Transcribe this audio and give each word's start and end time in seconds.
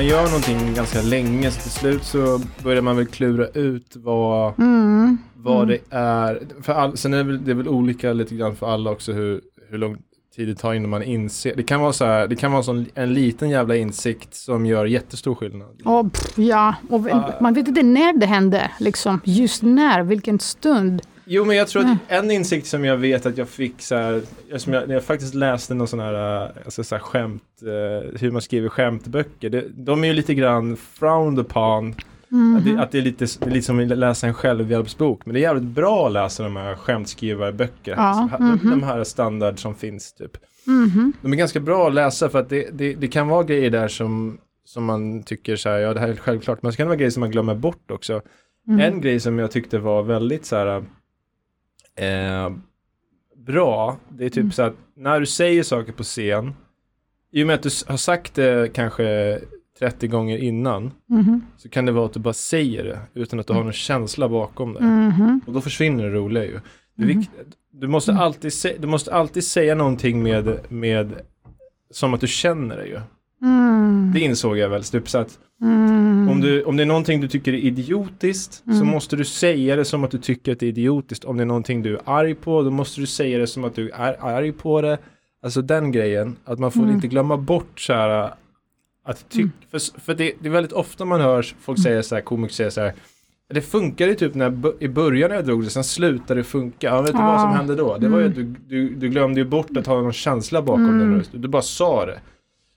man 0.00 0.06
gör 0.06 0.24
någonting 0.24 0.74
ganska 0.74 1.02
länge 1.02 1.50
så 1.50 1.60
till 1.60 1.70
slut 1.70 2.04
så 2.04 2.40
börjar 2.62 2.82
man 2.82 2.96
väl 2.96 3.06
klura 3.06 3.46
ut 3.46 3.96
vad, 3.96 4.58
Mm. 4.58 5.18
vad 5.36 5.68
det 5.68 5.78
är. 5.90 6.42
För 6.62 6.72
all, 6.72 6.96
sen 6.96 7.14
är 7.14 7.18
det, 7.18 7.24
väl, 7.24 7.44
det 7.44 7.50
är 7.50 7.54
väl 7.54 7.68
olika 7.68 8.12
lite 8.12 8.34
grann 8.34 8.56
för 8.56 8.66
alla 8.72 8.90
också 8.90 9.12
hur, 9.12 9.40
hur 9.70 9.78
lång 9.78 9.96
tid 10.36 10.48
det 10.48 10.54
tar 10.54 10.74
innan 10.74 10.90
man 10.90 11.02
inser. 11.02 11.56
Det 11.56 11.62
kan 11.62 11.80
vara 11.80 11.92
så 11.92 12.04
här, 12.04 12.26
det 12.28 12.36
kan 12.36 12.52
vara 12.52 12.62
sån, 12.62 12.86
en 12.94 13.14
liten 13.14 13.50
jävla 13.50 13.76
insikt 13.76 14.34
som 14.34 14.66
gör 14.66 14.84
jättestor 14.86 15.34
skillnad. 15.34 15.80
Och, 15.84 16.12
pff, 16.12 16.38
ja, 16.38 16.74
och 16.90 17.00
man 17.40 17.54
vet 17.54 17.68
inte 17.68 17.82
när 17.82 18.18
det 18.18 18.26
händer. 18.26 18.72
Liksom. 18.78 19.20
Just 19.24 19.62
när, 19.62 20.02
vilken 20.02 20.38
stund. 20.38 21.02
Jo 21.32 21.44
men 21.44 21.56
jag 21.56 21.68
tror 21.68 21.82
Mm. 21.82 21.92
att 21.94 22.00
en 22.24 22.30
insikt 22.30 22.66
som 22.66 22.84
jag 22.84 22.96
vet 22.96 23.26
att 23.26 23.38
jag 23.38 23.48
fick 23.48 23.82
så 23.82 23.94
här, 23.94 24.22
som 24.56 24.72
jag, 24.72 24.88
när 24.88 24.94
jag 24.94 25.04
faktiskt 25.04 25.34
läste 25.34 25.74
någon 25.74 25.88
sån 25.88 26.00
här, 26.00 26.42
äh, 26.44 26.48
alltså 26.64 26.84
så 26.84 26.94
här 26.94 27.02
skämt, 27.02 27.42
eh, 27.62 28.20
hur 28.20 28.30
man 28.30 28.42
skriver 28.42 28.68
skämtböcker, 28.68 29.50
det, 29.50 29.64
de 29.74 30.04
är 30.04 30.08
ju 30.08 30.14
lite 30.14 30.34
grann 30.34 30.76
frowned 30.76 31.38
upon. 31.38 31.94
Mhm. 32.28 32.56
Att, 32.56 32.64
det, 32.64 32.78
att 32.82 32.90
det, 32.90 32.98
är 32.98 33.02
lite, 33.02 33.24
det 33.40 33.46
är 33.46 33.50
lite 33.50 33.66
som 33.66 33.78
att 33.80 33.98
läsa 33.98 34.26
en 34.26 34.34
självhjälpsbok, 34.34 35.26
men 35.26 35.34
det 35.34 35.40
är 35.40 35.42
jävligt 35.42 35.64
bra 35.74 36.06
att 36.06 36.12
läsa 36.12 36.42
de 36.42 36.56
här 36.56 36.74
skämtskrivarböcker. 36.74 37.94
Ja, 37.96 38.12
Så 38.14 38.20
här- 38.36 38.38
de, 38.38 38.58
mhm. 38.68 38.70
de 38.70 38.82
här 38.82 39.04
standard 39.04 39.58
som 39.58 39.74
finns 39.74 40.12
typ. 40.12 40.36
Mhm. 40.66 41.12
De 41.22 41.32
är 41.32 41.36
ganska 41.36 41.60
bra 41.60 41.88
att 41.88 41.94
läsa 41.94 42.28
för 42.28 42.38
att 42.38 42.48
det, 42.48 42.68
det, 42.72 42.94
det 42.94 43.08
kan 43.08 43.28
vara 43.28 43.42
grejer 43.42 43.70
där 43.70 43.88
som, 43.88 44.38
som 44.64 44.84
man 44.84 45.22
tycker 45.22 45.56
så 45.56 45.68
här, 45.68 45.78
ja 45.78 45.94
det 45.94 46.00
här 46.00 46.08
är 46.08 46.16
självklart, 46.16 46.62
men 46.62 46.72
så 46.72 46.76
kan 46.76 46.84
det 46.86 46.88
vara 46.88 46.96
grejer 46.96 47.10
som 47.10 47.20
man 47.20 47.30
glömmer 47.30 47.54
bort 47.54 47.90
också. 47.90 48.20
Mm. 48.68 48.80
En 48.80 49.00
grej 49.00 49.20
som 49.20 49.38
jag 49.38 49.50
tyckte 49.50 49.78
var 49.78 50.02
väldigt 50.02 50.46
så 50.46 50.56
här 50.56 50.84
eh, 52.00 52.50
bra, 53.36 53.96
det 54.08 54.24
är 54.24 54.28
typ 54.30 54.36
Mm. 54.38 54.52
så 54.52 54.62
att 54.62 54.74
när 54.96 55.20
du 55.20 55.26
säger 55.26 55.62
saker 55.62 55.92
på 55.92 56.02
scen, 56.02 56.54
i 57.32 57.42
och 57.42 57.46
med 57.46 57.54
att 57.54 57.62
du 57.62 57.70
har 57.86 57.96
sagt 57.96 58.34
det 58.34 58.72
kanske 58.74 59.38
30 59.78 60.08
gånger 60.08 60.38
innan, 60.38 60.90
Mhm. 61.06 61.42
så 61.56 61.68
kan 61.68 61.86
det 61.86 61.92
vara 61.92 62.06
att 62.06 62.12
du 62.12 62.20
bara 62.20 62.34
säger 62.34 62.84
det 62.84 63.20
utan 63.20 63.40
att 63.40 63.46
du 63.46 63.52
har 63.52 63.64
någon 63.64 63.72
känsla 63.72 64.28
bakom 64.28 64.72
det. 64.74 64.80
Mhm. 64.80 65.40
Och 65.46 65.52
då 65.52 65.60
försvinner 65.60 66.04
det 66.04 66.10
roliga 66.10 66.44
ju. 66.44 66.60
Det 66.94 67.04
Mhm. 67.04 67.06
vikt, 67.18 67.30
du, 67.70 67.86
måste 67.86 68.12
alltid 68.12 68.52
sä, 68.52 68.76
du 68.78 68.86
måste 68.86 69.14
alltid 69.14 69.44
säga 69.44 69.74
någonting 69.74 70.22
med, 70.22 70.58
med 70.68 71.14
som 71.90 72.14
att 72.14 72.20
du 72.20 72.26
känner 72.26 72.76
det 72.76 72.86
ju. 72.86 73.00
Mm. 73.90 74.12
Det 74.14 74.20
insåg 74.20 74.58
jag 74.58 74.68
väl, 74.68 74.84
så 74.84 75.18
att 75.18 75.38
Mm. 75.62 76.28
om, 76.28 76.40
du, 76.40 76.62
om 76.64 76.76
det 76.76 76.82
är 76.82 76.86
någonting 76.86 77.20
du 77.20 77.28
tycker 77.28 77.52
är 77.52 77.56
idiotiskt 77.58 78.52
så 78.64 78.70
Mm. 78.70 78.86
måste 78.88 79.16
du 79.16 79.24
säga 79.24 79.76
det 79.76 79.84
som 79.84 80.04
att 80.04 80.10
du 80.10 80.18
tycker 80.18 80.52
att 80.52 80.60
det 80.60 80.66
är 80.66 80.68
idiotiskt. 80.68 81.24
Om 81.24 81.36
det 81.36 81.42
är 81.42 81.46
någonting 81.46 81.82
du 81.82 81.94
är 81.94 82.00
arg 82.04 82.34
på 82.34 82.62
då 82.62 82.70
måste 82.70 83.00
du 83.00 83.06
säga 83.06 83.38
det 83.38 83.46
som 83.46 83.64
att 83.64 83.74
du 83.74 83.90
är 83.90 84.16
arg 84.24 84.52
på 84.52 84.80
det. 84.80 84.98
Alltså 85.42 85.62
den 85.62 85.92
grejen, 85.92 86.36
att 86.44 86.58
man 86.58 86.70
får 86.72 86.80
Mm. 86.82 86.94
inte 86.94 87.08
glömma 87.08 87.36
bort 87.36 87.80
så 87.80 87.92
här 87.92 88.30
att 89.04 89.28
tycka, 89.30 89.50
för, 89.70 90.00
för 90.00 90.14
det, 90.14 90.32
det 90.40 90.48
är 90.48 90.52
väldigt 90.52 90.72
ofta 90.72 91.04
man 91.04 91.20
hör 91.20 91.42
folk 91.60 91.78
Mm. 91.78 91.84
säga 91.84 92.02
så 92.02 92.14
här, 92.14 92.22
komiker 92.22 92.54
säger 92.54 92.70
så 92.70 92.80
här 92.80 92.92
det 93.54 93.60
funkade 93.60 94.10
ju 94.10 94.16
typ 94.16 94.34
när, 94.34 94.82
i 94.82 94.88
början 94.88 95.28
när 95.30 95.36
jag 95.36 95.44
drog 95.46 95.64
det, 95.64 95.70
sen 95.70 95.84
slutade 95.84 96.40
det 96.40 96.44
funka. 96.44 96.86
Ja, 96.86 97.02
vet 97.02 97.12
du 97.12 97.18
vad 97.18 97.40
som 97.40 97.50
hände 97.52 97.74
då? 97.74 97.96
Det 97.98 98.08
var 98.08 98.18
ju 98.20 98.26
att 98.28 98.36
Mm. 98.36 98.56
du, 98.68 98.76
du, 98.88 98.94
du 98.94 99.08
glömde 99.08 99.40
ju 99.40 99.46
bort 99.46 99.76
att 99.76 99.86
ha 99.86 100.02
någon 100.02 100.12
känsla 100.12 100.62
bakom 100.62 100.84
Mm. 100.84 100.98
den 100.98 101.18
rösten. 101.18 101.40
Du 101.40 101.48
bara 101.48 101.62
sa 101.62 102.06
det. 102.06 102.20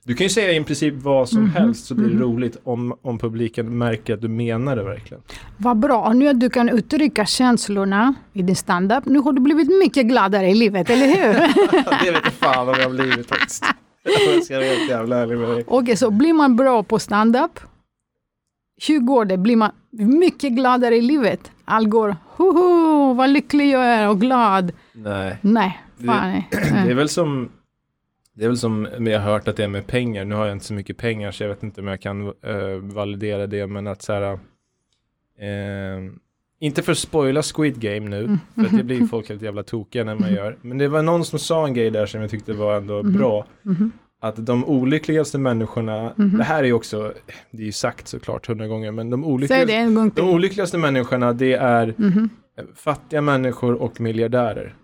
Du 0.06 0.14
kan 0.16 0.26
ju 0.26 0.30
säga 0.30 0.52
i 0.54 0.64
princip 0.64 0.94
vad 0.94 1.30
som 1.30 1.42
Mhm. 1.42 1.52
helst 1.52 1.86
så 1.86 1.96
blir 1.96 2.08
det 2.08 2.14
Mhm. 2.16 2.24
roligt 2.24 2.58
om, 2.64 2.94
om 3.02 3.18
publiken 3.20 3.78
märker 3.78 4.14
att 4.14 4.22
du 4.22 4.28
menar 4.28 4.76
det 4.76 4.84
verkligen. 4.84 5.24
Vad 5.58 5.78
bra. 5.78 5.98
Och 6.08 6.16
nu 6.16 6.28
att 6.28 6.40
du 6.40 6.50
kan 6.50 6.70
uttrycka 6.70 7.26
känslorna 7.26 8.14
i 8.34 8.42
din 8.42 8.56
standup. 8.56 9.06
Nu 9.06 9.20
har 9.20 9.34
du 9.34 9.42
blivit 9.42 9.68
mycket 9.80 10.06
gladare 10.06 10.50
i 10.50 10.54
livet, 10.56 10.90
eller 10.90 11.08
hur? 11.08 11.34
det 12.06 12.12
vet 12.12 12.22
jag 12.24 12.34
fan 12.34 12.70
om 12.70 12.76
jag 12.78 12.84
har 12.90 12.96
blivit 12.96 13.28
faktiskt. 13.30 13.66
Jag 14.04 14.44
ska 14.44 14.56
vara 14.56 14.66
helt 14.66 14.90
jävla 14.90 15.18
ärlig 15.18 15.38
med 15.38 15.50
dig. 15.50 15.64
Okej, 15.68 15.96
så 15.96 16.12
blir 16.12 16.34
man 16.34 16.56
bra 16.56 16.84
på 16.84 17.00
standup, 17.00 17.60
hur 18.88 19.00
går 19.00 19.26
det? 19.26 19.38
Blir 19.38 19.56
man 19.56 19.72
mycket 19.92 20.52
gladare 20.54 20.96
i 20.98 21.02
livet? 21.02 21.52
Allt 21.66 21.90
går, 21.90 22.16
hoho, 22.36 23.14
vad 23.14 23.30
lycklig 23.30 23.70
jag 23.72 23.86
är 23.86 24.10
och 24.10 24.22
glad. 24.22 24.72
Nej, 24.94 25.38
Nej, 25.42 25.82
Det- 25.98 26.06
fan 26.06 26.30
nej. 26.32 26.48
det 26.86 26.92
är 26.92 26.96
väl 26.96 27.10
som 27.10 27.50
det 28.36 28.44
är 28.44 28.48
väl 28.50 28.58
som, 28.58 28.88
jag 29.00 29.20
har 29.20 29.32
hört 29.32 29.48
att 29.48 29.56
det 29.56 29.64
är 29.64 29.68
med 29.68 29.88
pengar. 29.88 30.26
Nu 30.26 30.36
har 30.36 30.46
jag 30.46 30.56
inte 30.56 30.66
så 30.66 30.74
mycket 30.74 30.98
pengar 30.98 31.32
så 31.32 31.44
jag 31.44 31.50
vet 31.50 31.64
inte 31.64 31.82
om 31.82 31.88
jag 31.88 32.02
kan 32.02 32.28
eh, 32.28 32.76
validera 32.82 33.48
det. 33.48 33.68
Men 33.68 33.88
att 33.88 34.02
så 34.02 34.14
här, 34.14 34.22
eh, 35.40 36.12
inte 36.60 36.82
för 36.84 36.92
att 36.92 36.98
spoila 36.98 37.42
Squid 37.56 37.80
Game 37.80 38.10
nu, 38.10 38.24
Mm. 38.24 38.40
för 38.56 38.66
att 38.66 38.78
det 38.78 38.84
blir 38.84 39.08
folk 39.08 39.30
helt 39.30 39.42
jävla 39.42 39.64
tokiga 39.64 40.04
när 40.04 40.16
man 40.16 40.34
gör. 40.34 40.58
Men 40.62 40.78
det 40.78 40.88
var 40.88 41.02
någon 41.02 41.26
som 41.26 41.40
sa 41.40 41.68
en 41.68 41.74
grej 41.74 41.90
där 41.92 42.06
som 42.06 42.22
jag 42.22 42.30
tyckte 42.30 42.54
var 42.54 42.78
ändå 42.78 43.04
Mhm. 43.04 43.14
bra. 43.14 43.46
Mhm. 43.62 43.92
Att 44.22 44.46
de 44.46 44.66
olyckligaste 44.66 45.38
människorna, 45.38 46.14
Mhm. 46.16 46.38
det 46.38 46.44
här 46.44 46.60
är 46.60 46.68
ju 46.68 46.74
också, 46.74 47.14
det 47.52 47.62
är 47.62 47.66
ju 47.66 47.72
sagt 47.72 48.08
såklart 48.08 48.48
hundra 48.48 48.68
gånger, 48.68 48.92
men 48.92 49.10
de 49.10 49.26
olyckligaste, 49.26 49.86
gång 49.86 50.12
de 50.16 50.30
olyckligaste 50.30 50.78
människorna 50.78 51.34
det 51.34 51.54
är 51.54 51.94
fattiga 52.76 53.22
människor 53.22 53.74
och 53.82 54.02
miljardärer. 54.02 54.76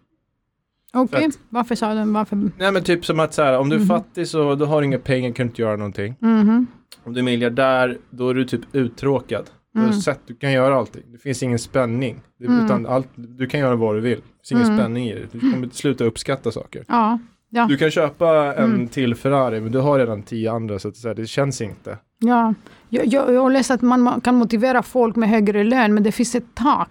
Okej, 0.93 1.25
att- 1.25 1.39
varför 1.49 1.75
sa 1.75 1.93
du 1.93 2.11
varför? 2.11 2.35
Nej 2.57 2.71
men 2.71 2.83
typ 2.83 3.05
som 3.05 3.19
att 3.19 3.33
så 3.33 3.43
här, 3.43 3.57
om 3.57 3.69
du 3.69 3.75
är 3.75 3.79
Mhm. 3.79 3.87
fattig 3.87 4.27
så 4.27 4.55
då 4.55 4.65
har 4.65 4.81
du 4.81 4.85
inga 4.87 4.99
pengar, 4.99 5.31
kan 5.31 5.45
du 5.47 5.49
inte 5.51 5.61
göra 5.61 5.75
någonting. 5.75 6.15
Mhm. 6.19 6.67
Om 7.03 7.13
du 7.13 7.19
är 7.19 7.23
miljardär, 7.23 7.97
då 8.09 8.29
är 8.29 8.33
du 8.33 8.45
typ 8.45 8.61
uttråkad. 8.73 9.49
Du 9.73 9.79
har 9.79 9.87
Mm. 9.87 9.99
sett, 10.01 10.19
du 10.27 10.35
kan 10.35 10.51
göra 10.51 10.75
allting. 10.75 11.03
Det 11.11 11.17
finns 11.17 11.43
ingen 11.43 11.59
spänning. 11.59 12.21
Det, 12.39 12.45
Mm. 12.45 12.65
utan 12.65 12.85
allt, 12.85 13.07
du 13.15 13.47
kan 13.47 13.59
göra 13.59 13.75
vad 13.75 13.95
du 13.95 14.01
vill. 14.01 14.17
Det 14.17 14.47
finns 14.47 14.51
ingen 14.51 14.63
Mm. 14.65 14.77
spänning 14.77 15.07
i 15.09 15.13
det. 15.13 15.27
Du 15.31 15.39
kommer 15.51 15.69
sluta 15.71 16.03
uppskatta 16.03 16.51
saker. 16.51 16.83
Ja, 16.87 17.19
ja, 17.49 17.65
Du 17.69 17.77
kan 17.77 17.91
köpa 17.91 18.53
en 18.55 18.73
Mm. 18.73 18.87
till 18.87 19.15
Ferrari, 19.15 19.61
men 19.61 19.71
du 19.71 19.79
har 19.79 19.99
redan 19.99 20.23
tio 20.23 20.51
andra, 20.51 20.79
så, 20.79 20.87
att, 20.87 21.15
det 21.15 21.27
känns 21.29 21.61
inte. 21.61 21.97
ja. 22.19 22.53
Jag, 22.89 23.05
jag, 23.05 23.33
jag 23.33 23.41
har 23.41 23.49
läst 23.51 23.71
att 23.71 23.81
man 23.81 24.07
ma- 24.07 24.21
kan 24.21 24.35
motivera 24.35 24.83
folk 24.83 25.15
med 25.15 25.29
högre 25.29 25.63
lön, 25.63 25.93
men 25.93 26.03
det 26.03 26.11
finns 26.11 26.35
ett 26.35 26.55
tak. 26.55 26.89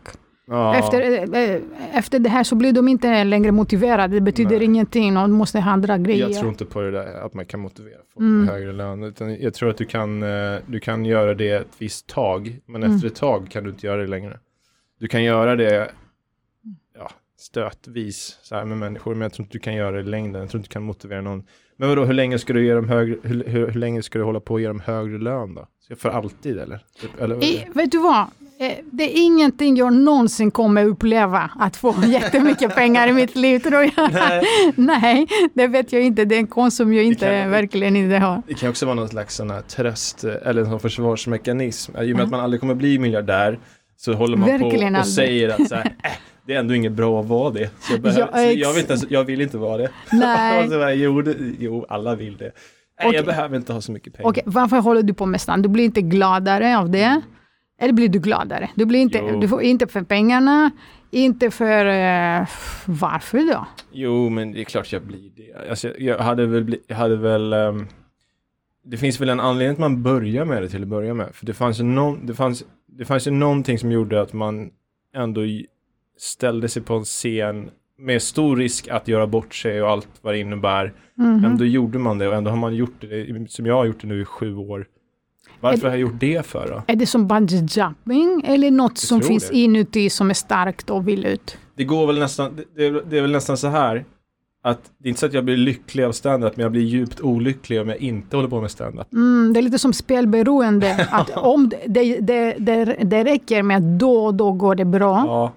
Ja. 0.51 0.77
Efter, 0.79 1.01
eh, 1.01 1.43
eh, 1.55 1.61
efter 1.93 2.19
det 2.19 2.29
här 2.29 2.45
så 2.45 2.55
blir 2.55 2.73
de 2.73 2.89
inte 2.89 3.25
längre 3.25 3.53
motiverade. 3.53 4.15
Det 4.15 4.21
betyder 4.21 4.57
Nej. 4.57 4.65
ingenting. 4.65 5.15
De 5.15 5.33
måste 5.33 5.61
ha 5.61 5.71
andra 5.71 5.99
grejer. 5.99 6.29
Jag 6.29 6.39
tror 6.39 6.49
inte 6.51 6.65
på 6.65 6.81
det 6.81 6.91
där 6.91 7.15
att 7.27 7.35
man 7.35 7.47
kan 7.47 7.61
motivera 7.61 7.99
folk 8.15 8.21
Mm. 8.25 8.41
med 8.41 8.49
högre 8.55 8.73
lön. 8.73 9.03
Utan 9.03 9.41
jag 9.41 9.55
tror 9.55 9.71
att 9.71 9.77
du 9.77 9.85
kan, 9.85 10.23
eh, 10.23 10.59
du 10.67 10.81
kan 10.81 11.05
göra 11.05 11.35
det 11.35 11.51
ett 11.51 11.67
visst 11.79 12.07
tag. 12.07 12.59
Men 12.67 12.83
Mm. 12.83 12.95
efter 12.97 13.07
ett 13.09 13.15
tag 13.17 13.51
kan 13.51 13.65
du 13.65 13.71
inte 13.71 13.87
göra 13.87 14.01
det 14.01 14.07
längre. 14.07 14.39
Du 15.01 15.09
kan 15.09 15.25
göra 15.25 15.57
det 15.57 15.91
ja, 16.99 17.11
stötvis 17.39 18.39
så 18.43 18.55
här 18.55 18.65
med 18.65 18.79
människor. 18.79 19.15
Men 19.15 19.23
jag 19.23 19.33
tror 19.33 19.45
inte 19.45 19.53
du 19.59 19.63
kan 19.63 19.75
göra 19.75 19.91
det 19.91 20.01
i 20.01 20.05
längden. 20.05 20.41
Jag 20.41 20.51
tror 20.51 20.59
inte 20.59 20.69
du 20.69 20.73
kan 20.73 20.83
motivera 20.83 21.21
någon. 21.21 21.45
Men 21.77 21.89
vadå, 21.89 22.05
hur 22.05 22.15
länge 22.15 22.39
ska 22.39 22.53
du 22.53 22.67
ge 22.67 22.75
dem 22.75 22.89
högre, 22.89 23.17
hur, 23.23 23.45
hur, 23.45 23.67
hur 23.67 23.81
länge 23.81 24.03
ska 24.03 24.19
du 24.19 24.25
hålla 24.25 24.41
på 24.41 24.55
att 24.55 24.61
ge 24.61 24.69
dem 24.69 24.81
högre 24.81 25.19
lön 25.19 25.55
då? 25.55 25.67
För 25.97 26.09
alltid 26.09 26.59
eller? 26.59 26.85
Typ, 27.01 27.21
eller 27.21 27.45
I, 27.45 27.67
vet 27.75 27.93
du 27.93 27.99
vad? 27.99 28.27
Eh, 28.61 28.73
Det 28.93 29.05
är 29.05 29.23
ingenting 29.25 29.77
jag 29.77 29.93
någonsin 29.93 30.51
kommer 30.51 30.85
uppleva, 30.85 31.51
att 31.59 31.77
få 31.77 31.95
jättemycket 32.07 32.75
pengar 32.75 33.09
i 33.09 33.13
mitt 33.13 33.37
liv 33.37 33.59
tror 33.59 33.83
jag. 33.97 34.13
Nej. 34.13 34.43
Nej, 34.77 35.27
det 35.55 35.67
vet 35.67 35.93
jag 35.93 36.03
inte. 36.03 36.25
Det 36.25 36.35
är 36.35 36.39
en 36.39 36.47
konst 36.47 36.77
som 36.77 36.93
jag 36.95 37.05
inte, 37.05 37.27
kan- 37.43 37.51
verkligen 37.51 37.97
inte 37.97 38.17
har. 38.19 38.43
Det 38.47 38.55
kan 38.55 38.71
också 38.71 38.87
vara 38.87 38.95
någon 38.97 39.09
slags 39.09 39.35
sån 39.37 39.51
här 39.51 39.61
tröst 39.61 40.25
eh, 40.25 40.33
eller 40.45 40.65
sån 40.65 40.81
försvarsmekanism. 40.81 41.93
I 41.93 41.95
och 41.95 42.01
med 42.01 42.11
Mm. 42.11 42.21
att 42.25 42.31
man 42.31 42.41
aldrig 42.41 42.61
kommer 42.61 42.75
bli 42.75 42.99
miljardär 42.99 43.59
så 43.97 44.13
håller 44.13 44.37
man 44.37 44.49
Verkligen 44.49 44.71
på 44.71 44.77
och 44.79 44.87
aldrig. 44.87 45.05
säger 45.15 45.49
att 45.49 45.69
så 45.69 45.75
här, 45.75 45.85
äh, 46.05 46.11
det 46.47 46.55
är 46.55 46.59
ändå 46.59 46.75
inget 46.75 46.93
bra 46.93 47.21
att 47.21 47.27
vara 47.27 47.51
det. 47.51 47.71
Så 47.81 47.93
jag, 47.93 48.01
behöver, 48.01 48.21
Ja, 48.33 48.43
jag, 48.43 48.73
vill 48.73 48.81
inte, 48.91 49.07
jag 49.09 49.25
vill 49.25 49.41
inte 49.41 49.59
vara 49.59 49.77
det. 49.77 49.89
Nej. 50.13 50.65
och 50.65 50.71
så 50.73 50.79
bara, 50.79 50.95
jo, 50.95 51.23
det, 51.23 51.35
jo, 51.59 51.87
alla 51.89 52.15
vill 52.15 52.37
det. 52.37 52.45
Nej, 53.01 53.09
Okej. 53.09 53.17
jag 53.17 53.25
behöver 53.27 53.57
inte 53.57 53.73
ha 53.73 53.81
så 53.81 53.93
mycket 53.93 54.13
pengar. 54.15 54.31
Okej, 54.31 54.43
varför 54.47 54.77
håller 54.77 55.03
du 55.03 55.15
på 55.15 55.27
med 55.27 55.41
stand? 55.41 55.63
Du 55.63 55.69
blir 55.69 55.85
inte 55.85 56.03
gladare 56.03 56.79
av 56.79 56.91
det? 56.91 57.21
Eller 57.81 57.93
blir 57.93 58.09
du 58.09 58.19
gladare? 58.19 58.71
Du 58.75 58.85
blir 58.87 59.01
inte, 59.01 59.19
Jo. 59.19 59.41
du 59.41 59.49
får 59.49 59.63
inte 59.63 59.87
för 59.87 60.03
pengarna, 60.03 60.71
inte 61.11 61.51
för... 61.51 61.87
eh, 61.87 62.47
varför 62.87 63.39
då? 63.53 63.67
Jo, 63.93 64.29
men 64.29 64.53
det 64.53 64.61
är 64.61 64.65
klart 64.65 64.93
jag 64.93 65.03
blir 65.03 65.31
det. 65.37 65.71
Alltså, 65.71 65.99
jag- 65.99 66.19
hade 66.19 66.47
väl, 66.47 66.65
bli, 66.65 66.81
jag 66.87 66.97
hade 66.97 67.17
väl 67.17 67.53
ehm, 67.53 67.87
det 68.85 68.97
finns 68.97 69.21
väl 69.21 69.29
en 69.29 69.41
anledning 69.41 69.73
att 69.73 69.79
man 69.79 70.03
börjar 70.03 70.45
med 70.45 70.63
det 70.63 70.69
till 70.69 70.83
att 70.83 70.89
börja 70.89 71.15
med. 71.15 71.35
För 71.35 71.47
det 71.47 71.55
fanns 71.55 71.81
ju, 71.81 71.85
någon, 71.85 72.27
det 72.27 72.35
fanns, 72.35 72.65
det 72.87 73.05
fanns 73.05 73.27
ju 73.27 73.31
någonting 73.31 73.79
som 73.79 73.93
gjorde 73.93 74.21
att 74.21 74.33
man 74.33 74.71
ändå 75.17 75.41
ställde 76.19 76.69
sig 76.69 76.83
på 76.83 76.95
en 76.95 77.05
scen 77.05 77.71
med 77.99 78.23
stor 78.23 78.57
risk 78.57 78.89
att 78.89 79.09
göra 79.09 79.27
bort 79.27 79.55
sig 79.55 79.83
och 79.83 79.91
allt 79.91 80.09
vad 80.23 80.35
det 80.35 80.39
innebär. 80.39 80.93
Mhm. 81.15 81.45
Ändå 81.45 81.65
gjorde 81.65 81.99
man 81.99 82.19
det 82.19 82.29
och 82.29 82.35
ändå 82.35 82.51
har 82.51 82.57
man 82.59 82.75
gjort 82.75 83.01
det, 83.01 83.51
som 83.51 83.67
jag 83.67 83.75
har 83.75 83.85
gjort 83.85 84.01
det 84.01 84.07
nu 84.07 84.21
i 84.23 84.25
sju 84.25 84.55
år. 84.55 84.87
Varför 85.61 85.83
har 85.83 85.91
jag 85.91 86.01
gjort 86.01 86.21
det 86.21 86.47
för 86.47 86.69
då? 86.69 86.83
Är 86.93 86.97
det 86.97 87.07
som 87.07 87.27
bungee 87.29 87.67
jumping 87.71 88.43
eller 88.47 88.71
något 88.71 88.99
som 88.99 89.21
finns 89.23 89.49
det. 89.49 89.57
inuti 89.57 90.11
som 90.11 90.31
är 90.31 90.35
starkt 90.35 90.91
och 90.91 91.09
vill 91.09 91.27
ut? 91.27 91.59
Det 91.77 91.85
går 91.85 92.07
väl 92.07 92.19
nästan, 92.19 92.57
det, 92.77 92.91
det, 93.11 93.19
är- 93.19 93.23
väl 93.23 93.33
nästan 93.33 93.57
så 93.57 93.69
här 93.69 94.05
att 94.63 94.81
det 94.99 95.07
är 95.07 95.09
inte 95.09 95.21
så 95.21 95.27
att 95.27 95.33
jag 95.33 95.45
blir 95.45 95.57
lycklig 95.57 96.05
av 96.05 96.13
stand-up 96.13 96.57
men 96.57 96.63
jag 96.63 96.73
blir 96.73 96.83
djupt 96.83 97.21
olycklig 97.21 97.81
om 97.81 97.89
jag 97.89 97.99
inte 97.99 98.37
håller 98.37 98.49
på 98.49 98.61
med 98.61 98.71
stand-up. 98.71 99.13
Mm, 99.13 99.53
det 99.53 99.61
är 99.61 99.63
lite 99.63 99.79
som 99.79 99.93
spelberoende. 99.93 101.07
att 101.11 101.31
om 101.37 101.71
det, 101.87 102.19
det, 102.21 102.55
det, 102.59 102.85
det 102.85 103.25
räcker 103.25 103.63
med 103.63 103.77
att 103.77 103.83
då 104.01 104.25
och 104.27 104.35
då 104.35 104.53
går 104.53 104.75
det 104.75 104.85
bra, 104.85 105.25
Ja, 105.27 105.53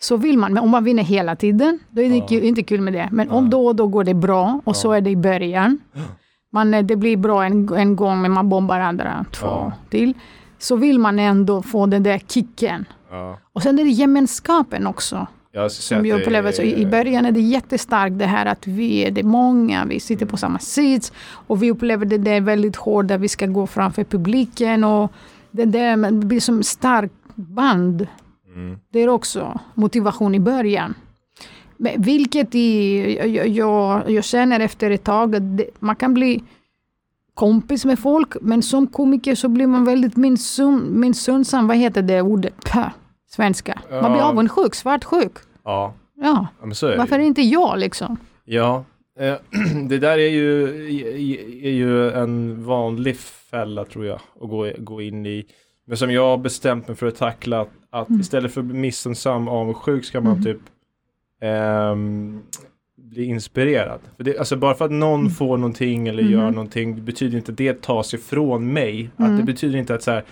så 0.00 0.16
vill 0.16 0.38
man. 0.38 0.52
Men 0.52 0.62
om 0.62 0.70
man 0.70 0.84
vinner 0.84 1.02
hela 1.02 1.36
tiden, 1.36 1.78
då 1.90 2.02
är 2.02 2.08
det 2.10 2.34
Ja. 2.34 2.40
inte 2.40 2.62
kul 2.62 2.80
med 2.80 2.92
det. 2.92 3.08
Men 3.12 3.30
om 3.30 3.44
Ja. 3.44 3.50
då 3.50 3.66
och 3.66 3.76
då 3.76 3.86
går 3.86 4.04
det 4.04 4.14
bra, 4.14 4.60
och 4.64 4.76
så 4.76 4.92
är 4.92 5.00
det 5.00 5.10
i 5.10 5.16
början, 5.16 5.78
man, 6.52 6.74
eh, 6.74 6.84
det 6.84 6.96
blir 6.96 7.16
bra 7.16 7.44
en, 7.44 7.74
en 7.74 7.96
gång 7.96 8.22
men 8.22 8.32
man 8.32 8.48
bombar 8.48 8.80
andra 8.80 9.24
två 9.32 9.46
Ja. 9.46 9.72
till. 9.90 10.14
Så 10.58 10.76
vill 10.76 10.98
man 10.98 11.18
ändå 11.18 11.62
få 11.62 11.86
den 11.86 12.02
där 12.02 12.18
kicken. 12.28 12.84
Ja. 13.10 13.38
Och 13.52 13.62
sen 13.62 13.78
är 13.78 13.84
det 13.84 13.90
gemenskapen 13.90 14.86
också. 14.86 15.26
Jag 15.52 15.72
Som 15.72 16.00
att 16.00 16.06
jag 16.06 16.20
upplever. 16.20 16.52
Så 16.52 16.62
i, 16.62 16.86
början 16.86 17.26
är 17.26 17.32
det 17.32 17.40
jättestarkt 17.40 18.18
det 18.18 18.26
här 18.26 18.46
att 18.46 18.66
vi 18.66 19.04
är 19.06 19.10
det 19.10 19.22
många, 19.22 19.84
vi 19.84 20.00
sitter 20.00 20.26
på 20.26 20.36
samma 20.36 20.58
sits 20.58 21.12
och 21.30 21.62
vi 21.62 21.70
upplever 21.70 22.06
det 22.06 22.18
där 22.18 22.40
väldigt 22.40 22.76
hårt 22.76 23.08
där 23.08 23.18
vi 23.18 23.28
ska 23.28 23.46
gå 23.46 23.66
framför 23.66 24.04
publiken 24.04 24.84
och 24.84 25.12
det 25.50 25.64
där 25.64 25.96
det 25.96 26.26
blir 26.26 26.40
som 26.40 26.62
starkt 26.62 27.14
band. 27.34 28.06
Mm. 28.54 28.78
Det 28.92 28.98
är 28.98 29.08
också 29.08 29.60
motivation 29.74 30.34
i 30.34 30.40
början. 30.40 30.94
Men 31.76 32.02
vilket 32.02 32.54
i, 32.54 33.16
jag, 33.36 33.48
jag, 33.48 34.10
jag 34.10 34.24
känner 34.24 34.60
efter 34.60 34.90
ett 34.90 35.04
tag 35.04 35.36
att 35.36 35.56
det, 35.58 35.66
man 35.78 35.96
kan 35.96 36.14
bli 36.14 36.42
kompis 37.34 37.84
med 37.84 37.98
folk, 37.98 38.36
men 38.40 38.62
som 38.62 38.86
komiker 38.86 39.34
så 39.34 39.48
blir 39.48 39.66
man 39.66 39.84
väldigt 39.84 40.16
missun, 40.16 41.00
missunnsam. 41.00 41.68
Vad 41.68 41.76
heter 41.76 42.02
det 42.02 42.22
ordet? 42.22 42.64
Pö, 42.64 42.84
svenska. 43.30 43.78
Man 43.90 44.12
blir 44.12 44.22
avundsjuk, 44.22 44.74
svartsjuk. 44.74 45.32
Ja, 45.64 45.94
Ja, 46.18 46.46
ja, 46.60 46.66
är 46.88 46.96
varför 46.96 47.18
det 47.18 47.24
inte 47.24 47.42
jag 47.42 47.78
liksom? 47.78 48.16
Ja, 48.44 48.84
eh, 49.20 49.34
det 49.88 49.98
där 49.98 50.18
är 50.18 50.28
ju, 50.28 50.64
är 51.62 51.70
ju 51.70 52.10
en 52.10 52.64
vanlig 52.64 53.16
fälla 53.50 53.84
tror 53.84 54.06
jag 54.06 54.20
att 54.40 54.48
gå, 54.50 54.70
gå 54.78 55.02
in 55.02 55.26
i. 55.26 55.46
Men 55.86 55.96
som 55.96 56.10
jag 56.10 56.22
har 56.22 56.38
bestämt 56.38 56.88
mig 56.88 56.96
för 56.96 57.06
att 57.06 57.16
tackla 57.16 57.60
att, 57.60 57.70
att 57.90 58.08
Mm. 58.08 58.20
istället 58.20 58.54
för 58.54 58.60
att 58.60 58.64
bli 58.66 58.78
missunnsam 58.78 59.48
och 59.48 59.54
avundsjuk 59.54 60.04
ska 60.04 60.20
man 60.20 60.32
Mm. 60.32 60.44
typ 60.44 60.58
ehm, 61.40 62.40
bli 62.96 63.24
inspirerad. 63.24 64.00
För 64.16 64.24
det, 64.24 64.38
alltså 64.38 64.56
bara 64.56 64.74
för 64.74 64.84
att 64.84 64.90
någon 64.90 65.20
Mm. 65.20 65.32
får 65.32 65.56
någonting 65.56 66.08
eller 66.08 66.22
Mhm. 66.22 66.32
gör 66.32 66.50
någonting 66.50 66.94
det 66.96 67.02
betyder 67.02 67.38
inte 67.38 67.52
att 67.52 67.58
det 67.58 67.82
tas 67.82 68.14
ifrån 68.14 68.72
mig. 68.72 69.10
Att 69.16 69.26
Mm. 69.26 69.36
det 69.36 69.42
betyder 69.44 69.78
inte 69.78 69.94
att 69.94 70.02
så 70.02 70.10
här, 70.10 70.24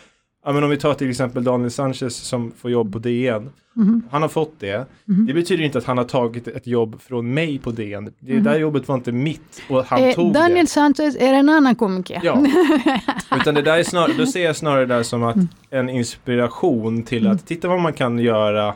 ja 0.45 0.53
men 0.53 0.65
om 0.65 0.71
vi 0.71 0.77
tar 0.77 0.95
till 0.95 1.11
exempel 1.11 1.45
Daniel 1.45 1.71
Sanchez 1.71 2.17
som 2.17 2.53
får 2.53 2.71
jobb 2.71 2.93
på 2.93 2.99
DN. 2.99 3.51
Mhm, 3.77 4.03
Han 4.11 4.23
har 4.23 4.29
fått 4.29 4.61
det. 4.61 4.87
mhm. 5.05 5.27
Det 5.27 5.35
betyder 5.35 5.65
inte 5.65 5.79
att 5.79 5.85
han 5.85 5.99
har 5.99 6.05
tagit 6.05 6.49
ett 6.49 6.67
jobb 6.67 7.01
från 7.01 7.35
mig 7.35 7.59
på 7.59 7.71
DN. 7.71 8.13
Det 8.21 8.41
där 8.41 8.59
jobbet 8.59 8.89
var 8.89 8.95
inte 8.95 9.13
mitt 9.13 9.63
och 9.71 9.85
han 9.85 10.03
Eh, 10.03 10.15
tog 10.15 10.33
Daniel 10.33 10.65
det. 10.65 10.71
Sanchez 10.71 11.17
är 11.17 11.33
en 11.35 11.49
annan 11.49 11.75
komiker. 11.75 12.21
Ja. 12.23 12.45
Utan 13.41 13.55
det 13.55 13.63
där 13.63 13.79
är 13.79 13.83
snarare, 13.83 14.13
då 14.19 14.27
ser 14.27 14.45
jag 14.45 14.57
snarare 14.57 14.87
det 14.87 14.95
där 14.95 15.03
som 15.03 15.23
att 15.23 15.37
Mm. 15.37 15.49
en 15.71 15.89
inspiration 15.89 17.03
till 17.03 17.27
att 17.27 17.47
titta 17.47 17.69
vad 17.69 17.81
man 17.81 17.93
kan 17.93 18.19
göra 18.19 18.75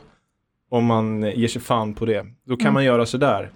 om 0.68 0.84
man 0.84 1.22
ger 1.22 1.48
sig 1.48 1.62
fan 1.62 1.94
på 1.94 2.06
det. 2.06 2.26
Då 2.46 2.56
kan 2.56 2.64
Mm. 2.66 2.74
man 2.74 2.84
göra 2.84 3.06
sådär. 3.06 3.50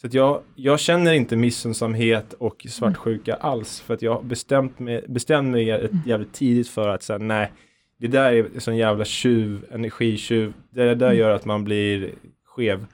Så 0.00 0.06
att 0.06 0.14
jag, 0.14 0.40
jag 0.54 0.80
känner 0.80 1.12
inte 1.12 1.36
missunnsamhet 1.36 2.32
och 2.32 2.66
svartsjuka 2.68 3.34
alls 3.34 3.80
för 3.80 3.94
att 3.94 4.02
jag 4.02 4.24
bestämt 4.24 4.78
mig, 4.78 5.04
bestämt 5.08 5.48
mig 5.50 5.70
ett 5.70 5.90
Mm. 5.90 6.02
jävligt 6.06 6.32
tidigt 6.32 6.68
för 6.68 6.88
att 6.88 7.02
säga 7.02 7.18
nej, 7.18 7.52
det 8.00 8.06
där 8.08 8.32
är 8.32 8.46
en 8.54 8.60
sån 8.60 8.76
jävla 8.76 9.04
tjuv, 9.04 9.64
energitjuv. 9.72 10.52
Det 10.70 10.94
där 10.94 11.06
Mm. 11.06 11.18
gör 11.18 11.30
att 11.30 11.44
man 11.44 11.64
blir 11.64 12.10
skev. 12.46 12.86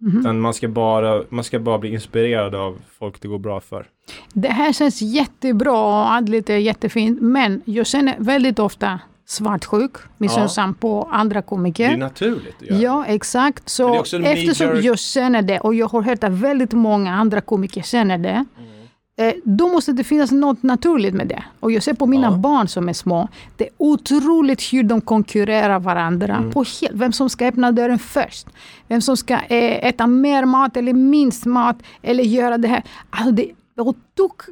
Mhm. 0.00 0.18
Utan 0.20 0.40
man 0.40 0.54
ska, 0.54 0.68
bara, 0.68 1.22
man 1.28 1.44
ska 1.44 1.58
bara 1.58 1.78
bli 1.78 1.90
inspirerad 1.92 2.54
av 2.54 2.78
folk 2.98 3.20
det 3.22 3.28
går 3.28 3.38
bra 3.38 3.60
för. 3.60 3.86
Det 4.32 4.48
här 4.48 4.72
känns 4.72 5.02
jättebra 5.02 5.72
och 5.86 6.12
andligt 6.12 6.50
är 6.50 6.56
jättefint, 6.56 7.20
men 7.22 7.62
jag 7.64 7.86
känner 7.86 8.14
väldigt 8.18 8.58
ofta 8.58 9.00
svartsjuk, 9.26 9.96
missunnsam 10.18 10.74
på 10.74 11.08
andra 11.12 11.40
Det 11.40 11.46
komiker. 11.46 11.90
är 11.90 11.96
naturligt 11.96 12.62
göra. 12.62 12.78
Ja, 12.78 13.04
exakt. 13.06 13.64
Det 13.64 13.70
Så 13.70 13.94
eftersom 14.02 14.66
major- 14.68 14.82
jag 14.84 14.98
känner 14.98 15.42
det 15.42 15.60
och 15.60 15.74
jag 15.74 15.88
har 15.88 16.02
hört 16.02 16.24
att 16.24 16.32
väldigt 16.32 16.72
många 16.72 17.14
andra 17.14 17.40
komiker 17.40 17.82
känner 17.82 18.18
det. 18.18 18.44
Mm. 18.58 18.70
Eh, 19.18 19.34
då 19.44 19.68
måste 19.68 19.92
det 19.92 20.04
finnas 20.04 20.30
något 20.30 20.62
naturligt 20.62 21.14
med 21.14 21.26
det. 21.28 21.42
Och 21.60 21.72
jag 21.72 21.82
ser 21.82 21.94
på 21.94 22.06
mina 22.06 22.26
Ja. 22.26 22.36
barn 22.36 22.68
som 22.68 22.88
är 22.88 22.92
små. 22.92 23.28
Det 23.56 23.64
är 23.64 23.70
otroligt 23.78 24.62
hur 24.72 24.82
de 24.82 25.00
konkurrerar 25.00 25.78
varandra. 25.80 26.36
Mm. 26.36 26.50
På 26.52 26.64
helt, 26.80 26.92
vem 26.94 27.12
som 27.12 27.30
ska 27.30 27.46
öppna 27.46 27.72
dörren 27.72 27.98
först. 27.98 28.46
Vem 28.88 29.00
som 29.00 29.16
ska 29.16 29.34
eh, 29.34 29.86
äta 29.86 30.06
mer 30.06 30.44
mat 30.44 30.76
eller 30.76 30.92
minst 30.92 31.44
mat. 31.46 31.76
Eller 32.02 32.24
göra 32.24 32.58
det 32.58 32.68
här. 32.68 32.82
Alltså 33.10 33.30
det 33.32 33.42
är 33.50 33.54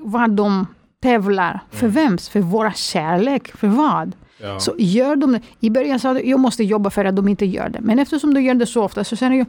vad 0.00 0.31
de 0.31 0.67
tävlar. 1.03 1.61
För 1.70 1.87
Mm. 1.87 1.94
vems? 1.94 2.29
För 2.29 2.41
våra 2.41 2.73
kärlek. 2.73 3.56
För 3.56 3.69
vad? 3.69 4.12
Ja. 4.44 4.61
Så 4.61 4.75
gör 4.79 5.17
de 5.17 5.32
det. 5.32 5.41
I 5.61 5.70
början 5.70 6.00
sa 6.00 6.14
jag 6.14 6.26
jag 6.26 6.41
måste 6.41 6.64
jobba 6.64 6.91
för 6.91 7.05
att 7.05 7.17
de 7.17 7.29
inte 7.29 7.46
gör 7.46 7.69
det. 7.69 7.81
Men 7.81 7.99
eftersom 7.99 8.35
de 8.35 8.43
gör 8.43 8.55
det 8.55 8.67
så 8.67 8.82
ofta 8.82 9.05
så 9.05 9.17
känner 9.17 9.37
jag, 9.37 9.46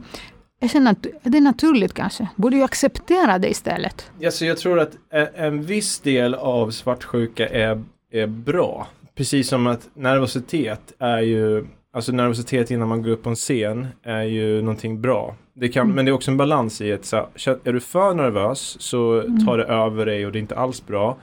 jag 0.60 0.70
känner 0.70 0.90
att 0.90 1.06
det 1.22 1.38
är 1.38 1.42
naturligt 1.42 1.94
kanske. 1.94 2.28
Borde 2.36 2.56
jag 2.56 2.64
acceptera 2.64 3.38
det 3.38 3.48
istället? 3.48 4.10
Alltså 4.24 4.44
jag 4.44 4.58
tror 4.58 4.80
att 4.80 4.92
en, 5.34 5.62
viss 5.62 6.00
del 6.00 6.34
av 6.34 6.70
svartsjuka 6.70 7.48
är, 7.48 7.82
är 8.12 8.26
bra. 8.26 8.86
Precis 9.14 9.48
som 9.48 9.66
att 9.66 9.88
nervositet 9.94 10.92
är 10.98 11.18
ju, 11.20 11.66
alltså 11.92 12.12
nervositet 12.12 12.70
innan 12.70 12.88
man 12.88 13.02
går 13.02 13.10
upp 13.10 13.22
på 13.22 13.30
en 13.30 13.36
scen 13.36 13.86
är 14.02 14.22
ju 14.22 14.62
någonting 14.62 15.00
bra. 15.00 15.36
Det 15.54 15.68
kan, 15.68 15.90
Men 15.90 16.04
det 16.04 16.10
är 16.10 16.12
också 16.12 16.30
en 16.30 16.36
balans 16.36 16.80
i 16.80 16.92
att 16.92 17.04
så, 17.04 17.16
är 17.64 17.72
du 17.72 17.80
för 17.80 18.14
nervös 18.14 18.76
så 18.80 19.22
tar 19.46 19.58
det 19.58 19.64
över 19.64 20.06
dig 20.06 20.26
och 20.26 20.32
det 20.32 20.38
är 20.38 20.40
inte 20.40 20.56
alls 20.56 20.86
bra. 20.86 21.16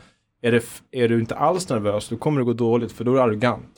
Är, 0.44 0.51
det, 0.51 0.63
är 0.92 1.07
du 1.10 1.19
inte 1.19 1.36
alls 1.36 1.69
nervös 1.69 2.10
då 2.10 2.18
kommer 2.18 2.40
det 2.42 2.45
gå 2.45 2.54
dåligt 2.54 2.92
för 2.92 3.04
då 3.04 3.12
är 3.12 3.16
du 3.16 3.22
arrogant. 3.22 3.69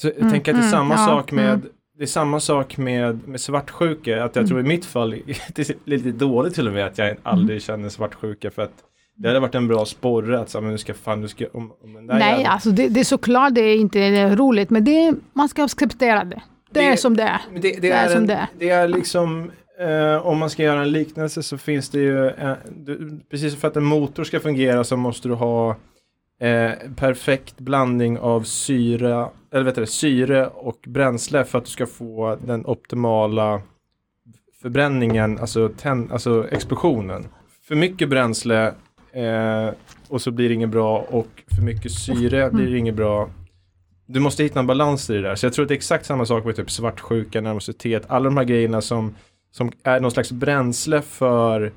Så 0.00 0.06
jag 0.06 0.16
Mm, 0.16 0.30
tänker 0.30 0.52
att 0.52 0.58
det 0.60 0.64
är 0.66 0.68
mm, 0.68 0.70
samma 0.88 0.94
ja, 0.94 1.06
sak 1.06 1.32
med 1.32 1.48
mm. 1.48 1.62
det 1.98 2.02
är 2.02 2.06
samma 2.06 2.40
sak 2.40 2.76
med, 2.78 3.28
med 3.28 3.40
svartsjuka, 3.40 4.24
att 4.24 4.36
jag 4.36 4.42
Mm. 4.42 4.48
tror 4.48 4.60
i 4.60 4.62
mitt 4.62 4.84
fall, 4.84 5.10
det 5.54 5.68
är 5.70 5.74
lite 5.84 6.10
dåligt 6.12 6.54
till 6.54 6.66
och 6.68 6.74
med 6.74 6.86
att 6.86 6.98
jag 6.98 7.16
aldrig 7.22 7.62
känner 7.62 7.88
svartsjuka 7.88 8.50
för 8.50 8.62
att 8.62 8.72
det 9.16 9.28
hade 9.28 9.40
varit 9.40 9.54
en 9.54 9.68
bra 9.68 9.84
sporre 9.84 10.40
att 10.40 10.50
säga, 10.50 10.62
men 10.62 10.70
nu 10.70 10.78
ska 10.78 10.94
fan, 10.94 11.20
nu 11.20 11.28
ska, 11.28 11.46
om, 11.52 11.72
om 11.84 11.92
den 11.92 12.06
där 12.06 12.18
Nej, 12.18 12.32
jäveln- 12.44 12.46
alltså 12.48 12.70
det, 12.70 12.88
det 12.88 13.00
är 13.00 13.04
såklart 13.04 13.54
det 13.54 13.60
är 13.60 13.76
inte 13.76 14.34
roligt, 14.36 14.70
men 14.70 14.84
det 14.84 15.14
man 15.32 15.48
ska 15.48 15.64
acceptera 15.64 16.24
det. 16.24 16.42
Det, 16.70 16.80
Det- 16.80 16.86
är 16.86 16.96
som 16.96 17.16
det 17.16 17.22
är. 17.22 17.40
Det, 17.54 17.58
det, 17.60 17.80
det 17.80 17.90
är 17.90 18.04
är 18.04 18.08
som 18.08 18.16
en, 18.20 18.26
det 18.26 18.34
är. 18.34 18.46
det 18.58 18.68
är 18.70 18.88
liksom, 18.88 19.50
eh, 19.80 20.26
om 20.26 20.38
man 20.38 20.50
ska 20.50 20.62
göra 20.62 20.82
en 20.82 20.92
liknelse 20.92 21.42
så 21.42 21.58
finns 21.58 21.90
det 21.90 21.98
ju, 21.98 22.28
eh, 22.28 22.54
du, 22.70 23.20
precis 23.30 23.56
för 23.56 23.68
att 23.68 23.76
en 23.76 23.84
motor 23.84 24.24
ska 24.24 24.40
fungera 24.40 24.84
så 24.84 24.96
måste 24.96 25.28
du 25.28 25.34
ha 25.34 25.76
eh, 26.40 26.72
perfekt 26.96 27.60
blandning 27.60 28.18
av 28.18 28.42
syra, 28.42 29.28
eller 29.52 29.64
vet 29.64 29.74
du, 29.74 29.86
syre 29.86 30.46
och 30.46 30.78
bränsle 30.86 31.44
för 31.44 31.58
att 31.58 31.64
du 31.64 31.70
ska 31.70 31.86
få 31.86 32.38
den 32.46 32.66
optimala 32.66 33.62
förbränningen, 34.62 35.38
alltså, 35.38 35.68
tänd, 35.68 36.12
alltså 36.12 36.48
explosionen. 36.50 37.24
För 37.68 37.74
mycket 37.74 38.08
bränsle 38.08 38.74
eh, 39.12 39.70
och 40.08 40.22
så 40.22 40.30
blir 40.30 40.48
det 40.48 40.54
inget 40.54 40.68
bra 40.68 40.98
och 40.98 41.42
för 41.56 41.62
mycket 41.62 41.92
syre 41.92 42.50
blir 42.50 42.70
det 42.70 42.78
inget 42.78 42.94
bra. 42.94 43.30
Du 44.06 44.20
måste 44.20 44.42
hitta 44.42 44.60
en 44.60 44.66
balans 44.66 45.10
i 45.10 45.12
det 45.12 45.22
där. 45.22 45.34
Så 45.34 45.46
jag 45.46 45.52
tror 45.52 45.64
att 45.64 45.68
det 45.68 45.74
är 45.74 45.76
exakt 45.76 46.06
samma 46.06 46.26
sak 46.26 46.44
med 46.44 46.56
typ 46.56 46.70
svartsjuka, 46.70 47.40
nervositet, 47.40 48.02
alla 48.08 48.24
de 48.24 48.36
här 48.36 48.44
grejerna 48.44 48.80
som, 48.80 49.14
som 49.52 49.70
är 49.82 50.00
någon 50.00 50.10
slags 50.10 50.32
bränsle 50.32 51.02
för, 51.02 51.72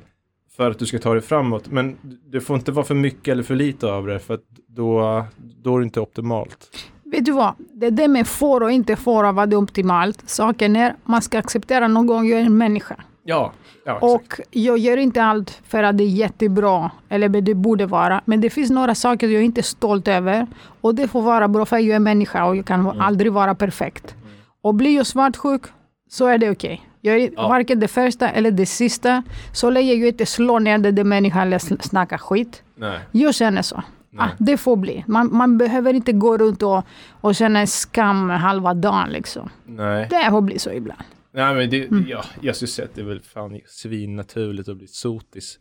för 0.57 0.71
att 0.71 0.79
du 0.79 0.85
ska 0.85 0.99
ta 0.99 1.13
dig 1.13 1.21
framåt. 1.21 1.71
Men 1.71 1.97
det 2.31 2.41
får 2.41 2.55
inte 2.55 2.71
vara 2.71 2.85
för 2.85 2.95
mycket 2.95 3.31
eller 3.31 3.43
för 3.43 3.55
lite 3.55 3.91
av 3.91 4.07
det 4.07 4.19
för 4.19 4.39
då, 4.67 5.23
då 5.63 5.75
är 5.75 5.79
det 5.79 5.83
inte 5.83 5.99
optimalt. 5.99 6.77
Vet 7.03 7.25
du 7.25 7.31
vad? 7.31 7.53
Det 7.73 7.89
där 7.89 8.07
med 8.07 8.27
får 8.27 8.63
och 8.63 8.71
inte 8.71 8.95
får 8.95 9.33
vad 9.33 9.49
det 9.49 9.55
är 9.55 9.57
optimalt. 9.61 10.29
Saken 10.29 10.75
är, 10.75 10.95
man 11.03 11.21
ska 11.21 11.39
acceptera 11.39 11.87
någon 11.87 12.07
gång 12.07 12.27
jag 12.27 12.39
är 12.41 12.45
en 12.45 12.57
människa. 12.57 12.95
Ja, 13.23 13.51
ja. 13.85 13.97
Och 14.01 14.39
jag 14.51 14.77
gör 14.77 14.97
inte 14.97 15.23
allt 15.23 15.61
för 15.67 15.83
att 15.83 15.97
det 15.97 16.03
är 16.03 16.07
jättebra, 16.07 16.91
eller 17.09 17.29
det 17.29 17.53
borde 17.53 17.85
vara. 17.85 18.21
Men 18.25 18.41
det 18.41 18.49
finns 18.49 18.69
några 18.69 18.95
saker 18.95 19.27
jag 19.27 19.43
inte 19.43 19.61
är 19.61 19.63
stolt 19.63 20.07
över. 20.07 20.47
Och 20.81 20.95
det 20.95 21.07
får 21.07 21.21
vara 21.21 21.47
bra, 21.47 21.65
för 21.65 21.77
jag 21.77 21.95
är 21.95 21.99
människa 21.99 22.45
och 22.45 22.55
jag 22.55 22.65
kan 22.65 22.79
Mm. 22.79 23.01
aldrig 23.01 23.31
vara 23.33 23.55
perfekt. 23.55 24.15
Och 24.61 24.75
blir 24.75 24.95
jag 24.95 25.07
svartsjuk, 25.07 25.61
så 26.09 26.25
är 26.27 26.37
det 26.37 26.49
okej. 26.51 26.81
Jag 27.05 27.17
är 27.21 27.29
Ja. 27.35 27.47
varken 27.47 27.79
det 27.79 27.87
första 27.87 28.29
eller 28.29 28.51
det 28.51 28.65
sista. 28.65 29.23
Så 29.53 29.69
länge 29.69 29.93
jag 29.93 30.07
inte 30.07 30.25
slår 30.25 30.59
ner 30.59 30.77
den 30.77 30.95
där 30.95 31.03
människan 31.03 31.41
eller 31.41 31.57
sn- 31.59 31.81
snackar 31.81 32.17
skit. 32.17 32.63
Nej. 32.75 32.99
Jag 33.11 33.35
känner 33.35 33.61
så. 33.61 33.83
Ah, 34.17 34.27
det 34.39 34.57
får 34.57 34.75
bli. 34.77 35.03
Man, 35.07 35.29
man 35.35 35.57
behöver 35.57 35.93
inte 35.93 36.11
gå 36.11 36.37
runt 36.37 36.63
och, 36.63 36.83
och 37.21 37.35
känna 37.35 37.67
skam 37.67 38.29
halva 38.29 38.73
dagen. 38.73 39.09
Liksom. 39.09 39.49
Nej. 39.65 40.07
Det 40.09 40.29
får 40.29 40.41
bli 40.41 40.59
så 40.59 40.71
ibland. 40.71 41.01
Nej 41.33 41.55
men 41.55 41.69
det, 41.69 41.87
Mm. 41.87 42.05
ja, 42.07 42.23
jag 42.41 42.55
skulle 42.55 42.67
säga 42.69 42.85
att 42.85 42.95
det 42.95 43.01
är 43.01 43.05
väl 43.05 43.21
fan 43.21 43.59
svinnaturligt 43.67 44.69
att 44.69 44.77
bli 44.77 44.87
sotis. 44.87 45.59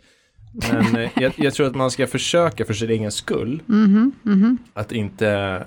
Men 0.72 0.96
eh, 0.96 1.10
jag, 1.16 1.32
jag 1.36 1.54
tror 1.54 1.66
att 1.66 1.74
man 1.74 1.90
ska 1.90 2.06
försöka 2.06 2.64
för 2.64 2.74
sin 2.74 2.90
egen 2.90 3.12
skull 3.12 3.62
Mhm, 3.66 4.12
mhm. 4.22 4.58
att 4.74 4.92
inte, 4.92 5.64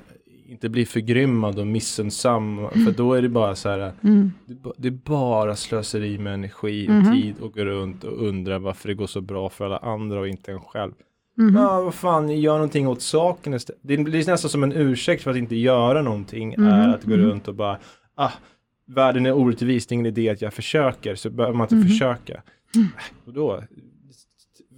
inte 0.48 0.70
bli 0.70 0.86
förgrymmad 0.86 1.60
och 1.60 1.68
missunnsam. 1.68 2.70
För 2.70 2.92
då 2.98 3.14
är 3.14 3.22
det 3.22 3.30
bara 3.30 3.56
så 3.56 3.70
här, 3.70 3.94
Mm. 4.04 4.32
det, 4.78 4.88
är 4.88 4.92
bara 4.92 5.56
slöseri 5.56 6.18
med 6.18 6.34
energi 6.34 6.88
och 6.88 6.92
Mhm. 6.94 7.14
tid 7.14 7.36
och 7.40 7.54
gå 7.54 7.66
runt 7.66 8.04
och 8.04 8.28
undra 8.28 8.60
varför 8.60 8.88
det 8.88 8.94
går 8.96 9.08
så 9.08 9.22
bra 9.22 9.50
för 9.50 9.66
alla 9.66 9.78
andra 9.78 10.20
och 10.20 10.28
inte 10.28 10.52
en 10.52 10.60
själv. 10.60 10.92
Mhm. 11.38 11.56
Ja, 11.56 11.82
vad 11.82 11.94
fan, 11.94 12.30
gör 12.42 12.54
någonting 12.54 12.88
åt 12.88 13.02
saken 13.02 13.54
istället. 13.54 13.82
Det 13.84 13.98
blir 13.98 14.28
nästan 14.28 14.50
som 14.50 14.64
en 14.64 14.72
ursäkt 14.74 15.24
för 15.24 15.32
att 15.32 15.38
inte 15.38 15.56
göra 15.56 16.02
någonting 16.02 16.54
är 16.54 16.90
att 16.90 17.04
gå 17.04 17.16
runt 17.18 17.48
och 17.48 17.56
bara, 17.56 17.78
ah, 18.16 18.32
världen 18.88 19.26
är 19.26 19.34
orättvis, 19.34 19.88
det 19.88 19.94
är 19.94 19.96
ingen 19.96 20.06
idé 20.06 20.30
att 20.30 20.42
jag 20.42 20.54
försöker, 20.54 21.16
så 21.16 21.30
behöver 21.30 21.58
man 21.58 21.68
inte 21.72 21.88
försöka. 21.90 22.42
Mm. 22.76 22.88
Och 23.26 23.34
då, 23.34 23.64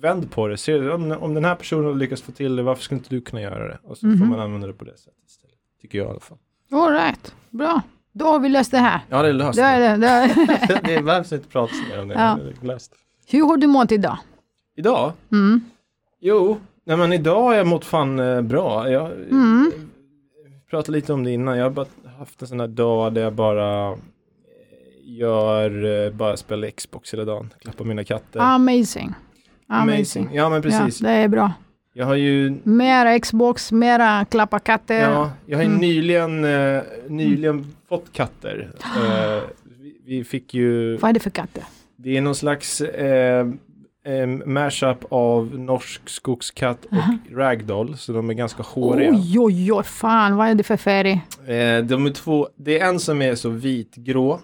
vänd 0.02 0.32
på 0.32 0.48
det. 0.48 0.58
Se, 0.58 0.90
om, 0.90 1.12
om 1.12 1.34
den 1.34 1.46
här 1.46 1.56
personen 1.56 1.86
har 1.86 1.96
lyckats 1.96 2.22
få 2.22 2.32
till 2.32 2.56
det, 2.56 2.64
varför 2.64 2.84
skulle 2.84 2.98
inte 2.98 3.16
du 3.16 3.22
kunna 3.22 3.42
göra 3.42 3.68
det? 3.68 3.80
Och 3.84 3.98
så 3.98 4.02
får 4.02 4.08
Mhm. 4.16 4.30
man 4.30 4.40
använda 4.40 4.68
det 4.68 4.74
på 4.74 4.86
det 4.86 4.98
sättet 4.98 5.14
istället. 5.28 5.49
Tycker 5.82 5.98
jag 5.98 6.08
i 6.08 6.10
alla 6.10 6.20
fall. 6.20 6.38
All 6.72 6.92
right. 6.92 7.34
Bra. 7.50 7.82
Då 8.12 8.26
har 8.26 8.40
vi 8.40 8.50
löst 8.50 8.72
det 8.72 8.78
här. 8.78 9.00
Ja, 9.10 9.22
det 9.22 9.30
är 9.30 9.34
löst. 9.34 9.56
Det 9.60 9.64
är 9.64 9.80
det. 9.80 9.98
Det 9.98 10.08
är. 10.08 10.82
det 10.96 11.04
behövs 11.04 11.32
inte 11.34 11.48
prata 11.48 11.74
mer 11.90 12.02
om 12.02 12.08
det. 12.08 12.14
Ja. 12.16 12.38
Det 12.44 12.62
är 12.64 12.68
löst. 12.68 12.94
Hur 13.28 13.46
har 13.46 13.58
du 13.58 13.68
mått 13.68 13.92
idag? 13.92 14.18
Idag? 14.76 15.14
Mm. 15.32 15.62
Jo, 16.22 16.58
nej 16.84 16.98
men 16.98 17.14
idag 17.14 17.42
har 17.42 17.54
jag 17.54 17.68
mått 17.68 17.86
fan 17.86 18.20
eh, 18.20 18.42
bra. 18.42 18.90
Jag 18.90 19.12
Mm. 19.12 19.72
eh, 19.76 19.82
pratade 20.70 20.92
lite 20.98 21.14
om 21.14 21.24
det 21.24 21.32
innan. 21.32 21.58
Jag 21.58 21.66
har 21.66 21.70
bara 21.72 21.86
haft 22.20 22.42
en 22.42 22.48
sån 22.48 22.60
här 22.60 22.68
dag 22.68 23.14
där 23.14 23.22
jag 23.22 23.34
bara 23.34 23.88
eh, 23.92 23.98
gör, 25.04 26.12
bara 26.12 26.38
spelar 26.38 26.70
Xbox 26.70 27.14
hela 27.14 27.26
dagen. 27.26 27.54
Klappar 27.60 27.86
mina 27.86 28.04
katter. 28.04 28.40
Amazing. 28.40 29.14
Amazing. 29.68 30.30
Ja 30.34 30.50
men 30.50 30.62
precis. 30.62 31.02
Ja, 31.02 31.08
det 31.10 31.14
är 31.16 31.28
bra. 31.28 31.52
Jag 32.00 32.06
har 32.06 32.16
ju 32.16 32.58
Mera 32.64 33.20
Xbox, 33.20 33.72
mera 33.72 34.26
klappa 34.26 34.60
katter. 34.60 35.02
Ja, 35.02 35.32
jag 35.46 35.58
har 35.58 35.64
ju 35.64 35.70
Mm. 35.70 35.82
nyligen, 35.82 36.46
eh, 36.46 36.82
nyligen 37.08 37.68
fått 37.90 38.14
katter. 38.14 38.70
Eh, 38.84 39.42
vi, 39.80 39.96
vi 40.06 40.24
fick 40.24 40.54
ju, 40.54 40.98
Vad 40.98 41.10
är 41.10 41.14
det 41.14 41.20
för 41.20 41.30
katter? 41.30 41.64
det 41.96 42.18
är 42.18 42.22
någon 42.22 42.36
slags 42.36 42.82
eh, 42.82 43.48
eh, 44.06 44.28
mashup 44.46 44.98
av 45.10 45.60
norsk 45.60 46.10
skogskatt 46.10 46.86
och 46.86 47.38
ragdoll, 47.38 47.98
så 47.98 48.12
de 48.14 48.30
är 48.30 48.34
ganska 48.34 48.64
håriga. 48.64 49.12
Oj, 49.12 49.40
oj, 49.40 49.72
oj, 49.74 49.84
fan 49.84 50.36
vad 50.36 50.48
är 50.48 50.56
det 50.56 50.64
för 50.64 50.78
färg? 50.78 51.12
Eh, 51.48 51.84
de 51.84 52.06
är 52.06 52.14
två, 52.14 52.48
det 52.56 52.80
är 52.80 52.86
en 52.90 53.00
som 53.00 53.22
är 53.22 53.36
så 53.36 53.50
vitgrå 53.50 54.40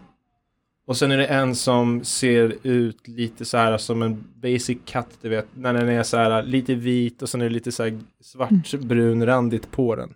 och 0.87 0.97
sen 0.97 1.11
är 1.11 1.17
det 1.17 1.25
en 1.25 1.55
som 1.55 2.03
ser 2.03 2.55
ut 2.63 3.07
lite 3.07 3.45
så 3.45 3.57
här 3.57 3.77
som 3.77 4.01
en 4.01 4.23
basic 4.41 4.77
katt, 4.85 5.09
du 5.21 5.29
vet, 5.29 5.47
när 5.53 5.73
den 5.73 5.89
är 5.89 6.03
så 6.03 6.17
här 6.17 6.43
lite 6.43 6.75
vit 6.75 7.21
och 7.21 7.29
sen 7.29 7.41
är 7.41 7.45
det 7.45 7.53
lite 7.53 7.71
så 7.71 7.83
här 7.83 7.99
svartbrunrandigt 8.23 9.71
på 9.71 9.95
den. 9.95 10.13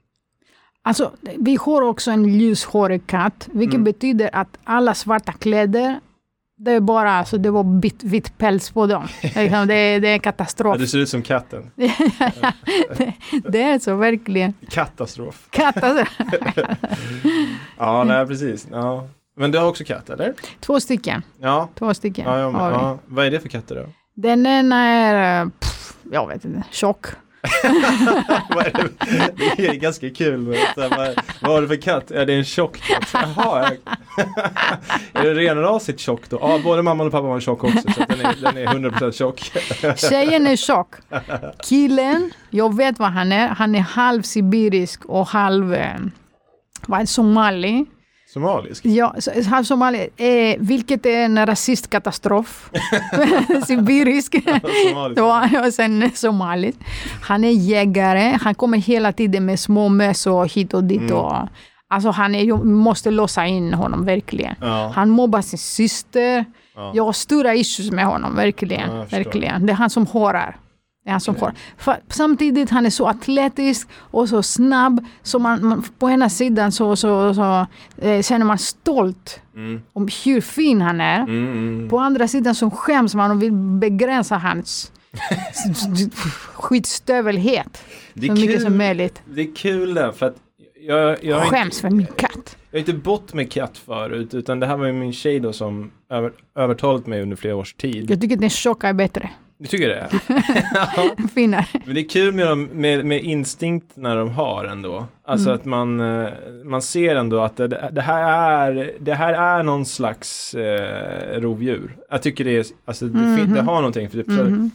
Alltså, 0.81 1.11
vi 1.37 1.55
har 1.61 1.81
också 1.81 2.11
en 2.11 2.39
ljushårig 2.39 3.07
katt, 3.07 3.49
vilket 3.51 3.73
Mm. 3.75 3.83
betyder 3.83 4.29
att 4.33 4.57
alla 4.63 4.93
svarta 4.93 5.31
kläder, 5.31 5.99
det 6.57 6.71
är 6.71 6.79
bara, 6.79 7.11
alltså 7.11 7.37
det 7.37 7.51
var 7.51 7.81
vitt, 7.81 8.03
vitt 8.03 8.37
päls 8.37 8.71
på 8.71 8.87
dem. 8.87 9.07
Liksom, 9.23 9.67
det, 9.67 9.73
är, 9.75 9.99
det 9.99 10.07
är 10.07 10.13
Ja, 10.13 10.19
katastrof. 10.19 10.77
det 10.77 10.87
ser 10.87 10.97
ut 10.99 11.09
som 11.09 11.21
katten. 11.21 11.71
det 13.49 13.61
är 13.61 13.79
så 13.79 13.95
verkligen. 13.95 14.53
Katastrof. 14.69 15.49
Alltså. 15.57 16.05
Ja, 17.77 18.03
nej 18.03 18.27
precis. 18.27 18.67
Ja. 18.71 19.07
Men 19.39 19.51
du 19.51 19.57
har 19.57 19.67
också 19.67 19.83
katt, 19.83 20.09
eller? 20.09 20.33
Två 20.59 20.79
stycken. 20.79 21.23
Ja. 21.41 21.69
Två 21.75 21.93
stycken 21.93 22.25
ja, 22.25 22.39
ja, 22.39 22.51
men, 22.51 22.61
har 22.61 22.69
vi. 22.69 22.75
ja. 22.75 22.99
Vad 23.05 23.25
är 23.25 23.31
det 23.31 23.39
för 23.39 23.49
katter 23.49 23.75
då? 23.75 23.85
Den 24.15 24.45
ena 24.45 24.83
är, 24.85 25.45
pff, 25.45 25.93
jag 26.11 26.27
vet 26.27 26.45
inte, 26.45 26.63
tjock. 26.71 27.05
Det? 29.57 29.67
är 29.67 29.73
ganska 29.73 30.09
kul. 30.09 30.37
Med, 30.37 30.57
så 30.75 30.81
här, 30.81 31.15
vad, 31.41 31.51
har 31.51 31.61
du 31.61 31.67
för 31.67 31.75
katt? 31.75 32.11
Ja, 32.15 32.25
det 32.25 32.33
är 32.33 32.37
en 32.37 32.43
tjock 32.43 32.77
katt. 32.77 33.09
Jaha, 33.13 33.65
är 35.13 35.23
det 35.23 35.33
renrasigt 35.33 35.99
tjock 35.99 36.29
då? 36.29 36.37
Ja, 36.41 36.59
både 36.63 36.81
mamma 36.81 37.03
och 37.03 37.11
pappa 37.11 37.27
var 37.27 37.39
tjock 37.39 37.63
också. 37.63 37.81
Så 37.81 38.05
den, 38.07 38.21
är, 38.21 38.35
den 38.41 38.57
är 38.57 38.89
100% 38.91 39.11
tjock. 39.11 39.39
Tjejen 39.97 40.47
är 40.47 40.55
tjock. 40.55 40.95
Killen, 41.63 42.31
jag 42.49 42.77
vet 42.77 42.99
vad 42.99 43.11
han 43.11 43.31
är. 43.31 43.47
Han 43.47 43.75
är 43.75 43.79
halv 43.79 44.21
sibirisk 44.21 45.05
och 45.05 45.27
halv 45.27 45.73
eh, 45.73 47.05
somali. 47.05 47.85
Somalisk? 48.33 48.85
Ja, 48.85 49.15
halv 49.49 49.63
somali, 49.63 50.09
eh, 50.17 50.57
vilket 50.59 51.05
är 51.05 51.25
en 51.25 51.45
rasistkatastrof. 51.45 52.69
sibirisk. 53.67 54.35
Somalisk. 55.15 55.65
Och 55.65 55.73
sen 55.73 56.11
somali. 56.13 56.73
Han 57.21 57.43
är 57.43 57.51
jägare, 57.51 58.37
han 58.41 58.55
kommer 58.55 58.77
hela 58.77 59.11
tiden 59.11 59.45
med 59.45 59.59
små 59.59 59.89
möss 59.89 60.27
och 60.27 60.47
hit 60.47 60.73
och 60.73 60.83
dit. 60.83 61.01
Mm. 61.01 61.15
Och, 61.15 61.47
alltså 61.87 62.09
han 62.09 62.35
är, 62.35 62.53
måste 62.63 63.11
låsa 63.11 63.45
in 63.45 63.73
honom 63.73 64.05
verkligen. 64.05 64.55
Ja. 64.61 64.91
Han 64.95 65.09
mobbar 65.09 65.41
sin 65.41 65.59
syster. 65.59 66.45
Ja. 66.75 66.91
Jag 66.95 67.05
har 67.05 67.13
stora 67.13 67.55
issues 67.55 67.91
med 67.91 68.05
honom, 68.05 68.35
verkligen. 68.35 68.95
Ja, 68.95 69.05
verkligen. 69.11 69.65
Det 69.65 69.71
är 69.71 69.75
han 69.75 69.89
som 69.89 70.05
hårar. 70.07 70.57
Han 71.11 71.21
som. 71.21 71.35
För, 71.77 71.99
samtidigt 72.09 72.69
han 72.69 72.85
är 72.85 72.89
så 72.89 73.07
atletisk 73.07 73.87
och 73.95 74.29
så 74.29 74.43
snabb. 74.43 75.05
Så 75.23 75.39
man, 75.39 75.65
man, 75.65 75.83
på 75.99 76.09
ena 76.09 76.29
sidan 76.29 76.71
så, 76.71 76.95
så, 76.95 77.33
så 77.33 77.67
eh, 77.97 78.21
känner 78.21 78.45
man 78.45 78.57
stolt 78.57 79.41
Mm. 79.55 79.81
om 79.93 80.07
hur 80.25 80.41
fin 80.41 80.81
han 80.81 81.01
är. 81.01 81.19
Mm, 81.21 81.51
mm. 81.51 81.89
På 81.89 81.99
andra 81.99 82.27
sidan 82.27 82.55
så 82.55 82.69
skäms 82.69 83.15
man 83.15 83.31
och 83.31 83.43
vill 83.43 83.51
begränsa 83.51 84.37
hans 84.37 84.91
skitstövelhet 86.53 87.83
så 88.13 88.25
är 88.25 88.31
mycket 88.31 88.61
som 88.61 88.69
kul. 88.69 88.77
möjligt. 88.77 89.21
Det 89.25 89.41
är 89.41 89.55
kul 89.55 89.93
där 89.93 90.11
för 90.11 90.25
att 90.25 90.35
jag, 90.81 91.23
jag, 91.23 91.35
har 91.35 91.43
inte, 91.45 91.55
Skäms 91.57 91.81
för 91.81 91.89
min 91.89 92.07
katt. 92.17 92.57
jag 92.71 92.77
har 92.77 92.79
inte 92.79 92.93
bott 92.93 93.33
med 93.33 93.51
katt 93.51 93.77
förut 93.77 94.33
utan 94.33 94.59
det 94.59 94.67
här 94.67 94.77
var 94.77 94.85
ju 94.85 94.93
min 94.93 95.13
tjej 95.13 95.39
då 95.39 95.53
som 95.53 95.91
över, 96.09 96.31
övertalat 96.55 97.07
mig 97.07 97.21
under 97.21 97.35
flera 97.35 97.55
års 97.55 97.73
tid. 97.73 98.11
Jag 98.11 98.21
tycker 98.21 98.35
att 98.35 98.41
den 98.41 98.49
tjocka 98.49 98.87
är 98.89 98.93
bättre. 98.93 99.29
Du 99.61 99.67
tycker 99.67 99.87
det? 99.87 100.07
ja. 100.95 101.15
Finare. 101.35 101.65
Men 101.85 101.95
det 101.95 102.01
är 102.01 102.09
kul 102.09 102.33
med, 102.33 102.47
dem, 102.47 102.69
med, 102.73 103.05
med 103.05 103.23
instinkterna 103.23 104.15
de 104.15 104.29
har 104.29 104.65
ändå. 104.65 105.05
Alltså 105.25 105.49
Mm. 105.49 105.59
att 105.59 105.65
man, 105.65 105.99
eh, 105.99 106.29
man 106.63 106.81
ser 106.81 107.15
ändå 107.15 107.39
att 107.39 107.57
det, 107.57 107.89
det, 107.91 108.01
här 108.01 108.71
är, 108.75 108.91
det 108.99 109.13
här 109.13 109.33
är 109.59 109.63
någon 109.63 109.85
slags 109.85 110.53
eh, 110.55 111.41
rovdjur. 111.41 111.97
Jag 112.09 112.21
tycker 112.21 112.43
det 112.45 112.57
är, 112.57 112.65
alltså 112.85 113.05
det, 113.05 113.37
fin- 113.37 113.53
det 113.53 113.61
har 113.61 113.75
någonting. 113.75 114.09
För, 114.09 114.23
för, 114.23 114.43
Mhm. 114.45 114.71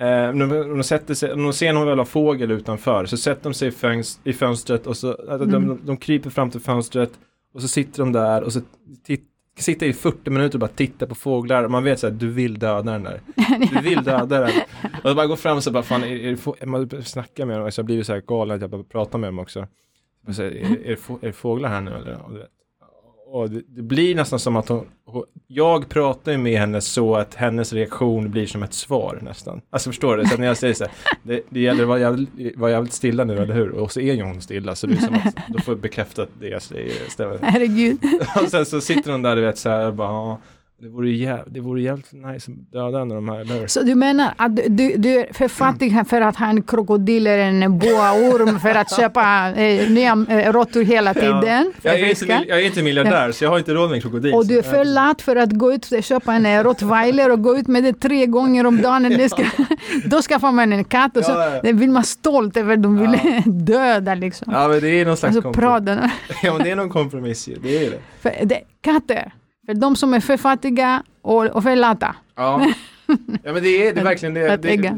eh, 0.00 0.28
om, 0.30 0.38
de, 0.38 0.60
om, 0.60 0.68
de 0.78 0.82
sätter 0.82 1.14
sig, 1.14 1.32
om 1.32 1.42
de 1.42 1.52
ser 1.52 1.72
någon 1.72 1.88
jävla 1.88 2.04
fågel 2.04 2.50
utanför 2.50 3.06
så 3.06 3.16
sätter 3.16 3.42
de 3.44 3.54
sig 3.54 3.68
i, 3.68 3.70
fönst, 3.70 4.20
i 4.24 4.32
fönstret 4.32 4.86
och 4.86 4.96
så, 4.96 5.08
alltså, 5.10 5.38
de, 5.46 5.54
Mm. 5.54 5.68
de, 5.68 5.80
de 5.86 5.96
kryper 5.96 6.30
fram 6.30 6.50
till 6.50 6.60
fönstret 6.60 7.10
och 7.54 7.62
så 7.62 7.68
sitter 7.68 7.98
de 7.98 8.12
där 8.12 8.42
och 8.42 8.52
så 8.52 8.60
titt, 9.06 9.24
sitta 9.58 9.86
i 9.86 9.92
40 9.92 10.30
minuter 10.30 10.56
och 10.56 10.60
bara 10.60 10.68
titta 10.68 11.06
på 11.06 11.14
fåglar 11.14 11.64
och 11.64 11.70
man 11.70 11.84
vet 11.84 11.98
så 11.98 12.06
här, 12.06 12.14
du 12.14 12.28
vill 12.28 12.58
döda 12.58 12.92
den 12.92 13.02
där. 13.02 13.20
Du 13.72 13.80
vill 13.80 14.04
döda 14.04 14.40
den. 14.40 14.50
Och 15.04 15.16
bara 15.16 15.26
går 15.26 15.36
fram 15.36 15.56
och 15.56 15.64
så 15.64 15.70
bara, 15.70 15.82
fan, 15.82 16.04
är, 16.04 16.06
är 16.06 16.36
det 16.60 16.66
man 16.66 17.02
snackar 17.02 17.46
med 17.46 17.60
dem, 17.60 17.72
så 17.72 17.78
jag 17.78 17.86
blir 17.86 18.02
så 18.02 18.12
här 18.12 18.20
galen 18.20 18.54
att 18.54 18.60
jag 18.60 18.70
bara 18.70 18.82
pratar 18.82 19.18
med 19.18 19.28
dem 19.28 19.38
också. 19.38 19.66
Så, 20.32 20.42
är, 20.42 20.46
är, 20.46 20.92
är 20.92 20.96
det 21.20 21.32
fåglar 21.32 21.68
här 21.68 21.80
nu 21.80 21.90
eller? 21.90 22.18
Och, 23.30 23.50
det, 23.50 23.62
det 23.68 23.82
blir 23.82 24.14
nästan 24.14 24.38
som 24.38 24.56
att 24.56 24.68
hon, 24.68 24.86
jag 25.46 25.88
pratar 25.88 26.36
med 26.36 26.60
henne 26.60 26.80
så 26.80 27.16
att 27.16 27.34
hennes 27.34 27.72
reaktion 27.72 28.30
blir 28.30 28.46
som 28.46 28.62
ett 28.62 28.72
svar 28.72 29.18
nästan. 29.22 29.60
Alltså 29.70 29.90
förstår 29.90 30.16
du? 30.16 30.24
Så 30.24 30.36
när 30.36 30.46
jag 30.46 30.56
säger 30.56 30.74
så 30.74 30.84
här, 30.84 30.92
det, 31.22 31.42
det 31.48 31.60
gäller 31.60 31.82
att 31.82 31.88
vara 31.88 31.98
jävligt, 31.98 32.56
vara 32.56 32.70
jävligt 32.70 32.92
stilla 32.92 33.24
nu, 33.24 33.38
eller 33.38 33.54
hur? 33.54 33.70
Och 33.70 33.92
så 33.92 34.00
är 34.00 34.14
ju 34.14 34.22
hon 34.22 34.40
stilla, 34.40 34.74
så 34.74 34.86
det 34.86 34.94
är 34.94 34.98
som 34.98 35.14
att 35.14 35.36
då 35.48 35.58
får 35.58 35.74
jag 35.74 35.80
bekräfta 35.80 36.22
att 36.22 36.28
det 36.40 36.48
jag 36.48 36.62
säger. 36.62 37.38
Herregud. 37.42 37.98
Och 38.42 38.48
sen 38.48 38.66
så 38.66 38.80
sitter 38.80 39.12
hon 39.12 39.22
där, 39.22 39.36
du 39.36 39.42
vet 39.42 39.58
så 39.58 39.68
här, 39.68 39.92
bara, 39.92 40.36
det 40.80 40.88
vore, 40.88 41.10
jäv, 41.10 41.40
det 41.46 41.60
vore 41.60 41.82
jävligt 41.82 42.12
nice 42.12 42.52
att 42.52 42.72
döda 42.72 43.00
en 43.00 43.10
av 43.10 43.14
de 43.14 43.28
här, 43.28 43.40
eller? 43.40 43.66
Så 43.66 43.82
du 43.82 43.94
menar 43.94 44.34
att 44.36 44.56
du, 44.56 44.96
du 44.96 45.20
är 45.20 45.32
för 45.32 45.48
fattig 45.48 46.06
för 46.08 46.20
att 46.20 46.36
ha 46.36 46.46
en 46.46 46.62
krokodil 46.62 47.26
eller 47.26 47.44
en 47.44 47.78
boaorm 47.78 48.60
för 48.60 48.74
att 48.74 48.96
köpa 48.96 49.52
eh, 49.56 49.90
nya 49.90 50.26
eh, 50.28 50.52
råttor 50.52 50.82
hela 50.82 51.14
tiden? 51.14 51.72
För 51.80 51.88
Jag, 51.88 52.00
är 52.00 52.08
inte, 52.08 52.44
jag 52.48 52.60
är 52.60 52.66
inte 52.66 52.82
miljardär, 52.82 53.32
så 53.32 53.44
jag 53.44 53.50
har 53.50 53.58
inte 53.58 53.74
råd 53.74 53.88
med 53.88 53.96
en 53.96 54.02
krokodil. 54.02 54.34
Och 54.34 54.46
du 54.46 54.58
är 54.58 54.62
för 54.62 54.84
lat 54.84 55.22
för 55.22 55.36
att 55.36 55.52
gå 55.52 55.72
ut 55.72 55.92
och 55.92 56.02
köpa 56.02 56.34
en 56.34 56.46
eh, 56.46 56.62
rottweiler 56.62 57.30
och 57.32 57.42
gå 57.42 57.56
ut 57.58 57.66
med 57.66 57.84
det 57.84 57.92
tre 57.92 58.26
gånger 58.26 58.66
om 58.66 58.82
dagen. 58.82 59.02
Det 59.02 59.28
ska, 59.28 59.44
då 60.04 60.22
skaffar 60.22 60.52
man 60.52 60.72
en 60.72 60.84
katt 60.84 61.16
och 61.16 61.24
så 61.24 61.32
Ja, 61.32 61.60
ja. 61.62 61.72
vill 61.72 61.90
man 61.90 62.04
stolt 62.04 62.56
över. 62.56 62.76
De 62.76 62.98
vill 62.98 63.18
döda 63.64 64.14
liksom. 64.14 64.52
Ja 64.52 64.68
men 64.68 64.80
det 64.80 64.88
är 64.88 65.06
någon 65.06 65.16
slags 65.16 65.36
Alltså 65.36 65.52
kompromiss. 65.52 66.12
Ja 66.42 66.52
men 66.52 66.62
det 66.64 66.70
är 66.70 66.76
någon 66.76 66.88
kompromiss 66.90 67.48
ju, 67.48 67.56
det 67.62 67.86
är 67.86 67.90
det. 67.90 67.98
För 68.20 68.46
det, 68.46 68.60
katter, 68.80 69.32
för 69.68 69.74
de 69.74 69.96
som 69.96 70.14
är 70.14 70.20
för 70.20 70.36
fattiga 70.36 71.02
och, 71.22 71.46
och 71.46 71.62
för 71.62 71.76
lata. 71.76 72.16
Ja. 72.36 72.72
ja 73.42 73.52
men 73.52 73.62
det 73.62 73.86
är, 73.88 73.94
det 73.94 74.00
är 74.00 74.04
verkligen 74.04 74.34
det. 74.34 74.56
Det, 74.56 74.68
ägga. 74.68 74.96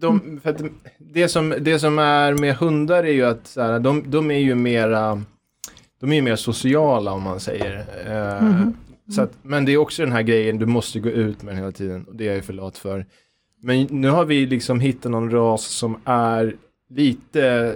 de, 0.00 0.40
för 0.42 0.56
det, 0.98 1.28
som, 1.28 1.54
det 1.60 1.78
som 1.78 1.98
är 1.98 2.34
med 2.34 2.56
hundar 2.56 3.04
är 3.04 3.12
ju 3.12 3.24
att 3.26 3.46
så 3.46 3.62
här, 3.62 3.78
de, 3.78 4.10
de 4.10 4.30
är 4.30 4.38
ju 4.38 4.54
mera 4.54 5.22
de 6.00 6.10
är 6.12 6.16
ju 6.16 6.22
mer 6.22 6.36
sociala 6.36 7.12
om 7.12 7.22
man 7.22 7.40
säger. 7.40 7.84
Eh, 8.06 8.42
Mhm. 8.48 8.74
så 9.14 9.22
att, 9.22 9.32
men 9.42 9.64
det 9.64 9.72
är 9.72 9.76
också 9.76 10.02
den 10.02 10.12
här 10.12 10.22
grejen, 10.22 10.58
du 10.58 10.66
måste 10.66 11.00
gå 11.00 11.08
ut 11.08 11.42
med 11.42 11.52
den 11.54 11.58
hela 11.58 11.72
tiden 11.72 12.04
och 12.04 12.16
det 12.16 12.28
är 12.28 12.34
jag 12.34 12.44
för 12.44 12.52
lat 12.52 12.78
för. 12.78 13.06
Men 13.62 13.82
nu 13.90 14.08
har 14.08 14.24
vi 14.24 14.46
liksom 14.46 14.80
hittat 14.80 15.10
någon 15.12 15.30
ras 15.30 15.64
som 15.64 15.96
är 16.04 16.54
lite 16.90 17.74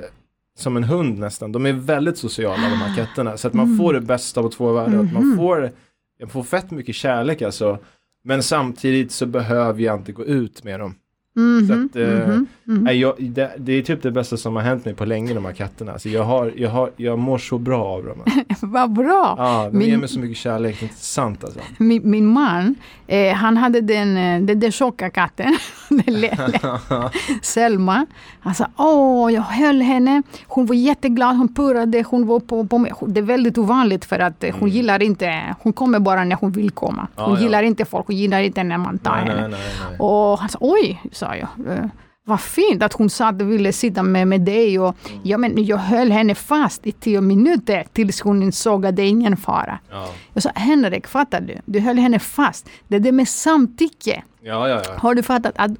som 0.59 0.77
en 0.77 0.85
hund 0.85 1.19
nästan. 1.19 1.53
De 1.53 1.67
är 1.67 1.73
väldigt 1.73 2.19
sociala 2.19 2.63
de 2.63 2.77
här 2.77 2.97
katterna. 3.07 3.37
Så 3.37 3.49
att 3.49 3.55
man 3.55 3.77
får 3.79 3.93
det 3.93 4.01
bästa 4.01 4.41
av 4.41 4.51
två 4.51 4.73
världar. 4.73 4.99
Att 4.99 5.13
man 5.13 5.29
Mhm. 5.29 5.37
får, 5.37 5.71
jag 6.18 6.30
får 6.30 6.42
fett 6.42 6.71
mycket 6.71 6.94
kärlek 6.94 7.42
alltså. 7.42 7.78
Men 8.25 8.42
samtidigt 8.42 9.12
så 9.12 9.26
behöver 9.26 9.83
jag 9.83 9.97
inte 10.00 10.12
gå 10.12 10.25
ut 10.25 10.64
med 10.64 10.80
dem. 10.80 10.94
Mhm, 11.37 11.66
Så 11.68 11.73
att, 11.73 11.97
eh, 12.09 12.28
mhm, 12.28 12.47
mhm. 12.64 12.85
Nej, 12.85 12.99
jag, 13.00 13.14
det, 13.18 13.52
det 13.59 13.73
är 13.73 13.83
typ 13.83 14.02
det 14.02 14.11
bästa 14.11 14.37
som 14.37 14.56
har 14.56 14.62
hänt 14.62 14.85
mig 14.85 14.94
på 14.94 15.04
länge 15.04 15.35
de 15.35 15.44
här 15.44 15.52
katterna. 15.52 15.92
Alltså 15.92 16.09
jag, 16.09 16.23
har, 16.25 16.52
jag, 16.56 16.71
har, 16.71 16.90
jag 16.97 17.18
mår 17.18 17.38
så 17.38 17.59
bra 17.59 17.85
av 17.85 18.04
dem. 18.04 18.18
Alltså. 18.49 18.66
Vad 18.66 18.92
bra! 18.92 19.35
Ja, 19.38 19.68
de 19.73 19.78
Min- 19.78 19.88
ger 19.88 19.97
mig 19.97 20.09
så 20.09 20.21
mycket 20.21 20.37
kärlek, 20.37 20.76
det 20.80 20.87
är 20.87 20.88
inte 20.88 21.00
sant 21.00 21.44
alltså. 21.44 21.61
Min, 21.78 22.11
min 22.11 22.26
man, 22.26 22.75
eh, 23.06 23.33
han 23.35 23.56
hade 23.56 23.80
den, 23.80 24.16
eh, 24.16 24.47
den, 24.47 24.61
den 24.61 24.73
tjocka 24.73 25.11
katten. 25.11 25.56
Selma. 27.43 28.07
Han 28.41 28.55
sa, 28.55 28.67
åh, 28.77 29.33
jag 29.33 29.43
höll 29.43 29.81
henne. 29.83 30.23
Hon 30.47 30.67
var 30.67 30.75
jätteglad, 30.75 31.37
hon 31.37 31.55
purrade, 31.55 32.05
hon 32.09 32.27
var 32.27 32.41
på, 32.41 32.67
på 32.67 32.79
mig. 32.79 32.93
Det 33.07 33.21
är 33.21 33.25
väldigt 33.25 33.59
ovanligt 33.59 34.05
för 34.05 34.19
att 34.19 34.43
hon 34.43 34.55
Mm. 34.61 34.69
gillar 34.69 35.03
inte, 35.03 35.55
hon 35.61 35.73
kommer 35.73 35.99
bara 35.99 36.25
när 36.25 36.37
hon 36.37 36.53
vill 36.53 36.71
komma. 36.71 37.07
Ja, 37.17 37.25
Hon 37.25 37.35
ja. 37.35 37.41
gillar 37.41 37.63
inte 37.63 37.85
folk, 37.85 38.07
hon 38.07 38.17
gillar 38.17 38.41
inte 38.41 38.63
när 38.65 38.79
man 38.79 38.99
tar 38.99 39.17
nej, 39.17 39.21
henne. 39.25 39.41
nej, 39.41 39.51
nej, 39.51 39.61
nej. 39.91 39.99
Och 40.01 40.39
han 40.39 40.49
sa, 40.49 40.59
oj, 40.61 41.03
sa 41.13 41.37
jag. 41.37 41.49
"Eh, 41.69 41.85
Vad 42.27 42.41
fint 42.41 42.83
att 42.83 42.93
hon 42.93 43.11
sa 43.11 43.29
att 43.29 43.41
hon 43.41 43.51
ville 43.51 43.73
sitta 43.73 44.03
med, 44.03 44.29
med 44.29 44.41
dig. 44.41 44.79
Och, 44.79 44.97
Mm. 45.09 45.21
ja, 45.25 45.39
men 45.39 45.65
jag 45.65 45.77
höll 45.77 46.11
henne 46.11 46.35
fast 46.35 46.87
i 46.87 46.93
tio 46.93 47.21
minuter 47.21 47.85
tills 47.93 48.21
hon 48.21 48.43
insåg 48.43 48.87
att 48.87 48.97
det 48.97 49.03
är 49.03 49.07
ingen 49.09 49.37
fara. 49.37 49.79
Ja. 49.91 50.09
Jag 50.33 50.43
sa, 50.43 50.51
Henrik, 50.55 51.07
fattar 51.07 51.41
du? 51.41 51.55
Du 51.65 51.81
höll 51.81 51.99
henne 51.99 52.19
fast. 52.19 52.69
Det 52.89 52.97
är 52.97 53.01
det 53.01 53.13
med 53.13 53.29
samtycke. 53.29 54.23
Ja, 54.47 54.69
ja, 54.69 54.83
ja. 54.85 54.93
Har 54.99 55.15
du 55.15 55.23
fattat 55.23 55.53
att 55.57 55.71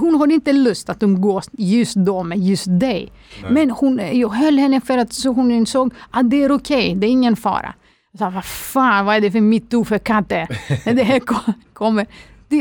hon 0.00 0.14
har 0.14 0.32
inte 0.32 0.52
lust 0.52 0.88
att 0.90 1.02
umgås 1.02 1.50
just 1.52 1.94
då 1.96 2.22
med 2.22 2.38
just 2.38 2.64
dig. 2.68 3.12
Nej. 3.42 3.52
Men 3.52 3.70
hon, 3.70 4.00
jag 4.12 4.28
höll 4.28 4.58
henne 4.58 4.80
för 4.80 4.98
att 4.98 5.12
så 5.12 5.28
hon 5.32 5.50
insåg 5.50 5.94
att 6.10 6.30
det 6.30 6.42
är 6.42 6.52
okej, 6.52 6.94
det 6.94 7.06
är 7.06 7.10
ingen 7.10 7.36
fara. 7.36 7.74
Jag 8.12 8.18
sa, 8.18 8.30
vad 8.30 8.44
fan, 8.44 9.06
vad 9.06 9.16
är 9.16 9.20
det 9.20 9.30
för 9.30 9.40
metoo 9.40 9.84
för 9.84 9.98
katter? 9.98 10.48
Det 10.94 11.02
här 11.02 11.18
ko- 11.20 11.52
kommer. 11.72 12.06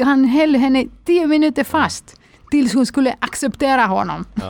Han 0.04 0.26
höll 0.26 0.56
henne 0.56 0.86
tio 1.06 1.28
minuter 1.28 1.64
fast. 1.64 2.20
Tills 2.54 2.74
hon 2.74 2.86
skulle 2.86 3.16
acceptera 3.20 3.82
honom. 3.86 4.26
Ja. 4.36 4.50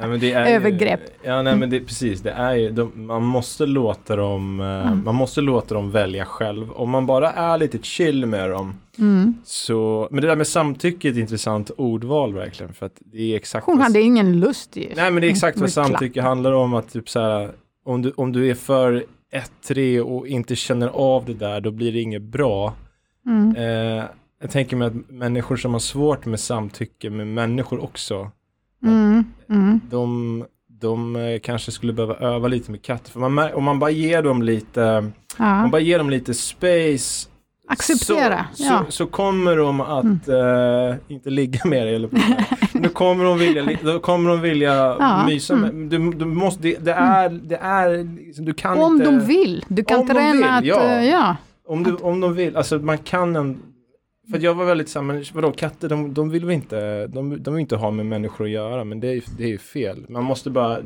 Det 0.20 0.32
är 0.32 0.46
Övergrepp. 0.54 1.00
Ja, 1.22 1.42
nej 1.42 1.56
men 1.56 1.70
det 1.70 1.80
precis. 1.80 2.20
Det 2.20 2.30
är 2.30 2.54
ju, 2.54 2.70
de, 2.70 3.06
man 3.06 3.22
måste 3.22 3.66
låta 3.66 4.16
dem, 4.16 4.60
eh, 4.60 4.66
Mm. 4.66 5.04
man 5.04 5.14
måste 5.14 5.40
låta 5.40 5.74
dem 5.74 5.90
välja 5.90 6.24
själv. 6.24 6.72
Om 6.72 6.90
man 6.90 7.06
bara 7.06 7.30
är 7.32 7.58
lite 7.58 7.78
chill 7.82 8.26
med 8.26 8.50
dem. 8.50 8.74
Mm. 8.98 9.34
Så, 9.44 10.08
men 10.10 10.20
det 10.22 10.26
där 10.28 10.36
med 10.36 10.46
samtycke 10.46 11.08
är 11.08 11.12
ett 11.12 11.18
intressant 11.18 11.70
ordval 11.76 12.34
verkligen. 12.34 12.72
För 12.74 12.86
att 12.86 12.96
det 13.12 13.32
är 13.32 13.36
exakt 13.36 13.66
Hon 13.66 13.76
vad- 13.76 13.86
hade 13.86 14.00
ingen 14.00 14.40
lust 14.40 14.76
ju. 14.76 14.88
Nej 14.96 15.10
men 15.10 15.20
det 15.20 15.26
är 15.26 15.30
exakt 15.30 15.56
vad 15.56 15.62
blev 15.62 15.72
klapp. 15.72 15.86
samtycke 15.86 16.22
handlar 16.22 16.52
om. 16.52 16.74
Att 16.74 16.92
typ 16.92 17.08
så 17.08 17.20
här, 17.20 17.50
om 17.84 18.02
du, 18.02 18.12
om 18.16 18.32
du 18.32 18.50
är 18.50 18.54
för 18.54 19.04
ettrig 19.32 20.04
och 20.04 20.26
inte 20.28 20.56
känner 20.56 20.88
av 20.88 21.24
det 21.24 21.34
där, 21.34 21.60
då 21.60 21.70
blir 21.70 21.92
det 21.92 22.00
inget 22.00 22.22
bra. 22.22 22.74
Mm. 23.26 23.56
Eh, 23.98 24.04
jag 24.44 24.50
tänker 24.50 24.76
mig 24.76 24.86
att 24.88 25.10
människor 25.10 25.56
som 25.56 25.72
har 25.72 25.80
svårt 25.80 26.26
med 26.26 26.40
samtycke 26.40 27.10
med 27.10 27.26
människor 27.26 27.84
också, 27.84 28.30
Mm. 28.82 29.24
Mm. 29.50 29.80
de, 29.90 30.44
de 30.80 31.16
eh, 31.16 31.38
kanske 31.40 31.72
skulle 31.72 31.92
behöva 31.92 32.14
öva 32.14 32.48
lite 32.48 32.70
med 32.70 32.82
katter. 32.82 33.10
För 33.10 33.20
man, 33.28 33.52
om 33.54 33.64
man 33.64 33.78
bara 33.78 33.90
ger 33.90 34.22
dem 34.22 34.42
lite, 34.42 34.80
Ja. 35.38 35.44
man 35.44 35.70
bara 35.70 35.80
ger 35.80 35.98
dem 35.98 36.10
lite 36.10 36.34
space 36.34 37.28
Acceptera. 37.68 38.46
Så, 38.54 38.64
ja. 38.64 38.84
så, 38.86 38.92
så 38.92 39.06
kommer 39.06 39.56
de 39.56 39.80
att 39.80 40.28
eh, 40.28 40.96
inte 41.14 41.30
ligga 41.30 41.60
med 41.64 41.86
dig 41.86 41.94
eller 41.94 42.88
kommer 42.92 43.24
de 43.24 43.38
vilja, 43.38 43.78
då 43.82 43.98
kommer 43.98 44.30
de 44.30 44.40
vilja 44.40 44.74
Ja, 44.74 45.26
mysa 45.26 45.54
mm. 45.54 45.78
med, 45.78 45.90
du, 45.90 46.10
du 46.18 46.24
måste, 46.24 46.62
det, 46.62 46.84
det 46.84 46.92
är, 46.92 47.28
det 47.28 47.56
är, 47.56 48.16
liksom, 48.26 48.44
du 48.44 48.54
kan 48.54 48.78
Om 48.78 48.92
inte. 48.92 49.04
de 49.04 49.20
vill. 49.20 49.64
Du 49.68 49.84
kan 49.84 50.00
Om 50.00 50.06
de 50.06 50.12
träna 50.14 50.32
vill, 50.60 50.72
att... 50.72 50.78
ja. 50.78 50.82
eh, 50.92 51.04
ja. 51.10 51.36
Om, 51.68 51.82
du, 51.82 51.94
om 51.94 52.20
de 52.20 52.34
vill, 52.34 52.56
alltså 52.56 52.78
man 52.78 52.98
kan 52.98 53.36
en, 53.36 53.58
för 54.30 54.38
jag 54.38 54.54
var 54.54 54.64
väldigt 54.64 54.88
såhär, 54.88 55.06
men 55.06 55.24
vadå 55.34 55.52
katter 55.52 55.88
de, 55.88 56.14
de 56.14 56.30
vill 56.30 56.44
väl 56.44 56.54
inte, 56.54 57.06
de, 57.06 57.42
de 57.42 57.54
vill 57.54 57.60
inte 57.60 57.76
ha 57.76 57.90
med 57.90 58.06
människor 58.06 58.44
att 58.44 58.50
göra 58.50 58.84
men 58.84 59.00
det 59.00 59.08
är 59.08 59.12
ju 59.14 59.22
det 59.38 59.52
är 59.52 59.58
fel. 59.58 60.04
Man 60.08 60.24
måste 60.24 60.50
bara, 60.50 60.78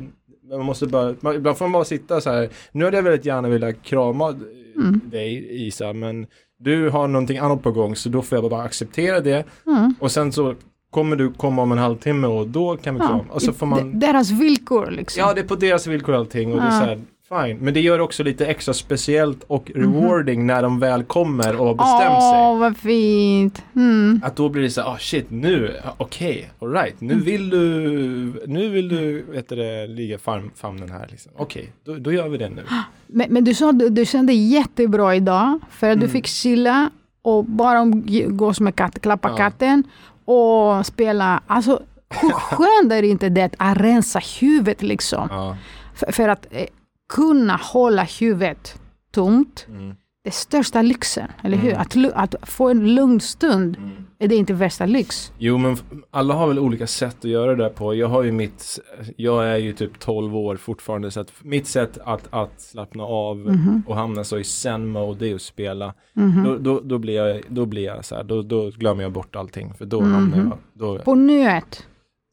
man 0.49 0.65
måste 0.65 0.87
bara, 0.87 1.15
man, 1.19 1.35
ibland 1.35 1.57
får 1.57 1.65
man 1.65 1.71
bara 1.71 1.83
sitta 1.85 2.21
så 2.21 2.29
här. 2.31 2.49
nu 2.71 2.85
hade 2.85 2.97
jag 2.97 3.03
väldigt 3.03 3.25
gärna 3.25 3.49
velat 3.49 3.83
krama 3.83 4.35
Mm. 4.75 5.01
dig 5.05 5.47
Isa 5.67 5.93
men 5.93 6.27
du 6.59 6.89
har 6.89 7.07
någonting 7.07 7.37
annat 7.37 7.63
på 7.63 7.71
gång 7.71 7.95
så 7.95 8.09
då 8.09 8.21
får 8.21 8.37
jag 8.37 8.49
bara 8.51 8.63
acceptera 8.63 9.19
det 9.19 9.45
Mm. 9.67 9.93
och 9.99 10.11
sen 10.11 10.31
så 10.31 10.55
kommer 10.91 11.15
du 11.15 11.31
komma 11.33 11.61
om 11.61 11.71
en 11.71 11.77
halvtimme 11.77 12.27
och 12.27 12.47
då 12.47 12.77
kan 12.77 12.93
vi 12.95 12.99
krama. 12.99 13.23
Och 13.29 13.41
så 13.41 13.53
får 13.53 13.65
man, 13.65 13.99
Deras 13.99 14.31
villkor 14.31 14.91
liksom. 14.91 15.21
ja 15.21 15.33
det 15.33 15.41
är 15.41 15.45
på 15.45 15.55
deras 15.55 15.87
villkor 15.87 16.15
allting 16.15 16.51
och 16.53 16.57
det 16.57 16.63
är 16.63 16.71
Ja. 16.73 16.79
så 16.79 16.85
här, 16.85 16.99
fine. 17.29 17.57
Men 17.61 17.73
det 17.73 17.81
gör 17.81 17.99
också 17.99 18.23
lite 18.23 18.45
extra 18.45 18.73
speciellt 18.73 19.43
och 19.47 19.71
rewarding 19.75 20.45
när 20.47 20.61
de 20.63 20.79
väl 20.79 21.03
kommer 21.03 21.55
och 21.55 21.65
har 21.67 21.73
bestämt 21.75 22.23
sig. 22.23 22.39
Åh, 22.41 22.57
vad 22.59 22.77
fint. 22.77 23.63
Mm. 23.75 24.21
Att 24.23 24.35
då 24.35 24.49
blir 24.49 24.63
det 24.63 24.69
så 24.69 24.81
här, 24.81 24.87
ah 24.89 24.97
shit 24.99 25.25
nu, 25.31 25.75
okej, 25.97 26.51
alright, 26.61 27.01
Mm. 27.01 27.17
nu 27.17 27.23
vill 27.23 27.49
du, 27.49 28.43
nu 28.47 28.69
vill 28.69 28.89
du, 28.89 29.21
vet 29.31 29.49
du 29.49 29.87
ligga 29.87 30.17
farm, 30.17 30.51
famnen 30.55 30.91
här 30.91 31.07
liksom. 31.11 31.31
Okej, 31.37 31.71
då, 31.85 31.95
då 31.95 32.11
gör 32.13 32.29
vi 32.29 32.37
det 32.37 32.49
nu. 32.49 32.63
Men, 33.07 33.27
men 33.33 33.43
du 33.43 33.53
sa 33.53 33.71
du, 33.71 33.89
du 33.89 34.05
kände 34.05 34.33
jättebra 34.33 35.15
idag 35.15 35.59
för 35.71 35.89
att 35.89 35.99
du 35.99 36.05
Mm. 36.05 36.13
fick 36.13 36.27
chilla 36.27 36.89
och 37.21 37.45
bara 37.45 37.79
umgås 37.79 38.59
med 38.59 38.75
katten, 38.75 38.99
klappa 39.01 39.29
Ja. 39.29 39.35
katten 39.37 39.83
och 40.25 40.85
spela. 40.85 41.41
Alltså, 41.47 41.81
hur 42.21 42.29
skönt 42.33 42.91
är 42.93 43.03
inte 43.03 43.29
det 43.29 43.49
att 43.57 43.77
rensa 43.77 44.19
huvudet 44.39 44.81
liksom? 44.83 45.27
Ja. 45.31 45.57
För, 45.95 46.11
för 46.11 46.29
att 46.29 46.47
eh, 46.51 46.65
kunna 47.09 47.55
hålla 47.55 48.03
huvudet 48.03 48.81
tomt, 49.11 49.65
Mm. 49.69 49.95
det 50.23 50.31
största 50.31 50.81
lyxen, 50.81 51.27
eller 51.43 51.57
hur? 51.57 51.69
Mm. 51.73 51.81
Att, 52.15 52.33
att 52.35 52.49
få 52.49 52.69
en 52.69 52.95
lugn 52.95 53.19
stund, 53.19 53.77
Mm. 53.77 53.89
är 54.19 54.27
det 54.27 54.35
inte 54.35 54.53
värsta 54.53 54.85
lyx? 54.85 55.31
Jo 55.37 55.57
men 55.57 55.77
alla 56.11 56.33
har 56.33 56.47
väl 56.47 56.59
olika 56.59 56.87
sätt 56.87 57.17
att 57.19 57.25
göra 57.31 57.55
det 57.55 57.63
där 57.63 57.69
på. 57.69 57.95
Jag 57.95 58.07
har 58.07 58.23
ju 58.23 58.31
mitt, 58.31 58.79
jag 59.17 59.47
är 59.47 59.57
ju 59.57 59.73
typ 59.73 59.99
12 59.99 60.35
år 60.35 60.55
fortfarande 60.55 61.11
så 61.11 61.19
att 61.19 61.31
mitt 61.43 61.67
sätt 61.67 61.97
att, 62.05 62.27
att 62.29 62.61
slappna 62.61 63.03
av 63.03 63.37
Mhm. 63.37 63.83
och 63.87 63.95
hamna 63.95 64.23
så 64.23 64.37
i 64.37 64.43
zen 64.43 64.87
mode 64.87 65.19
det 65.19 65.31
är 65.31 65.35
att 65.35 65.41
spela. 65.41 65.93
Mhm. 66.13 66.43
Då, 66.43 66.57
då, 66.57 66.79
då 66.83 66.97
blir 66.97 67.15
jag, 67.15 67.41
då 67.47 67.65
blir 67.65 67.83
jag 67.83 68.05
så 68.05 68.15
här, 68.15 68.23
då, 68.23 68.41
då 68.41 68.69
glömmer 68.69 69.03
jag 69.03 69.11
bort 69.11 69.35
allting 69.35 69.73
för 69.73 69.85
då 69.85 70.01
Mhm. 70.01 70.13
hamnar 70.13 70.37
jag, 70.37 70.57
då, 70.73 70.99
På 70.99 71.15
nuet. 71.15 71.85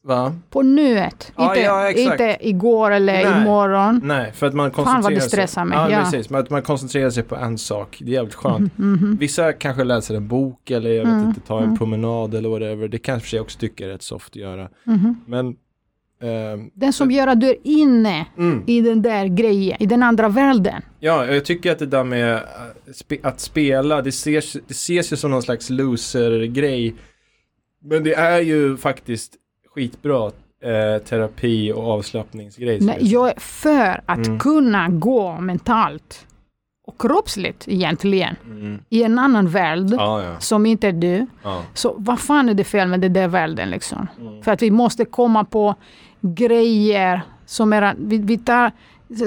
Va? 0.07 0.35
På 0.49 0.61
nuet. 0.61 1.31
Ja, 1.37 1.49
inte, 1.55 1.59
ja, 1.65 1.91
inte 1.91 2.37
igår 2.41 2.91
eller 2.91 3.13
Nej. 3.13 3.41
imorgon. 3.41 4.01
Nej, 4.03 4.31
för 4.31 4.47
att 4.47 4.53
man 4.53 4.71
Fan, 4.71 4.75
koncentrerar 4.75 5.01
vad 5.03 5.11
det 5.13 5.21
sig. 5.21 5.29
stressar 5.29 5.65
mig, 5.65 5.77
Ja, 5.77 5.91
ja. 5.91 5.99
precis. 6.03 6.29
Men 6.29 6.41
att 6.41 6.49
man 6.49 6.61
koncentrerar 6.61 7.09
sig 7.09 7.23
på 7.23 7.35
en 7.35 7.57
sak. 7.57 7.97
Det 8.01 8.11
är 8.11 8.13
jävligt 8.13 8.35
skönt. 8.35 8.77
Mhm. 8.77 9.17
Vissa 9.19 9.53
kanske 9.53 9.83
läser 9.83 10.15
en 10.15 10.27
bok 10.27 10.71
eller 10.71 10.89
jag 10.89 11.03
vet 11.05 11.13
Mm, 11.13 11.27
inte, 11.27 11.39
tar 11.41 11.57
en 11.57 11.63
mm. 11.63 11.77
promenad 11.77 12.35
eller 12.35 12.49
whatever. 12.49 12.87
Det 12.87 12.97
kanske 12.97 13.37
jag 13.37 13.43
också 13.43 13.59
tycker 13.59 13.85
är 13.87 13.89
rätt 13.91 14.01
soft 14.01 14.29
att 14.29 14.35
göra. 14.35 14.69
Mhm. 14.83 15.15
Men 15.27 15.55
ehm, 16.21 16.69
Den 16.73 16.93
som 16.93 17.11
gör 17.11 17.27
att 17.27 17.39
du 17.41 17.49
är 17.49 17.57
inne 17.63 18.25
mm, 18.37 18.63
i 18.67 18.81
den 18.81 19.01
där 19.01 19.25
grejen, 19.25 19.77
i 19.83 19.85
den 19.85 20.03
andra 20.03 20.29
världen. 20.29 20.81
ja, 20.99 21.25
jag 21.25 21.45
tycker 21.45 21.71
att 21.71 21.79
det 21.79 21.85
där 21.85 22.03
med 22.03 22.41
spe, 22.93 23.17
att 23.23 23.39
spela, 23.39 24.01
det 24.01 24.09
ses, 24.09 24.53
det 24.53 24.71
ses 24.71 25.11
ju 25.13 25.15
som 25.15 25.31
någon 25.31 25.41
slags 25.41 25.69
loser-grej. 25.69 26.95
Men 27.83 28.03
det 28.03 28.13
är 28.13 28.39
ju 28.41 28.77
faktiskt 28.77 29.33
skitbra 29.81 30.25
eh, 30.61 31.01
terapi 31.03 31.71
och 31.71 31.87
avslappningsgrej. 31.91 32.79
Nej, 32.81 32.97
jag 33.01 33.29
är 33.29 33.39
för 33.39 34.01
att 34.05 34.27
Mm. 34.27 34.39
kunna 34.39 34.89
gå 34.89 35.37
mentalt 35.41 36.25
och 36.87 37.01
kroppsligt 37.01 37.67
egentligen 37.67 38.35
Mm. 38.45 38.79
i 38.89 39.03
en 39.03 39.19
annan 39.19 39.47
värld 39.49 39.87
Ja, 39.91 40.23
ja. 40.23 40.39
som 40.39 40.65
inte 40.65 40.87
är 40.87 40.91
du. 40.91 41.25
ja. 41.43 41.61
Så 41.73 41.95
vad 41.97 42.19
fan 42.19 42.49
är 42.49 42.53
det 42.53 42.63
fel 42.63 42.87
med 42.87 42.99
den 42.99 43.13
där 43.13 43.27
världen 43.27 43.69
liksom? 43.69 44.07
Mm. 44.21 44.43
För 44.43 44.51
att 44.51 44.61
vi 44.61 44.71
måste 44.71 45.05
komma 45.05 45.43
på 45.43 45.75
grejer 46.21 47.21
som 47.45 47.73
är... 47.73 47.95
Vi, 47.97 48.17
vi 48.17 48.37
tar 48.37 48.71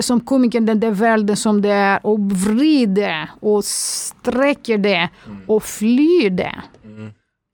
som 0.01 0.21
komiker 0.21 0.61
den 0.61 0.81
där 0.81 0.91
världen 0.91 1.37
som 1.37 1.63
det 1.63 1.71
är 1.73 2.07
och 2.07 2.21
vrider 2.21 3.29
och 3.41 3.65
sträcker 3.65 4.79
det 4.79 5.09
Mm. 5.27 5.39
och 5.47 5.63
flyr 5.63 6.31
det. 6.31 6.55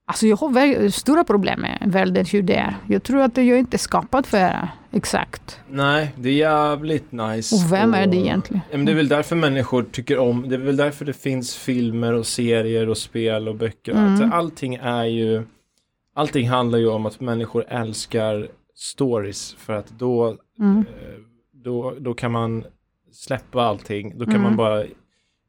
Alltså 0.08 0.26
jag 0.26 0.36
har 0.36 0.88
stora 0.88 1.24
problem 1.24 1.60
med 1.60 1.78
världen 1.86 2.24
hur 2.26 2.42
det 2.42 2.54
är. 2.54 2.76
Jag 2.88 3.02
tror 3.02 3.20
att 3.20 3.36
jag 3.36 3.58
inte 3.58 3.76
är 3.76 3.78
skapad 3.78 4.26
för 4.26 4.38
det. 4.38 4.68
Exakt. 4.92 5.60
Nej, 5.70 6.12
det 6.16 6.28
är 6.28 6.32
jävligt 6.32 7.12
nice. 7.12 7.54
Och 7.54 7.72
vem 7.72 7.94
är 7.94 8.06
det 8.06 8.16
egentligen? 8.16 8.60
Ja, 8.70 8.76
men 8.76 8.86
det 8.86 8.92
är 8.92 8.96
väl 8.96 9.08
därför 9.08 9.36
människor 9.36 9.82
tycker 9.92 10.18
om, 10.18 10.48
det 10.48 10.54
är 10.54 10.58
väl 10.58 10.76
därför 10.76 11.04
det 11.04 11.12
finns 11.12 11.56
filmer 11.56 12.12
och 12.12 12.26
serier 12.26 12.88
och 12.88 12.98
spel 12.98 13.48
och 13.48 13.54
böcker. 13.54 13.92
Mm. 13.92 14.04
Alltså, 14.10 14.36
allting 14.36 14.74
är 14.74 15.04
ju, 15.04 15.42
allting 16.14 16.48
handlar 16.48 16.78
ju 16.78 16.88
om 16.88 17.06
att 17.06 17.20
människor 17.20 17.64
älskar 17.68 18.48
stories 18.74 19.54
för 19.58 19.72
att 19.72 19.90
då, 19.98 20.36
Mm. 20.58 20.78
eh, 20.78 20.84
då, 21.52 21.94
då 21.98 22.14
kan 22.14 22.32
man 22.32 22.64
släppa 23.12 23.62
allting, 23.62 24.18
då 24.18 24.24
kan 24.24 24.34
Mm. 24.34 24.42
man 24.42 24.56
bara 24.56 24.84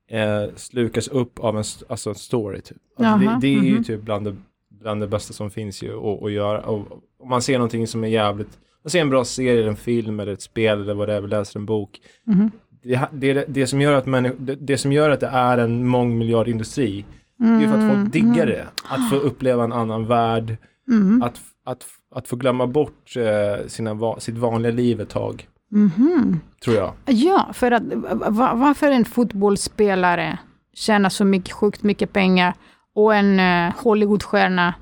eh, 0.09 0.49
slukas 0.55 1.07
upp 1.07 1.39
av 1.39 1.57
en, 1.57 1.63
alltså 1.89 2.09
en 2.09 2.15
story 2.15 2.61
typ. 2.61 2.77
Alltså, 2.97 3.29
det, 3.29 3.37
det 3.41 3.47
är 3.47 3.63
ju 3.63 3.73
mhm. 3.73 3.83
typ 3.83 4.01
bland 4.01 4.25
det, 4.25 4.35
bland 4.81 5.01
det 5.01 5.07
bästa 5.07 5.33
som 5.33 5.49
finns 5.49 5.83
ju 5.83 5.97
att, 5.97 6.23
att 6.23 6.31
göra. 6.31 6.61
Och, 6.61 6.87
om 7.19 7.29
man 7.29 7.41
ser 7.41 7.53
någonting 7.57 7.87
som 7.87 8.03
är 8.03 8.07
jävligt, 8.07 8.57
man 8.83 8.91
ser 8.91 9.01
en 9.01 9.09
bra 9.09 9.25
serie, 9.25 9.67
en 9.67 9.75
film 9.75 10.19
eller 10.19 10.33
ett 10.33 10.41
spel 10.41 10.81
eller 10.81 10.93
vad 10.93 11.07
det 11.09 11.13
är, 11.13 11.21
läser 11.21 11.59
en 11.59 11.65
bok. 11.65 11.99
Mhm. 12.23 12.51
Det, 12.83 12.99
det, 13.11 13.45
det, 13.47 13.67
som 13.67 13.81
gör 13.81 13.93
att 13.93 14.05
människ- 14.05 14.35
det, 14.39 14.55
det 14.55 14.77
som 14.77 14.91
gör 14.93 15.09
att 15.09 15.19
det 15.19 15.27
är 15.27 15.57
en 15.57 15.87
mångmiljardindustri, 15.87 17.05
det 17.37 17.45
är 17.45 17.67
för 17.71 17.77
att 17.77 17.93
folk 17.95 18.13
diggar 18.13 18.45
det. 18.45 18.65
Att 18.89 19.09
få 19.09 19.15
uppleva 19.15 19.63
en 19.63 19.73
annan 19.73 20.05
värld, 20.07 20.57
Mm. 20.89 21.21
att, 21.23 21.41
att, 21.65 21.85
att 22.15 22.27
få 22.27 22.35
glömma 22.35 22.67
bort 22.67 23.13
eh, 23.17 23.67
sina, 23.67 24.19
sitt 24.19 24.37
vanliga 24.37 24.71
liv 24.71 25.01
ett 25.01 25.09
tag, 25.09 25.47
Mhm. 25.71 26.39
tror 26.63 26.75
jag. 26.75 26.93
Ja, 27.05 27.49
för 27.53 27.71
att 27.71 27.83
va- 28.13 28.53
varför 28.55 28.91
en 28.91 29.05
fotbollsspelare 29.05 30.37
tjänar 30.73 31.09
så 31.09 31.25
mycket, 31.25 31.51
sjukt 31.51 31.83
mycket 31.83 32.13
pengar 32.13 32.53
och 32.97 33.15
en 33.15 33.39
uh, 33.39 33.73
Hollywoodstjärna 33.83 34.73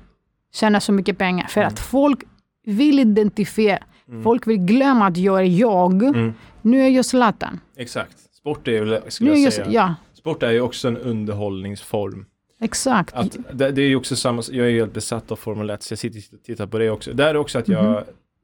tjäna 0.54 0.80
så 0.80 0.92
mycket 0.92 1.18
pengar. 1.18 1.46
För 1.46 1.60
Mm. 1.60 1.68
att 1.72 1.78
folk 1.78 2.20
vill 2.66 2.98
identifiera, 2.98 3.78
Mm. 4.08 4.22
folk 4.22 4.46
vill 4.46 4.56
glömma 4.58 5.06
att 5.06 5.16
jag 5.16 5.38
är 5.40 5.44
jag. 5.44 6.02
Mm. 6.02 6.32
Nu 6.62 6.80
är 6.82 6.88
jag 6.88 7.04
Zlatan. 7.04 7.60
Exakt. 7.76 8.18
Sport 8.34 8.68
är 8.68 8.82
väl, 8.84 9.00
skulle 9.08 9.30
Nu 9.30 9.38
jag 9.38 9.52
säga. 9.52 9.66
ja, 9.70 9.94
Sport 10.14 10.42
är 10.42 10.50
ju 10.50 10.60
också 10.60 10.88
en 10.88 10.96
underhållningsform. 10.96 12.26
exakt. 12.60 13.14
Att, 13.14 13.36
det, 13.52 13.70
det 13.70 13.82
är 13.82 13.88
ju 13.88 13.96
också 13.96 14.16
samma, 14.16 14.42
jag 14.50 14.66
är 14.66 14.70
ju 14.70 14.78
helt 14.80 14.92
besatt 14.94 15.30
av 15.32 15.36
Formel 15.36 15.70
1 15.70 15.82
så 15.82 15.92
jag 15.92 15.98
sitter 15.98 16.36
och 16.36 16.42
tittar 16.42 16.66
på 16.66 16.78
det 16.78 16.90
också. 16.90 17.12
Där 17.12 17.26
är 17.26 17.36
också 17.36 17.58
att 17.58 17.68
jag, 17.68 17.84
Mhm. 17.84 18.02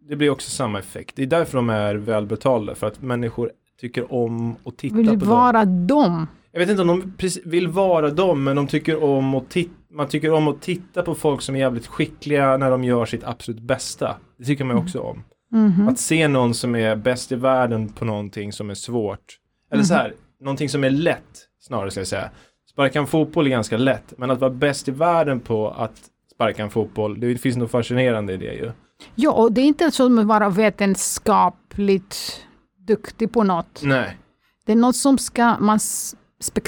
det 0.08 0.16
blir 0.16 0.30
också 0.30 0.50
samma 0.50 0.78
effekt. 0.78 1.16
Det 1.16 1.22
är 1.22 1.26
därför 1.26 1.58
de 1.58 1.70
är 1.70 1.94
välbetalda, 1.94 2.74
för 2.74 2.86
att 2.86 3.02
människor 3.02 3.50
tycker 3.80 4.12
om 4.14 4.56
att 4.64 4.76
titta 4.76 4.96
vill 4.96 5.06
på 5.08 5.14
dem. 5.14 5.28
vara 5.28 5.64
dem. 5.64 6.26
Jag 6.52 6.60
vet 6.60 6.70
inte 6.70 6.82
om 6.82 6.88
de 6.88 7.30
vill 7.44 7.68
vara 7.68 8.10
dem, 8.10 8.44
men 8.44 8.56
de 8.56 8.66
tycker 8.66 9.04
om 9.04 9.34
att 9.34 9.50
titta, 9.50 9.72
man 9.90 10.08
tycker 10.08 10.32
om 10.32 10.48
att 10.48 10.62
titta 10.62 11.02
på 11.02 11.14
folk 11.14 11.42
som 11.42 11.54
är 11.54 11.58
jävligt 11.58 11.86
skickliga 11.86 12.56
när 12.56 12.70
de 12.70 12.84
gör 12.84 13.06
sitt 13.06 13.24
absolut 13.24 13.60
bästa. 13.60 14.16
Det 14.38 14.44
tycker 14.44 14.64
man 14.64 14.76
också 14.76 15.00
om. 15.00 15.24
Mhm. 15.52 15.88
Att 15.88 15.98
se 15.98 16.28
någon 16.28 16.54
som 16.54 16.74
är 16.74 16.96
bäst 16.96 17.32
i 17.32 17.34
världen 17.34 17.88
på 17.88 18.04
någonting 18.04 18.52
som 18.52 18.70
är 18.70 18.74
svårt. 18.74 19.38
Eller 19.72 19.82
så 19.82 19.94
här, 19.94 20.14
någonting 20.40 20.68
som 20.68 20.84
är 20.84 20.90
lätt, 20.90 21.48
snarare 21.60 21.90
ska 21.90 22.00
jag 22.00 22.06
säga. 22.06 22.30
Sparka 22.72 22.98
en 22.98 23.06
fotboll 23.06 23.46
är 23.46 23.50
ganska 23.50 23.76
lätt, 23.76 24.14
men 24.18 24.30
att 24.30 24.40
vara 24.40 24.50
bäst 24.50 24.88
i 24.88 24.90
världen 24.90 25.40
på 25.40 25.70
att 25.70 26.00
sparka 26.34 26.62
en 26.62 26.70
fotboll, 26.70 27.20
det 27.20 27.38
finns 27.38 27.56
något 27.56 27.70
fascinerande 27.70 28.32
i 28.32 28.36
det 28.36 28.54
ju. 28.54 28.72
Ja, 29.14 29.32
och 29.32 29.52
det 29.52 29.60
är 29.60 29.64
inte 29.64 29.90
så 29.90 30.20
att 30.20 30.26
vara 30.26 30.48
vetenskapligt 30.48 32.46
duktig 32.86 33.32
på 33.32 33.42
något. 33.42 33.80
Nej. 33.82 34.18
Det 34.66 34.72
är 34.72 34.76
något 34.76 34.96
som 34.96 35.18
ska, 35.18 35.58
man, 35.58 35.78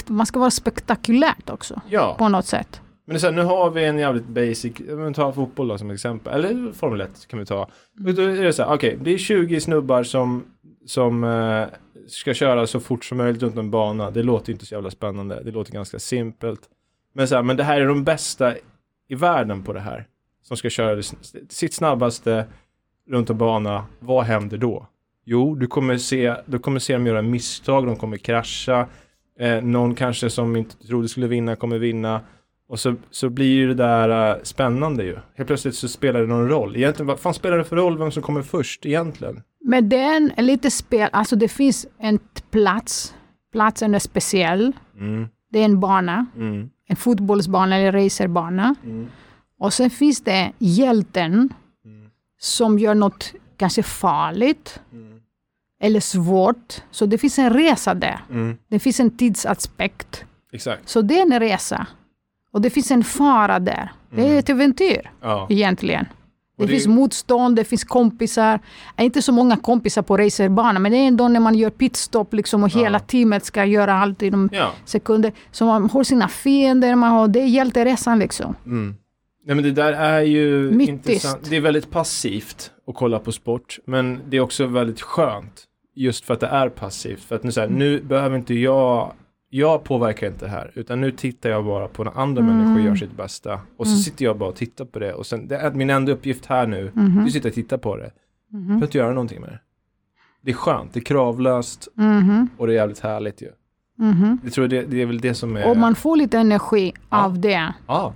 man 0.07 0.25
ska 0.25 0.39
vara 0.39 0.51
spektakulärt 0.51 1.49
också. 1.49 1.81
Ja, 1.89 2.15
På 2.19 2.29
något 2.29 2.45
sätt. 2.45 2.81
men 3.05 3.19
så 3.19 3.27
här, 3.27 3.33
nu 3.33 3.41
har 3.43 3.69
vi 3.69 3.85
en 3.85 3.97
jävligt 3.97 4.27
basic, 4.27 4.73
men 4.79 5.13
ta 5.13 5.31
fotboll 5.33 5.67
då 5.67 5.77
som 5.77 5.91
exempel, 5.91 6.33
eller 6.33 6.71
Formel 6.71 7.01
1 7.01 7.27
kan 7.27 7.39
vi 7.39 7.45
ta. 7.45 7.61
Och 8.07 8.13
då 8.13 8.21
är 8.21 8.43
det 8.43 8.53
så 8.53 8.63
här, 8.63 8.75
okej, 8.75 8.97
det 9.01 9.13
är 9.13 9.17
20 9.17 9.61
snubbar 9.61 10.03
som, 10.03 10.43
som 10.85 11.23
eh, 11.23 11.65
ska 12.07 12.33
köra 12.33 12.67
så 12.67 12.79
fort 12.79 13.05
som 13.05 13.17
möjligt 13.17 13.43
runt 13.43 13.57
en 13.57 13.71
bana. 13.71 14.11
Det 14.11 14.23
låter 14.23 14.51
inte 14.53 14.65
så 14.65 14.73
jävla 14.73 14.91
spännande, 14.91 15.41
det 15.43 15.51
låter 15.51 15.71
ganska 15.73 15.99
simpelt. 15.99 16.61
Men 17.13 17.27
så 17.27 17.35
här, 17.35 17.43
men 17.43 17.57
det 17.57 17.63
här 17.63 17.81
är 17.81 17.87
de 17.87 18.03
bästa 18.03 18.53
i 19.07 19.15
världen 19.15 19.63
på 19.63 19.73
det 19.73 19.79
här. 19.79 20.07
Som 20.43 20.57
ska 20.57 20.69
köra 20.69 21.01
sitt 21.49 21.73
snabbaste 21.73 22.45
runt 23.09 23.29
en 23.29 23.37
bana. 23.37 23.85
Vad 23.99 24.25
händer 24.25 24.57
då? 24.57 24.87
Jo, 25.25 25.55
du 25.55 25.67
kommer 25.67 25.97
se, 25.97 26.35
du 26.45 26.59
kommer 26.59 26.79
se 26.79 26.93
dem 26.93 27.07
göra 27.07 27.21
misstag, 27.21 27.85
de 27.85 27.95
kommer 27.95 28.17
krascha. 28.17 28.87
Eh, 29.39 29.61
någon 29.63 29.95
kanske 29.95 30.29
som 30.29 30.55
inte 30.55 30.87
trodde 30.87 31.07
skulle 31.09 31.27
vinna 31.27 31.55
kommer 31.55 31.77
vinna. 31.79 32.21
Och 32.67 32.79
så, 32.79 32.95
så 33.11 33.29
blir 33.29 33.53
ju 33.55 33.67
det 33.67 33.73
där 33.73 34.29
eh, 34.35 34.41
spännande 34.43 35.03
ju. 35.03 35.17
Helt 35.35 35.47
plötsligt 35.47 35.75
så 35.75 35.87
spelar 35.87 36.19
det 36.21 36.27
någon 36.27 36.49
roll. 36.49 36.75
Egentligen, 36.75 37.07
vad 37.07 37.19
fan 37.19 37.33
spelar 37.33 37.57
det 37.57 37.63
för 37.63 37.75
roll 37.75 37.97
vem 37.97 38.11
som 38.11 38.23
kommer 38.23 38.41
först 38.41 38.85
egentligen? 38.85 39.41
Men 39.65 39.89
det 39.89 39.97
är 39.99 40.31
en, 40.37 40.45
lite 40.45 40.71
spel, 40.71 41.09
alltså 41.13 41.35
det 41.35 41.47
finns 41.47 41.87
en 41.99 42.19
plats. 42.51 43.15
Platsen 43.51 43.95
är 43.95 43.99
speciell. 43.99 44.71
Mm, 44.99 45.27
Det 45.51 45.59
är 45.59 45.65
en 45.65 45.79
bana. 45.79 46.25
mm, 46.35 46.69
En 46.87 46.95
fotbollsbana 46.95 47.75
eller 47.77 47.91
racerbana. 47.91 48.75
mm, 48.83 49.07
Och 49.59 49.73
sen 49.73 49.89
finns 49.89 50.21
det 50.23 50.51
hjälten 50.59 51.33
mm, 51.85 52.09
som 52.39 52.79
gör 52.79 52.95
något 52.95 53.33
kanske 53.57 53.83
farligt 53.83 54.79
mm, 54.91 55.14
eller 55.81 55.99
svårt. 55.99 56.81
Så 56.91 57.05
det 57.05 57.17
finns 57.17 57.39
en 57.39 57.49
resa 57.53 57.93
där. 57.93 58.19
mm. 58.31 58.57
Det 58.69 58.79
finns 58.79 58.99
en 58.99 59.17
tidsaspekt. 59.17 60.25
Exakt. 60.53 60.89
Så 60.89 61.01
det 61.01 61.19
är 61.19 61.21
en 61.33 61.39
resa. 61.39 61.87
Och 62.51 62.61
det 62.61 62.69
finns 62.69 62.91
en 62.91 63.03
fara 63.03 63.59
där. 63.59 63.91
Det 64.11 64.21
är 64.21 64.25
Mm. 64.25 64.37
ett 64.37 64.49
äventyr 64.49 65.11
Ja. 65.21 65.47
egentligen. 65.49 66.05
Det, 66.57 66.63
det- 66.65 66.67
finns 66.71 66.87
motstånd, 66.87 67.55
det 67.55 67.63
finns 67.63 67.83
kompisar. 67.83 68.59
Inte 68.97 69.21
så 69.21 69.31
många 69.31 69.57
kompisar 69.57 70.01
på 70.01 70.17
racerbanan, 70.17 70.81
men 70.81 70.91
det 70.91 70.97
är 70.97 71.07
ändå 71.07 71.27
när 71.27 71.39
man 71.39 71.55
gör 71.55 71.69
pitstop 71.69 72.33
liksom 72.33 72.63
och 72.63 72.69
Ja. 72.75 72.79
hela 72.79 72.99
teamet 72.99 73.45
ska 73.45 73.65
göra 73.65 73.93
allt 73.93 74.21
inom 74.21 74.49
ja. 74.53 74.71
sekunder. 74.85 75.31
Så 75.51 75.65
man 75.65 75.89
har 75.89 76.03
sina 76.03 76.27
fiender, 76.27 76.95
man 76.95 77.11
har, 77.11 77.27
det 77.27 77.39
är 77.41 77.45
hjälteresan 77.47 78.19
liksom. 78.19 78.55
Mm. 78.65 78.95
Nej 79.45 79.55
men 79.55 79.63
det 79.63 79.71
där 79.71 79.93
är 79.93 80.21
ju 80.21 80.71
Myttiskt. 80.71 80.89
intressant. 80.89 81.49
Det 81.49 81.55
är 81.55 81.61
väldigt 81.61 81.91
passivt 81.91 82.71
att 82.87 82.95
kolla 82.95 83.19
på 83.19 83.31
sport. 83.31 83.79
Men 83.85 84.19
det 84.29 84.37
är 84.37 84.41
också 84.41 84.65
väldigt 84.67 85.01
skönt. 85.01 85.63
Just 85.95 86.25
för 86.25 86.33
att 86.33 86.39
det 86.39 86.47
är 86.47 86.69
passivt. 86.69 87.19
För 87.23 87.35
att 87.35 87.43
nu, 87.43 87.51
så 87.51 87.61
här, 87.61 87.67
nu 87.69 88.01
behöver 88.01 88.37
inte 88.37 88.53
jag, 88.53 89.13
jag 89.49 89.83
påverkar 89.83 90.27
inte 90.27 90.45
det 90.45 90.51
här. 90.51 90.71
Utan 90.75 91.01
nu 91.01 91.11
tittar 91.11 91.49
jag 91.49 91.65
bara 91.65 91.87
på 91.87 92.03
när 92.03 92.11
andra 92.19 92.41
Mm. 92.43 92.57
människor 92.57 92.85
gör 92.87 92.95
sitt 92.95 93.17
bästa. 93.17 93.59
Och 93.77 93.87
så 93.87 93.91
Mm. 93.91 93.99
sitter 94.01 94.25
jag 94.25 94.37
bara 94.37 94.49
och 94.49 94.55
tittar 94.55 94.85
på 94.85 94.99
det. 94.99 95.13
Och 95.13 95.25
sen, 95.25 95.47
det 95.47 95.55
är 95.57 95.71
min 95.71 95.89
enda 95.89 96.11
uppgift 96.11 96.45
här 96.45 96.67
nu. 96.67 96.91
Det 96.95 97.21
är 97.21 97.25
att 97.25 97.31
sitta 97.31 97.47
och 97.47 97.53
titta 97.53 97.77
på 97.77 97.97
det. 97.97 98.11
Jag 98.51 98.59
Mhm. 98.59 98.67
behöver 98.67 98.85
inte 98.85 98.97
göra 98.97 99.09
någonting 99.13 99.41
med 99.41 99.49
det. 99.49 99.59
Det 100.41 100.51
är 100.51 100.55
skönt, 100.55 100.93
det 100.93 100.99
är 100.99 101.03
kravlöst 101.03 101.87
Mhm. 101.95 102.49
och 102.57 102.67
det 102.67 102.73
är 102.73 102.75
jävligt 102.75 102.99
härligt 102.99 103.41
ju. 103.41 103.49
Mhm. 103.97 104.37
Jag 104.43 104.53
tror 104.53 104.67
det, 104.67 104.81
det 104.81 105.01
är 105.01 105.05
väl 105.05 105.19
det 105.19 105.33
som 105.33 105.55
är... 105.57 105.69
Och 105.69 105.77
man 105.77 105.95
får 105.95 106.15
lite 106.17 106.37
energi 106.39 106.93
Ja. 107.09 107.25
av 107.25 107.39
det. 107.39 107.73
Ja, 107.87 108.13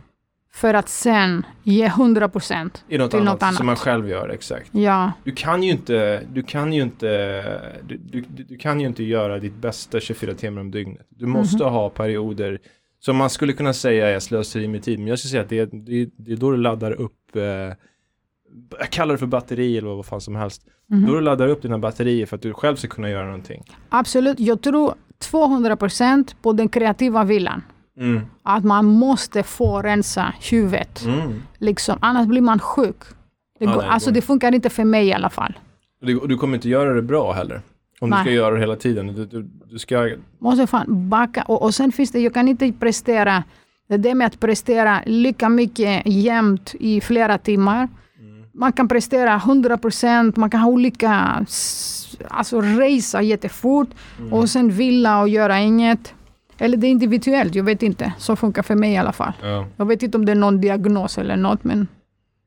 För 0.53 0.73
att 0.73 0.89
sen 0.89 1.45
ge 1.63 1.85
100 1.85 2.29
procent. 2.29 2.83
i 2.87 2.97
något 2.97 3.11
Till 3.11 3.19
annat, 3.19 3.43
annat. 3.43 3.55
som 3.55 3.65
man 3.65 3.75
själv 3.75 4.09
gör, 4.09 4.29
exakt. 4.29 4.69
Ja. 4.71 5.11
Du 5.23 5.31
kan 5.31 5.63
ju 5.63 5.71
inte, 5.71 6.23
du 6.33 6.43
kan 6.43 6.73
ju 6.73 6.81
inte, 6.81 7.07
du, 7.87 7.97
du, 7.97 8.21
du 8.43 8.57
kan 8.57 8.79
ju 8.81 8.87
inte 8.87 9.03
göra 9.03 9.39
ditt 9.39 9.55
bästa 9.55 9.99
24 9.99 10.33
timmar 10.33 10.61
om 10.61 10.71
dygnet. 10.71 11.07
Du 11.09 11.25
måste 11.25 11.63
Mhm. 11.63 11.73
ha 11.73 11.89
perioder 11.89 12.59
som 12.99 13.15
man 13.17 13.29
skulle 13.29 13.53
kunna 13.53 13.73
säga 13.73 14.07
är 14.09 14.19
slöseri 14.19 14.67
med 14.67 14.83
tid. 14.83 14.99
Men 14.99 15.07
jag 15.07 15.19
skulle 15.19 15.29
säga 15.31 15.41
att 15.43 15.49
det, 15.49 15.59
är- 15.59 15.69
det, 15.71 16.09
det 16.17 16.31
är 16.31 16.35
då 16.37 16.51
du 16.51 16.57
laddar 16.57 16.91
upp, 16.91 17.35
eh, 17.35 17.43
jag 18.79 18.89
kallar 18.89 19.13
det 19.13 19.17
för 19.17 19.25
batteri 19.25 19.77
eller 19.77 19.87
vad 19.95 20.05
fan 20.05 20.21
som 20.21 20.35
helst. 20.35 20.61
Mhm. 20.87 21.05
Då 21.05 21.13
du 21.13 21.21
laddar 21.21 21.47
upp 21.47 21.61
dina 21.61 21.79
batterier 21.79 22.25
för 22.25 22.35
att 22.35 22.41
du 22.41 22.53
själv 22.53 22.75
ska 22.75 22.87
kunna 22.87 23.09
göra 23.09 23.25
någonting. 23.25 23.63
Absolut. 23.89 24.39
Jag 24.39 24.61
tror 24.61 24.93
200 25.19 25.75
procent 25.77 26.41
på 26.41 26.53
den 26.53 26.69
kreativa 26.69 27.23
viljan. 27.23 27.61
Mm. 27.99 28.21
Att 28.43 28.63
man 28.63 28.85
måste 28.85 29.43
få 29.43 29.81
rensa 29.81 30.33
huvudet. 30.51 31.05
Mm. 31.05 31.41
Liksom. 31.57 31.97
Annars 32.01 32.27
blir 32.27 32.41
man 32.41 32.59
sjuk. 32.59 32.95
Det, 33.59 33.65
Ja, 33.65 33.73
går, 33.73 33.81
nej, 33.81 33.89
alltså 33.89 34.11
det 34.11 34.21
funkar 34.21 34.55
inte 34.55 34.69
för 34.69 34.83
mig 34.83 35.07
i 35.07 35.13
alla 35.13 35.29
fall. 35.29 35.59
Du, 36.01 36.19
du 36.27 36.37
kommer 36.37 36.55
inte 36.57 36.69
göra 36.69 36.93
det 36.93 37.01
bra 37.01 37.31
heller. 37.33 37.61
Om 38.01 38.09
Nej. 38.09 38.19
du 38.19 38.23
ska 38.23 38.31
göra 38.31 38.53
det 38.55 38.59
hela 38.61 38.75
tiden. 38.75 39.07
Du, 39.07 39.25
du, 39.25 39.49
du 39.69 39.79
ska, 39.79 40.09
Måste 40.39 40.67
fan 40.67 41.09
backa. 41.09 41.43
Och, 41.43 41.61
och 41.63 41.75
sen 41.75 41.91
finns 41.91 42.11
det, 42.11 42.19
jag 42.19 42.33
kan 42.33 42.47
inte 42.47 42.71
prestera, 42.79 43.43
det 43.87 43.93
är 43.93 43.97
det 43.97 44.15
med 44.15 44.27
att 44.27 44.39
prestera 44.39 45.01
lika 45.05 45.49
mycket 45.49 46.01
jämt 46.05 46.75
i 46.79 47.01
flera 47.01 47.37
timmar. 47.37 47.87
Mm. 48.19 48.43
Man 48.53 48.71
kan 48.73 48.87
prestera 48.87 49.35
100 49.35 49.77
procent, 49.77 50.35
man 50.35 50.49
kan 50.49 50.59
ha 50.59 50.69
olika, 50.69 51.45
alltså 52.29 52.61
resa 52.61 53.21
jättefort 53.21 53.87
Mm. 54.19 54.33
och 54.33 54.49
sen 54.49 54.69
vila 54.69 55.21
och 55.21 55.29
göra 55.29 55.59
inget. 55.59 56.13
Eller 56.59 56.77
det 56.77 56.87
är 56.87 56.91
individuellt, 56.91 57.55
jag 57.55 57.63
vet 57.63 57.83
inte. 57.83 58.13
Så 58.17 58.35
funkar 58.35 58.61
för 58.63 58.75
mig 58.75 58.93
i 58.93 58.97
alla 58.97 59.11
fall. 59.13 59.33
ja. 59.43 59.65
Jag 59.77 59.85
vet 59.85 60.03
inte 60.03 60.17
om 60.17 60.25
det 60.25 60.31
är 60.31 60.35
någon 60.35 60.61
diagnos 60.61 61.17
eller 61.17 61.35
något, 61.37 61.63
men 61.63 61.87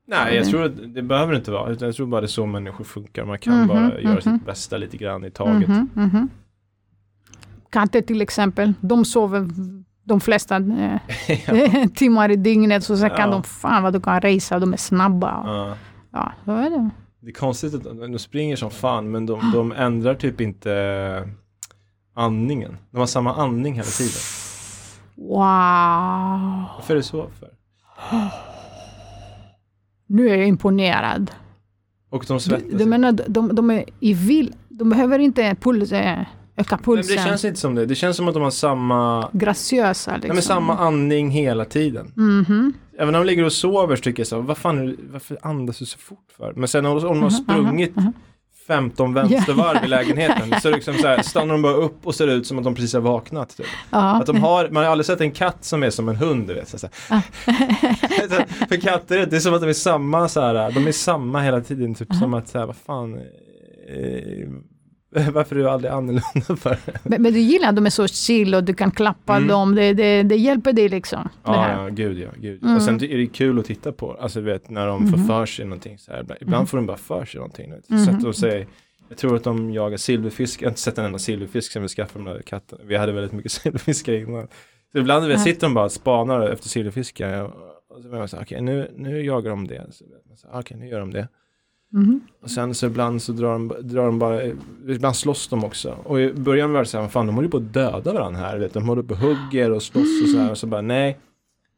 Nej, 0.07 0.35
jag 0.37 0.45
det- 0.45 0.51
tror 0.51 0.65
att 0.65 0.95
det 0.95 1.03
behöver 1.03 1.35
inte 1.35 1.51
vara. 1.51 1.71
Utan 1.71 1.87
jag 1.89 1.95
tror 1.97 2.07
bara 2.07 2.21
det 2.21 2.25
är 2.25 2.29
så 2.29 2.47
människor 2.47 2.85
funkar. 2.85 3.25
Man 3.25 3.39
kan 3.39 3.59
Mhm, 3.59 3.69
bara 3.69 4.01
göra 4.01 4.13
mhm. 4.13 4.21
sitt 4.23 4.47
bästa 4.47 4.77
lite 4.77 4.97
grann 4.97 5.25
i 5.25 5.31
taget. 5.31 5.69
Mhm, 5.69 5.89
mhm. 5.95 6.29
Katter 7.71 8.01
till 8.01 8.21
exempel, 8.21 8.73
de 8.81 9.05
sover 9.05 9.49
de 10.05 10.21
flesta 10.21 10.57
eh, 10.57 11.87
timmar 11.95 12.31
i 12.31 12.37
dygnet, 12.37 12.85
så 12.85 12.97
sen 12.97 13.11
kan 13.11 13.19
Ja. 13.19 13.27
de, 13.37 13.43
fan 13.43 13.83
vad 13.83 13.93
de 13.93 14.03
kan 14.03 14.21
racea, 14.21 14.59
de 14.59 14.73
är 14.73 14.77
snabba. 14.77 15.43
Ja. 15.47 15.77
Ja, 16.13 16.33
så 16.45 16.51
är 16.53 16.71
det. 16.71 16.91
Det 17.21 17.29
är 17.29 17.33
konstigt 17.35 17.75
att 17.75 17.83
de 17.85 18.19
springer 18.19 18.57
som 18.57 18.71
fan 18.71 19.11
men 19.11 19.27
de, 19.27 19.51
de 19.55 19.73
ändrar 19.73 20.15
typ 20.15 20.41
inte 20.41 20.71
andningen. 22.15 22.77
De 22.91 22.99
har 22.99 23.07
samma 23.07 23.35
andning 23.35 23.75
hela 23.75 23.85
tiden. 23.87 24.21
Wow. 25.17 25.39
Varför 26.77 26.95
är 26.95 26.97
det 26.97 27.03
så 27.03 27.27
för? 27.41 27.51
Nu 30.07 30.29
är 30.31 30.37
jag 30.37 30.49
imponerad. 30.49 31.31
Och 32.11 32.25
de 32.29 32.35
Du, 32.35 32.41
svettas. 32.41 32.79
du 32.79 32.87
menar, 32.87 33.13
de, 33.29 33.55
de 33.55 33.71
är 33.71 33.85
i 34.01 34.15
vill, 34.15 34.55
de 34.69 34.89
behöver 34.91 35.19
inte 35.19 35.57
puls, 35.61 35.93
eh, 35.93 36.21
öka 36.57 36.77
men 36.77 36.85
pulsen. 36.85 37.17
det 37.17 37.23
känns 37.23 37.45
inte 37.45 37.61
som 37.61 37.75
det. 37.75 37.87
Det 37.87 37.95
känns 37.95 38.17
som 38.17 38.29
att 38.29 38.35
de 38.35 38.43
har 38.43 38.51
samma, 38.51 39.29
Graciösa 39.33 40.11
liksom. 40.15 40.29
nej, 40.29 40.35
men 40.35 40.43
samma 40.43 40.77
andning 40.79 41.31
hela 41.31 41.65
tiden. 41.65 42.13
Mhm. 42.17 42.73
Även 42.99 43.13
när 43.13 43.19
de 43.21 43.27
ligger 43.27 43.45
och 43.45 43.53
sover 43.53 43.97
så 43.97 44.03
tycker 44.03 44.21
jag 44.21 44.27
så 44.27 44.41
vad 44.41 44.59
fan, 44.59 44.97
varför 45.13 45.39
andas 45.43 45.79
du 45.79 45.87
så 45.87 45.99
fort 45.99 46.27
för? 46.37 46.53
Men 46.57 46.69
sen 46.69 46.87
om 46.87 47.01
de 47.01 47.23
har 47.23 47.31
sprungit 47.31 47.95
15 48.67 49.15
vänstervarv 49.15 49.85
i 49.85 49.89
lägenheten 49.89 50.55
så 50.63 50.71
liksom 50.71 50.95
så 50.95 51.07
här, 51.07 51.23
stannar 51.23 51.55
de 51.55 51.63
bara 51.63 51.73
upp 51.73 52.07
och 52.07 52.15
ser 52.15 52.29
ut 52.29 52.47
som 52.47 52.59
att 52.59 52.65
de 52.65 52.75
precis 52.75 52.93
har 52.95 53.01
vaknat. 53.01 53.57
Typ. 53.57 53.67
Ja. 53.91 54.21
Att 54.21 54.27
de 54.27 54.41
har, 54.41 54.69
man 54.69 54.85
har 54.85 54.91
aldrig 54.91 55.07
sett 55.07 55.21
en 55.21 55.31
katt 55.31 55.65
som 55.65 55.83
är 55.83 55.91
som 55.91 56.09
en 56.09 56.17
hund, 56.17 56.49
du 56.49 56.55
vet. 56.55 56.69
Så. 56.69 56.79
Så, 56.79 56.89
för 58.69 58.81
katter, 58.81 59.27
det 59.27 59.37
är 59.37 59.41
som 59.41 59.55
att 59.55 59.61
de 59.61 59.69
är 59.69 59.73
samma 59.73 60.29
så 60.29 60.41
här, 60.41 60.71
de 60.71 60.87
är 60.87 60.93
samma 60.93 61.41
hela 61.41 61.61
tiden, 61.61 61.95
typ 61.95 62.15
som 62.15 62.35
att 62.35 62.49
så 62.49 62.59
här, 62.59 62.67
vad 62.67 62.77
fan, 62.77 63.15
eh, 63.89 64.49
Varför 65.33 65.57
är 65.57 65.61
du 65.61 65.69
aldrig 65.69 65.93
annorlunda 65.93 66.57
för? 66.57 66.77
Men, 67.03 67.23
men 67.23 67.33
du 67.33 67.39
gillar 67.39 67.69
att 67.69 67.77
de 67.77 67.87
är 67.87 67.91
så 67.91 68.07
chill 68.09 68.55
och 68.55 68.65
du 68.65 68.75
kan 68.75 68.91
klappa 68.91 69.37
Mm. 69.37 69.49
dem. 69.49 69.75
Det, 69.75 69.93
det, 69.93 70.23
det 70.23 70.37
hjälper 70.37 70.73
dig 70.73 70.89
liksom. 70.89 71.29
Ja, 71.45 71.71
ja, 71.73 71.89
gud 71.89 72.19
ja. 72.19 72.29
Gud. 72.37 72.63
Mm. 72.63 72.77
Och 72.77 72.83
sen 72.83 72.95
är 72.95 73.17
det 73.19 73.27
kul 73.27 73.59
att 73.59 73.65
titta 73.65 73.93
på. 73.93 74.13
Alltså 74.15 74.41
du 74.41 74.47
vet 74.47 74.71
när 74.71 74.87
de 74.87 75.09
får 75.11 75.17
Mhm. 75.19 75.27
för 75.27 75.47
sig 75.47 75.65
någonting 75.65 75.99
så 75.99 76.13
här. 76.13 76.21
Ibland- 76.41 76.61
Mhm. 76.63 76.67
får 76.67 76.79
de 76.79 76.87
bara 76.87 76.97
för 76.97 77.25
sig 77.25 77.39
någonting. 77.39 77.73
Mhm. 77.89 78.05
Så 78.05 78.11
att 78.11 78.21
de 78.21 78.35
säger, 78.35 78.67
jag 79.09 79.19
tror 79.19 79.37
att 79.37 79.45
de 79.45 79.73
jagar 79.73 79.97
silverfisk. 79.97 80.63
Jag 80.63 80.67
har 80.67 80.71
inte 80.71 80.81
sett 80.81 80.99
en 80.99 81.05
enda 81.05 81.19
silverfisk 81.19 81.73
sen 81.73 81.83
vi 81.83 81.89
skaffade 81.89 82.25
de 82.25 82.31
där 82.35 82.43
katterna. 82.43 82.83
Vi 82.87 82.97
hade 82.97 83.13
väldigt 83.13 83.33
mycket 83.33 83.53
silverfiskar 83.63 84.13
innan. 84.13 84.49
Så 84.93 84.99
ibland 84.99 85.27
vet, 85.27 85.41
sitter 85.41 85.61
de 85.67 85.75
bara 85.75 85.85
och 85.85 85.93
spanar 85.93 86.49
efter 86.49 86.69
silverfiskar. 86.69 87.43
Och, 87.43 87.53
så 88.03 88.29
så 88.29 88.39
okej 88.43 88.61
nu, 88.61 88.91
nu 88.97 89.23
jagar 89.25 89.51
de 89.51 89.67
det. 89.69 89.87
Okej 90.53 90.77
nu 90.77 90.89
gör 90.89 91.01
de 91.01 91.11
det. 91.11 91.29
Mhm. 91.93 92.21
Och 92.43 92.51
sen 92.51 92.75
så 92.75 92.87
ibland 92.87 93.23
så 93.23 93.33
drar 93.33 93.53
de, 93.53 93.73
drar 93.81 94.07
de 94.07 94.19
bara, 94.19 94.41
ibland 94.89 95.17
slåss 95.17 95.49
de 95.49 95.65
också. 95.65 95.95
Och 96.05 96.21
i 96.21 96.33
början 96.33 96.73
var 96.73 96.81
det 96.81 96.87
så 96.87 97.01
här, 97.01 97.09
fan 97.09 97.27
de 97.27 97.35
håller 97.35 97.47
ju 97.47 97.51
på 97.51 97.57
att 97.57 97.73
döda 97.73 98.13
varandra 98.13 98.41
här. 98.41 98.59
Vet, 98.59 98.75
de 98.75 98.89
håller 98.89 99.03
på 99.03 99.15
och 99.15 99.21
hugger 99.21 99.71
och 99.71 99.83
slåss 99.83 100.23
och 100.23 100.29
så 100.29 100.39
här. 100.39 100.51
Och 100.51 100.59
så 100.59 100.67
bara, 100.67 100.81
nej. 100.83 101.19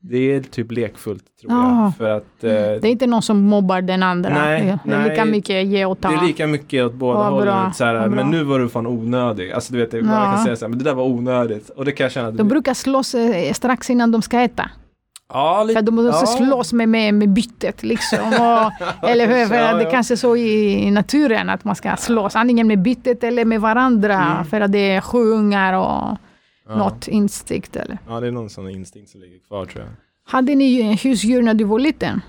Det 0.06 0.18
är 0.34 0.40
typ 0.40 0.70
lekfullt 0.72 1.24
tror 1.40 1.52
Ah. 1.52 1.84
jag. 1.84 1.96
För 1.96 2.08
att 2.10 2.44
eh, 2.44 2.50
Det 2.50 2.84
är 2.84 2.86
inte 2.86 3.06
någon 3.06 3.22
som 3.22 3.40
mobbar 3.42 3.80
den 3.82 4.02
andra. 4.02 4.30
Nej, 4.30 4.78
det 4.84 4.92
är 4.94 5.08
lika 5.10 5.24
nej. 5.24 5.32
mycket 5.32 5.66
ge 5.66 5.84
och 5.84 6.00
ta. 6.00 6.08
det 6.08 6.14
är 6.16 6.26
lika 6.26 6.46
mycket 6.46 6.84
åt 6.86 6.94
båda 6.94 7.30
hållen. 7.30 7.74
Så 7.74 7.84
här, 7.84 8.08
men 8.08 8.30
nu 8.30 8.44
var 8.44 8.58
du 8.58 8.68
fan 8.68 8.86
onödig. 8.86 9.52
Alltså 9.52 9.72
du 9.72 9.78
vet, 9.78 9.92
man 9.92 10.00
kan 10.02 10.10
Ja. 10.38 10.44
säga 10.44 10.56
så 10.56 10.64
här, 10.64 10.70
men 10.70 10.78
det 10.78 10.84
där 10.84 10.94
var 10.94 11.04
onödigt. 11.04 11.68
Och 11.70 11.84
det 11.84 11.92
kan 11.92 12.04
jag 12.04 12.12
känna. 12.12 12.30
De 12.30 12.48
brukar 12.48 12.74
slåss 12.74 13.14
eh, 13.14 13.52
strax 13.52 13.90
innan 13.90 14.10
de 14.12 14.22
ska 14.22 14.40
äta. 14.40 14.70
Ja, 15.28 15.58
För 15.60 15.66
lite. 15.66 15.78
att 15.80 15.86
de 15.86 15.94
måste 15.94 16.20
ja. 16.20 16.26
slåss 16.46 16.72
med, 16.72 16.88
med, 16.88 17.14
med 17.14 17.28
byttet. 17.28 17.82
Liksom. 17.82 18.18
Och, 18.28 18.72
eller 19.10 19.26
hur? 19.26 19.46
För 19.46 19.54
Ja, 19.54 19.74
det 19.74 19.82
ja. 19.82 19.90
kanske 19.90 20.16
så 20.16 20.36
i 20.36 20.90
naturen 20.90 21.50
att 21.50 21.64
man 21.64 21.76
ska 21.76 21.96
slåss. 21.96 22.36
Antingen 22.36 22.66
med 22.66 22.82
byttet 22.82 23.24
eller 23.24 23.44
med 23.44 23.60
varandra. 23.60 24.14
Mm. 24.32 24.44
För 24.44 24.60
att 24.60 24.72
det 24.72 24.78
är 24.90 25.00
sju 25.00 25.18
ungar 25.18 25.72
och 25.78 26.18
Ja. 26.68 26.76
något 26.76 27.08
instinkt. 27.08 27.76
Eller. 27.76 27.98
Ja, 28.08 28.20
det 28.20 28.26
är 28.26 28.30
någon 28.30 28.50
sån 28.50 28.70
instinkt 28.70 29.10
som 29.10 29.20
ligger 29.20 29.38
kvar 29.48 29.66
tror 29.66 29.84
jag. 29.84 29.92
Hade 30.26 30.54
ni 30.54 30.94
husdjur 30.96 31.42
när 31.42 31.54
du 31.54 31.64
var 31.64 31.78
liten? 31.78 32.20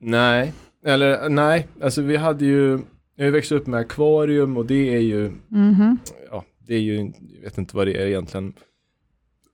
Nej, 0.00 0.52
eller 0.86 1.28
nej, 1.28 1.68
alltså 1.82 2.02
vi 2.02 2.16
hade 2.16 2.44
ju, 2.44 2.78
jag 3.16 3.24
har 3.24 3.30
växt 3.32 3.52
upp 3.52 3.66
med 3.66 3.80
akvarium 3.80 4.56
och 4.56 4.66
det 4.66 4.94
är 4.94 4.98
ju, 5.00 5.32
Mhm. 5.48 5.98
ja, 6.30 6.44
det 6.66 6.74
är 6.74 6.78
ju, 6.80 6.96
jag 7.34 7.42
vet 7.42 7.58
inte 7.58 7.76
vad 7.76 7.86
det 7.86 8.02
är 8.02 8.06
egentligen. 8.06 8.52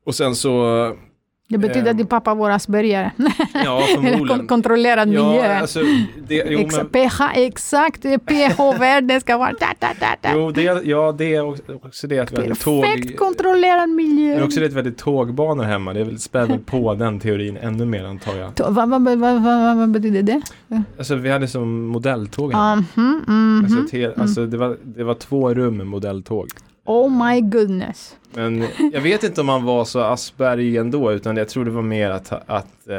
Och 0.07 0.15
sen 0.15 0.35
så, 0.35 0.53
Det 1.51 1.59
betyder 1.59 1.81
Ehm. 1.87 1.91
att 1.91 1.97
din 1.97 2.07
pappa 2.07 2.35
var 2.35 2.51
aspergare. 2.51 3.11
ja 3.65 3.83
förmodligen. 3.95 4.47
kontrollerad 4.47 5.09
miljö. 5.09 5.45
Ja, 5.45 5.59
alltså, 5.61 5.81
det, 6.29 6.45
jo, 6.49 6.69
men, 6.77 6.89
pH, 6.89 7.21
exakt, 7.35 8.03
pH-värden 8.03 9.21
ska 9.21 9.39
vara... 9.39 9.53
Da, 9.61 9.67
da, 9.79 10.07
da, 10.23 10.31
jo, 10.35 10.51
det, 10.51 10.63
ja, 10.63 11.13
det 11.19 11.35
är 11.35 11.49
också- 11.85 12.07
det 12.07 12.19
att 12.19 12.33
vi 12.33 12.37
hade 12.37 12.55
tåg, 12.55 12.85
Perfekt 12.85 13.19
kontrollerad 13.19 13.89
miljö. 13.89 14.35
men 14.35 14.43
också 14.45 14.61
det 14.61 14.67
att 14.67 14.73
vi 14.73 14.77
hade 14.77 14.93
tågbanor 14.93 15.65
hemma, 15.65 15.93
det 15.93 16.19
spär 16.19 16.47
väl 16.47 16.59
på 16.59 16.95
den 16.95 17.21
teorin 17.21 17.57
ännu 17.57 17.85
mer 17.87 18.05
antar 18.05 18.35
jag. 18.37 18.51
To- 18.53 18.71
Vad 18.71 18.89
vad- 18.91 19.03
vad- 19.03 19.19
vad- 19.19 19.43
vad- 19.43 19.77
vad 19.77 19.91
betyder 19.91 20.23
det? 20.23 20.43
Alltså 20.99 21.15
vi 21.15 21.31
hade 21.31 21.49
som 21.49 21.87
modelltåg 21.87 22.53
hemma. 22.53 22.77
Mhm, 22.95 23.25
mhm. 23.29 23.65
Alltså, 23.65 23.85
ett 23.85 23.93
helt- 23.93 24.19
alltså 24.19 24.47
det, 24.47 24.57
var, 24.57 24.77
det 24.83 25.05
var 25.05 25.15
två 25.15 25.55
rum 25.55 25.77
med 25.77 25.87
modelltåg. 25.87 26.49
Oh 26.91 27.27
my 27.27 27.41
goodness. 27.41 28.17
Men 28.35 28.65
jag 28.93 29.01
vet 29.01 29.25
inte 29.25 29.41
om 29.41 29.49
han 29.49 29.65
var 29.65 29.85
så 29.85 30.01
Asperger 30.01 30.81
ändå, 30.81 31.13
utan 31.13 31.37
jag 31.37 31.49
tror 31.49 31.65
det 31.65 31.71
var 31.71 31.83
mer 31.83 32.11
att, 32.11 32.33
att 32.47 32.89
eh, 32.89 32.99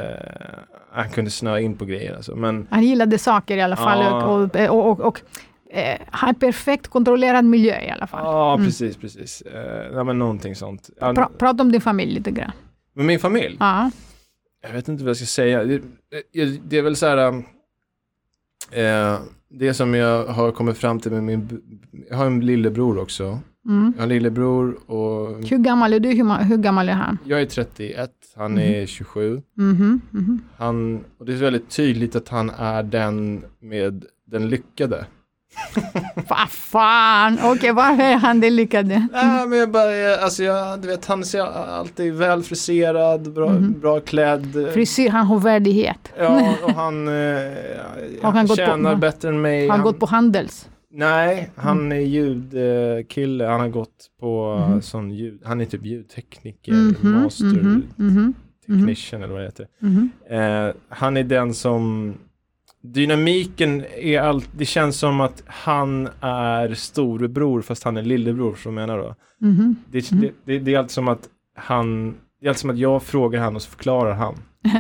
han 0.92 1.10
kunde 1.10 1.32
snöa 1.32 1.60
in 1.60 1.78
på 1.78 1.86
grejer. 1.86 2.16
Alltså. 2.16 2.36
Men 2.36 2.68
Han 2.70 2.84
gillade 2.84 3.18
saker 3.18 3.58
i 3.58 3.62
alla 3.62 3.76
fall 3.76 4.00
Ja. 4.00 4.26
och, 4.26 4.56
och, 4.56 4.92
och, 4.92 5.00
och 5.00 5.22
eh, 5.70 6.00
en 6.28 6.36
perfekt 6.36 6.88
kontrollerad 6.88 7.46
miljö 7.46 7.82
i 7.82 7.90
alla 7.90 8.08
fall. 8.08 8.22
ja, 8.26 8.54
Mm. 8.54 8.66
precis, 8.66 8.98
precis. 8.98 9.42
Eh, 9.42 9.88
ja, 9.94 10.04
men 10.04 10.20
någonting 10.20 10.56
sånt. 10.56 10.90
Pra, 11.00 11.30
prata 11.38 11.64
om 11.64 11.72
din 11.72 11.82
familj 11.82 12.14
lite 12.14 12.32
grann. 12.32 12.52
men 12.94 13.06
min 13.06 13.20
familj, 13.20 13.58
Ja. 13.60 13.92
jag 14.64 14.74
vet 14.74 14.88
inte 14.88 15.04
vad 15.04 15.10
jag 15.10 15.18
ska 15.18 15.26
säga. 15.26 15.64
Det, 15.64 15.82
det, 16.64 16.78
är 16.78 16.82
väl 16.82 16.96
så 16.96 17.06
här, 17.08 17.18
eh, 18.72 19.20
det 19.50 19.74
som 19.74 19.94
jag 19.94 20.26
har 20.26 20.52
kommit 20.52 20.78
fram 20.78 21.00
till 21.00 21.12
med 21.12 21.24
min, 21.24 21.62
jag 22.10 22.18
har 22.18 22.26
en 22.26 22.46
lillebror 22.46 23.00
också. 23.00 23.40
Mm. 23.68 23.94
Jag 23.96 24.02
har 24.02 24.04
en 24.04 24.10
lillebror 24.10 24.92
och 24.92 25.48
Hur 25.50 25.58
gammal 25.58 25.94
är 25.94 26.00
du? 26.00 26.10
Hur, 26.10 26.44
hur 26.44 26.58
gammal 26.58 26.90
är 26.90 26.94
han? 26.94 27.18
jag 27.26 27.42
är 27.42 27.46
31, 27.46 28.12
han 28.36 28.58
är 28.58 28.86
27. 28.86 29.42
Mhm, 29.58 30.02
mhm. 30.12 30.42
Han, 30.58 31.04
och 31.20 31.26
det 31.26 31.34
är 31.34 31.38
väldigt 31.38 31.70
tydligt 31.70 32.16
att 32.16 32.30
han 32.30 32.50
är 32.50 32.84
den 32.84 33.44
med 33.62 34.06
den 34.28 34.50
lyckade. 34.50 35.06
Vad 36.30 36.50
fan! 36.50 37.38
Okej, 37.44 37.72
varför 37.72 38.04
är 38.04 38.16
han 38.16 38.40
det 38.40 38.50
lyckade? 38.50 39.08
Nej 39.12 39.48
men 39.48 39.60
jag 39.60 39.72
bara, 39.72 40.16
alltså 40.24 40.44
jag, 40.44 40.82
du 40.82 40.88
vet 40.88 41.06
han 41.06 41.24
ser 41.26 41.42
alltid 41.80 42.14
väl 42.14 42.44
friserad, 42.44 43.34
bra, 43.34 43.50
bra 43.60 44.00
klädd. 44.00 44.68
Frisyr, 44.74 45.10
han 45.10 45.26
har 45.28 45.40
värdighet. 45.40 46.14
Ja, 46.20 46.54
och 46.64 46.72
han, 46.72 47.08
eh, 47.08 47.14
Har 48.22 48.32
han 48.32 48.48
gått 48.48 48.50
på- 48.50 48.56
tjänar 48.66 48.96
bättre 48.96 49.30
än 49.30 49.42
mig. 49.42 49.68
Har 49.68 49.76
han 49.78 49.84
gått 49.86 50.00
på 50.00 50.06
Handels? 50.06 50.68
Nej, 50.94 51.50
han 51.56 51.92
är 51.92 51.96
ljudkille. 52.00 53.46
Han 53.46 53.60
har 53.60 53.70
gått 53.70 54.10
på 54.20 54.66
Mhm. 54.70 54.82
sån 54.82 55.12
ljud, 55.12 55.42
han 55.46 55.62
är 55.62 55.66
typ 55.66 55.86
ljudtekniker, 55.86 56.74
Mhm, 56.74 57.12
master 57.22 57.46
mhm, 57.46 57.84
mhm, 57.96 58.34
technician 58.66 59.24
eller 59.24 59.34
vad 59.34 59.42
det 59.42 59.46
heter. 59.46 59.68
Eh, 60.30 60.74
han 60.90 61.18
är 61.18 61.24
den 61.24 61.54
som 61.54 62.14
Dynamiken 62.84 63.86
är 63.98 64.20
allt, 64.20 64.50
det 64.58 64.66
känns 64.66 65.00
som 65.00 65.22
att 65.22 65.44
han 65.48 66.10
är 66.22 66.74
storebror 66.74 67.62
fast 67.62 67.84
han 67.84 67.98
är 67.98 68.02
lillebror 68.02 68.56
som 68.56 68.76
menar 68.76 68.98
då. 68.98 69.16
Det, 69.38 69.48
Mm. 70.12 70.22
det, 70.22 70.32
det, 70.46 70.60
det 70.60 70.74
är 70.74 70.78
alltid 70.80 70.92
som 70.92 71.08
att 71.08 71.30
han, 71.56 72.16
det 72.40 72.46
är 72.46 72.50
alltid 72.50 72.60
som 72.60 72.70
att 72.70 72.78
jag 72.78 73.04
frågar 73.04 73.42
han 73.42 73.56
och 73.56 73.62
så 73.62 73.70
förklarar 73.70 74.14
han. 74.14 74.36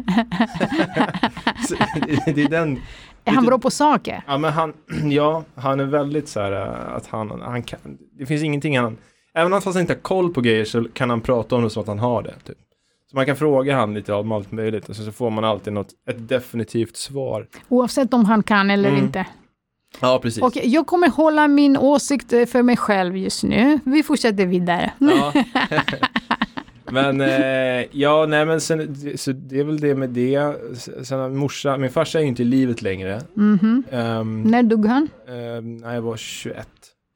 det 2.25 2.41
är 2.43 2.49
den, 2.49 2.79
Är 3.25 3.31
han 3.31 3.45
bra 3.45 3.59
på 3.59 3.71
saker? 3.71 4.23
ja 4.27 4.37
men 4.37 4.53
han, 4.53 4.73
ja, 5.11 5.43
han 5.55 5.79
är 5.79 5.85
väldigt 5.85 6.27
så 6.29 6.39
här 6.39 6.51
äh, 6.51 6.95
att 6.95 7.07
han, 7.07 7.41
han 7.41 7.63
kan, 7.63 7.79
det 8.19 8.25
finns 8.25 8.43
ingenting 8.43 8.79
han, 8.79 8.97
även 9.33 9.53
om 9.53 9.61
han 9.65 9.79
inte 9.79 9.93
har 9.93 9.99
koll 9.99 10.33
på 10.33 10.41
grejer 10.41 10.65
så 10.65 10.83
kan 10.93 11.09
han 11.09 11.21
prata 11.21 11.55
om 11.55 11.63
det 11.63 11.69
som 11.69 11.81
att 11.81 11.87
han 11.87 11.99
har 11.99 12.23
det. 12.23 12.33
Typ. 12.45 12.57
Så 13.09 13.15
man 13.17 13.25
kan 13.25 13.35
fråga 13.35 13.75
han 13.75 13.93
lite 13.93 14.13
om 14.13 14.31
allt 14.31 14.51
möjligt 14.51 14.89
och 14.89 14.95
så, 14.95 15.03
så 15.03 15.11
får 15.11 15.29
man 15.29 15.43
alltid 15.43 15.73
något, 15.73 15.89
ett 16.09 16.29
definitivt 16.29 16.97
svar. 16.97 17.47
Oavsett 17.69 18.13
om 18.13 18.25
han 18.25 18.43
kan 18.43 18.71
eller 18.71 18.89
Mm. 18.89 19.03
inte. 19.03 19.25
Ja, 19.99 20.19
precis. 20.21 20.43
Okej, 20.43 20.67
jag 20.67 20.87
kommer 20.87 21.09
hålla 21.09 21.47
min 21.47 21.77
åsikt 21.77 22.33
eh, 22.33 22.45
för 22.45 22.63
mig 22.63 22.77
själv 22.77 23.17
just 23.17 23.43
nu. 23.43 23.79
Vi 23.85 24.03
fortsätter 24.03 24.45
vidare. 24.45 24.91
Ja. 24.97 25.33
men 26.91 27.21
eh, 27.21 27.85
ja, 27.91 28.25
nej 28.29 28.45
men 28.45 28.61
sen, 28.61 28.95
så 29.17 29.31
det 29.31 29.59
är 29.59 29.63
väl 29.63 29.79
det 29.79 29.95
med 29.95 30.09
det. 30.09 30.55
Sen 31.03 31.35
morsa, 31.37 31.77
min 31.77 31.89
farsa 31.91 32.17
är 32.19 32.21
ju 32.23 32.27
inte 32.27 32.41
i 32.41 32.45
livet 32.45 32.81
längre. 32.81 33.21
Mhm. 33.33 33.83
Um, 33.91 34.41
När 34.43 34.63
dog 34.63 34.85
han? 34.85 35.07
när 35.81 35.93
jag 35.93 36.01
var 36.01 36.17
21. 36.17 36.67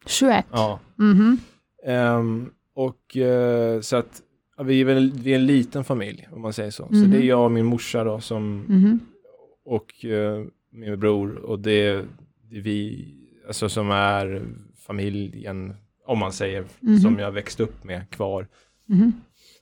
21? 0.06 0.46
Ja. 0.52 0.80
Mhm. 0.96 1.38
Ehm, 1.86 2.50
och 2.76 3.18
eh, 3.18 3.82
så 3.82 3.96
att 3.96 4.22
vi 4.64 4.82
är 4.82 4.86
väl 4.86 5.12
vi 5.16 5.32
är 5.32 5.36
en 5.36 5.46
liten 5.46 5.84
familj 5.84 6.28
om 6.32 6.42
man 6.42 6.54
säger 6.54 6.72
så. 6.72 6.88
Så 6.88 6.94
Mhm. 6.96 7.12
det 7.12 7.18
är 7.18 7.22
jag 7.24 7.46
och 7.46 7.52
min 7.52 7.66
morsa 7.66 8.04
då 8.04 8.20
som 8.20 8.58
Mhm. 8.68 9.00
och 9.66 10.06
eh, 10.06 10.44
min 10.72 11.00
bror 11.00 11.36
och 11.36 11.60
det, 11.60 12.06
det 12.50 12.58
är 12.58 12.62
vi 12.62 13.08
alltså 13.48 13.70
som 13.70 13.92
är 13.92 14.42
familjen 14.88 15.74
om 16.06 16.20
man 16.20 16.34
säger 16.34 16.64
Mhm. 16.80 16.98
som 17.00 17.20
jag 17.20 17.32
växte 17.32 17.64
upp 17.64 17.84
med 17.84 18.10
kvar. 18.10 18.48
Mhm. 18.86 19.14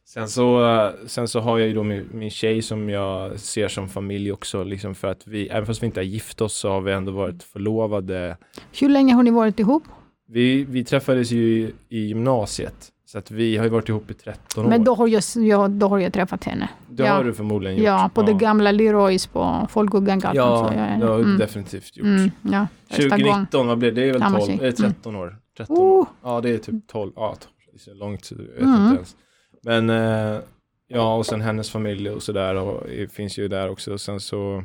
Sen 0.06 0.30
så, 0.30 0.76
eh, 0.76 0.92
sen 1.08 1.28
så 1.28 1.40
har 1.40 1.60
jag 1.60 1.68
ju 1.68 1.74
då 1.74 1.84
min, 1.84 2.10
min 2.12 2.30
tjej 2.30 2.62
som 2.62 2.90
jag 2.90 3.40
ser 3.40 3.68
som 3.68 3.90
familj 3.90 4.32
också 4.32 4.64
liksom 4.64 4.96
för 4.96 5.08
att 5.08 5.28
vi, 5.28 5.48
även 5.48 5.66
fast 5.66 5.84
vi 5.84 5.86
inte 5.86 6.00
har 6.00 6.06
gift 6.06 6.42
oss 6.42 6.56
så 6.56 6.70
har 6.70 6.82
vi 6.82 6.92
ändå 6.92 7.12
varit 7.12 7.44
förlovade. 7.44 8.38
Hur 8.80 8.90
länge 8.90 9.14
har 9.14 9.24
ni 9.24 9.32
varit 9.32 9.60
ihop? 9.60 9.84
Vi, 10.28 10.64
vi 10.64 10.84
träffades 10.84 11.32
ju 11.32 11.60
i, 11.60 11.74
i 11.90 12.00
gymnasiet 12.00 12.90
så 13.06 13.18
att 13.18 13.32
vi 13.32 13.58
har 13.58 13.64
ju 13.64 13.70
varit 13.70 13.90
ihop 13.90 14.12
i 14.12 14.14
13 14.14 14.66
år. 14.66 14.70
Men 14.70 14.84
då 14.84 14.96
har 14.96 15.08
jag, 15.08 15.24
ja, 15.36 15.68
då 15.68 15.88
har 15.88 16.00
jag 16.00 16.14
träffat 16.14 16.44
henne. 16.44 16.70
det 16.90 17.04
ja. 17.04 17.14
har 17.14 17.24
du 17.24 17.34
förmodligen 17.34 17.78
gjort. 17.78 17.86
Ja, 17.86 18.10
på 18.14 18.22
det 18.22 18.34
gamla 18.34 18.72
Leroys 18.72 19.28
på 19.28 19.68
Folkungagatan. 19.70 20.36
Ja, 20.36 20.68
så 20.68 20.80
jag, 20.80 21.00
det 21.00 21.06
har 21.06 21.18
du 21.18 21.24
mm. 21.24 21.38
definitivt 21.38 21.98
gjort. 21.98 22.06
Mm, 22.06 22.32
ja, 22.42 22.68
första 22.90 23.04
gången. 23.10 23.26
2019, 23.26 23.68
vad 23.68 23.78
blev 23.78 23.96
det? 23.96 24.02
Det 24.02 24.08
är 24.08 24.12
väl 24.14 24.22
Samma 24.22 24.38
12, 24.40 24.48
tjej. 24.48 24.58
är 24.62 24.66
det 24.66 24.72
13 24.72 25.16
år? 25.16 25.38
13 25.58 25.78
Oh, 25.78 26.08
Ja, 26.24 26.42
det 26.42 26.50
är 26.50 26.58
typ 26.58 26.88
12, 26.88 27.12
ja, 27.16 27.36
12, 27.40 27.52
det 27.72 27.78
är 27.78 27.80
så 27.80 27.94
långt 27.94 28.32
jag 28.32 28.38
vet 28.38 28.62
Mm. 28.62 28.84
inte 28.84 28.96
ens. 28.96 29.16
Men 29.64 29.90
eh, 29.90 30.40
ja, 30.88 31.16
och 31.16 31.26
sen 31.26 31.42
hennes 31.42 31.70
familj 31.72 32.10
och 32.10 32.24
sådär 32.24 33.08
finns 33.08 33.38
ju 33.38 33.48
där 33.48 33.70
också. 33.70 33.98
Sen 33.98 34.20
så, 34.20 34.64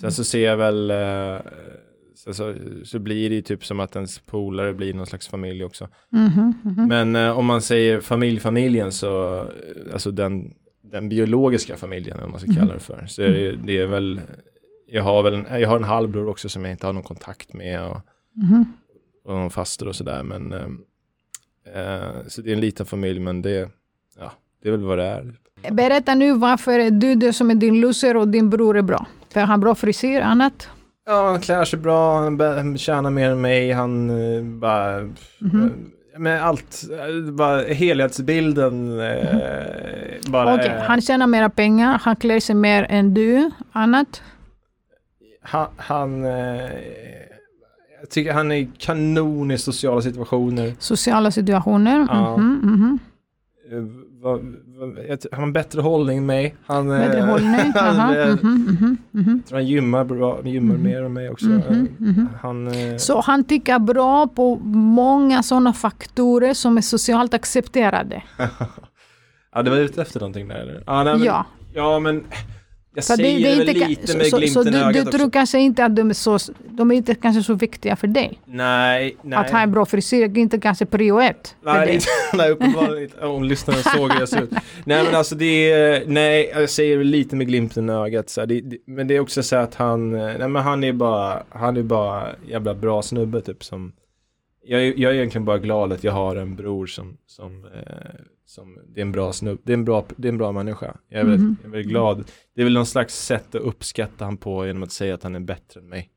sen 0.00 0.12
så 0.12 0.24
ser 0.24 0.44
jag 0.46 0.56
väl, 0.56 0.90
eh, 0.90 1.40
sen 2.16 2.34
så, 2.34 2.54
så 2.84 2.98
blir 2.98 3.28
det 3.30 3.34
ju 3.34 3.42
typ 3.42 3.64
som 3.64 3.80
att 3.80 3.96
ens 3.96 4.18
polare 4.18 4.74
blir 4.74 4.94
någon 4.94 5.06
slags 5.06 5.28
familj 5.28 5.64
också. 5.64 5.88
mhm, 6.10 6.54
mhm. 6.64 6.88
Men 6.88 7.16
eh, 7.16 7.38
om 7.38 7.46
man 7.46 7.62
säger 7.62 8.00
familjfamiljen 8.00 8.92
så, 8.92 9.44
alltså 9.92 10.10
den, 10.10 10.54
den 10.82 11.08
biologiska 11.08 11.76
familjen, 11.76 12.18
vad 12.20 12.30
man 12.30 12.40
ska 12.40 12.52
kalla 12.54 12.72
det 12.74 12.80
för, 12.80 13.06
så 13.08 13.22
är 13.22 13.28
det, 13.28 13.56
det 13.66 13.78
är 13.78 13.86
väl, 13.86 14.20
jag 14.86 15.02
har 15.02 15.22
väl 15.22 15.34
en, 15.34 15.60
jag 15.60 15.68
har 15.68 15.76
en 15.76 15.84
halvbror 15.84 16.28
också 16.28 16.48
som 16.48 16.64
jag 16.64 16.70
inte 16.74 16.86
har 16.86 16.92
någon 16.92 17.02
kontakt 17.02 17.52
med 17.52 17.86
och, 17.86 18.00
Mhm. 18.34 18.64
och 19.24 19.34
någon 19.34 19.50
faster 19.50 19.88
och 19.88 19.96
sådär, 19.96 20.22
men 20.22 20.54
så 22.26 22.42
det 22.42 22.50
är 22.50 22.54
en 22.54 22.60
liten 22.60 22.86
familj, 22.86 23.20
men 23.20 23.42
det, 23.42 23.70
det 24.62 24.68
är 24.68 24.70
väl 24.72 24.80
vad 24.84 24.98
det 24.98 25.04
är. 25.04 25.32
Berätta 25.70 26.14
nu 26.14 26.32
varför 26.32 26.78
är 26.78 26.90
du 26.90 27.14
det 27.14 27.32
som 27.32 27.50
är 27.50 27.54
din 27.54 27.80
loser 27.80 28.16
och 28.16 28.28
din 28.28 28.50
bror 28.50 28.78
är 28.78 28.82
bra? 28.82 29.06
För 29.32 29.40
han 29.40 29.60
bra 29.60 29.74
frisyr, 29.74 30.20
annat? 30.20 30.68
Ja, 31.06 31.26
han 31.30 31.40
klär 31.40 31.64
sig 31.64 31.78
bra, 31.78 32.20
han 32.38 32.78
tjänar 32.78 33.10
mer 33.10 33.30
än 33.30 33.40
mig, 33.40 33.72
han 33.72 34.10
eh, 34.10 34.42
bara... 34.42 35.00
Mhm. 35.00 35.64
eh, 36.14 36.18
med 36.20 36.42
allt, 36.44 36.82
eh, 37.26 37.32
bara 37.32 37.62
helhetsbilden 37.62 39.00
eh, 39.00 40.30
bara... 40.30 40.44
Mhm. 40.50 40.54
Okej, 40.60 40.68
är- 40.70 40.84
han 40.84 41.00
tjänar 41.00 41.26
mera 41.26 41.50
pengar, 41.50 41.98
han 42.02 42.16
klär 42.16 42.40
sig 42.40 42.54
mer 42.54 42.86
än 42.90 43.14
du, 43.14 43.50
annat? 43.72 44.22
han, 45.42 45.66
han 45.76 46.24
eh, 46.24 46.70
jag 48.00 48.10
tycker 48.10 48.32
han 48.32 48.52
är 48.52 48.68
kanon 48.78 49.50
i 49.50 49.58
sociala 49.58 50.02
situationer. 50.02 50.72
Sociala 50.78 51.30
situationer? 51.30 52.06
Ja. 52.10 52.36
Mhm, 52.36 52.60
mhm. 52.62 52.98
Eh, 54.24 55.18
han 55.32 55.38
har 55.38 55.42
en 55.42 55.52
bättre 55.52 55.80
hållning 55.80 56.18
än 56.18 56.26
mig. 56.26 56.54
Han, 56.66 56.90
eh, 56.90 56.98
Bättre 56.98 57.20
hållning? 57.20 57.72
han, 57.74 58.16
eh, 58.16 58.26
mhm, 58.28 58.96
mhm. 59.10 59.36
jag 59.36 59.46
tror 59.48 59.58
han 59.58 59.66
gymmar, 59.66 60.04
bra, 60.04 60.40
gymmar 60.44 60.74
Mhm. 60.74 60.82
mer 60.84 61.02
än 61.02 61.12
mig 61.12 61.30
också. 61.30 61.46
Mhm, 61.46 61.88
mhm. 61.98 62.28
Han, 62.42 62.66
eh, 62.68 62.96
Så 62.96 63.20
han 63.20 63.44
tycker 63.44 63.78
bra 63.78 64.26
på 64.26 64.56
många 64.74 65.42
sådana 65.42 65.72
faktorer 65.72 66.54
som 66.54 66.76
är 66.76 66.80
socialt 66.80 67.34
accepterade? 67.34 68.22
ja, 69.54 69.62
det 69.62 69.70
var 69.70 69.76
ute 69.76 70.02
efter 70.02 70.20
någonting 70.20 70.48
där 70.48 70.56
eller? 70.56 70.82
Ja, 70.86 71.04
nej, 71.04 71.14
men, 71.14 71.24
ja. 71.24 71.46
ja, 71.72 71.98
men 71.98 72.24
jag 72.94 73.04
säger 73.04 73.48
det, 73.48 73.64
väl 73.64 73.76
ka- 73.76 73.88
lite 73.88 74.16
med 74.16 74.26
så, 74.26 74.36
glimten 74.38 74.62
så 74.64 74.68
i 74.68 74.72
du, 74.72 74.78
ögat 74.78 74.94
du 74.94 75.00
också. 75.00 75.18
tror 75.18 75.30
kanske 75.30 75.58
inte 75.58 75.84
att 75.84 75.96
de 75.96 76.10
är 76.10 76.14
så, 76.14 76.38
de 76.70 76.90
är 76.90 76.94
inte 76.94 77.14
kanske 77.14 77.42
så 77.42 77.54
viktiga 77.54 77.96
för 77.96 78.06
dig? 78.06 78.38
Nej, 78.44 79.16
nej. 79.22 79.38
Att 79.38 79.50
ha 79.50 79.60
en 79.60 79.72
bra 79.72 79.86
frisyr 79.86 80.22
är 80.22 80.38
inte 80.38 80.58
kanske 80.60 80.86
prio 80.86 81.20
ett 81.20 81.56
för 81.62 81.72
Nej, 81.72 81.86
det 81.86 81.92
dig? 81.92 82.00
nej 82.34 82.50
uppenbarligen 82.50 83.02
inte. 83.02 83.26
Om 83.26 83.44
lyssnaren 83.44 83.82
såg 83.82 84.12
hur 84.12 84.20
jag 84.20 84.28
ser 84.28 84.42
ut. 84.42 84.50
Nej 84.84 85.04
men 85.04 85.14
alltså 85.14 85.34
det 85.34 85.72
är, 85.72 86.06
nej 86.06 86.50
jag 86.54 86.70
säger 86.70 86.98
det 86.98 87.04
lite 87.04 87.36
med 87.36 87.46
glimten 87.46 87.90
i 87.90 87.92
ögat. 87.92 88.30
Så 88.30 88.46
det, 88.46 88.60
det, 88.60 88.76
men 88.86 89.08
det 89.08 89.16
är 89.16 89.20
också 89.20 89.42
så 89.42 89.56
att 89.56 89.74
han, 89.74 90.10
nej 90.12 90.48
men 90.48 90.62
han 90.62 90.84
är 90.84 90.92
bara, 90.92 91.42
han 91.48 91.76
är 91.76 91.82
bara 91.82 92.28
jävla 92.48 92.74
bra 92.74 93.02
snubbe 93.02 93.40
typ 93.40 93.64
som 93.64 93.92
jag, 94.64 94.98
jag 94.98 95.10
är 95.10 95.14
egentligen 95.14 95.44
bara 95.44 95.58
glad 95.58 95.92
att 95.92 96.04
jag 96.04 96.12
har 96.12 96.36
en 96.36 96.56
bror 96.56 96.86
som, 96.86 97.16
som, 97.26 97.64
eh, 97.64 98.20
som 98.52 98.78
det 98.94 99.00
är 99.00 99.02
en 99.02 99.12
bra 99.12 99.32
snubb, 99.32 99.58
det 99.64 99.72
är 99.72 99.76
en 99.76 99.84
bra, 99.84 100.04
det 100.16 100.28
är 100.28 100.32
en 100.32 100.38
bra 100.38 100.52
människa. 100.52 100.94
Jag 101.08 101.20
är, 101.20 101.24
väldigt, 101.24 101.40
Mhm. 101.40 101.56
jag 101.62 101.68
är 101.68 101.72
väldigt 101.72 101.90
glad. 101.90 102.24
Det 102.54 102.60
är 102.60 102.64
väl 102.64 102.72
någon 102.74 102.86
slags 102.86 103.14
sätt 103.26 103.54
att 103.54 103.60
uppskatta 103.60 104.24
han 104.24 104.36
på 104.36 104.66
genom 104.66 104.82
att 104.82 104.92
säga 104.92 105.14
att 105.14 105.22
han 105.22 105.34
är 105.34 105.40
bättre 105.40 105.80
än 105.80 105.88
mig. 105.88 106.08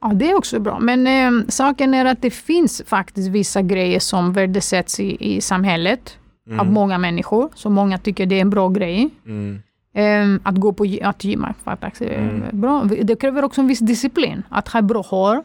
Ja, 0.00 0.12
det 0.14 0.30
är 0.30 0.34
också 0.36 0.60
bra. 0.60 0.78
Men 0.80 1.06
eh, 1.06 1.46
saken 1.48 1.94
är 1.94 2.04
att 2.04 2.22
det 2.22 2.30
finns 2.30 2.82
faktiskt 2.86 3.28
vissa 3.28 3.62
grejer 3.62 4.00
som 4.00 4.32
värdesätts 4.32 5.00
i, 5.00 5.34
i 5.36 5.40
samhället 5.40 6.18
Mm. 6.46 6.60
av 6.60 6.72
många 6.72 6.98
människor. 6.98 7.50
Så 7.54 7.70
många 7.70 7.98
tycker 7.98 8.26
det 8.26 8.34
är 8.36 8.40
en 8.40 8.50
bra 8.50 8.68
grej. 8.68 9.10
Mm. 9.26 9.62
Eh, 9.94 10.40
att 10.48 10.56
gå 10.56 10.72
på 10.72 10.86
att 11.02 11.24
gymma. 11.24 11.54
Faktiskt. 11.64 12.02
Mm. 12.02 12.60
Bra. 12.60 12.84
Det 12.84 13.16
kräver 13.16 13.44
också 13.44 13.60
en 13.60 13.66
viss 13.66 13.78
disciplin. 13.78 14.42
Att 14.48 14.68
ha 14.68 14.82
bra 14.82 15.02
hår 15.02 15.42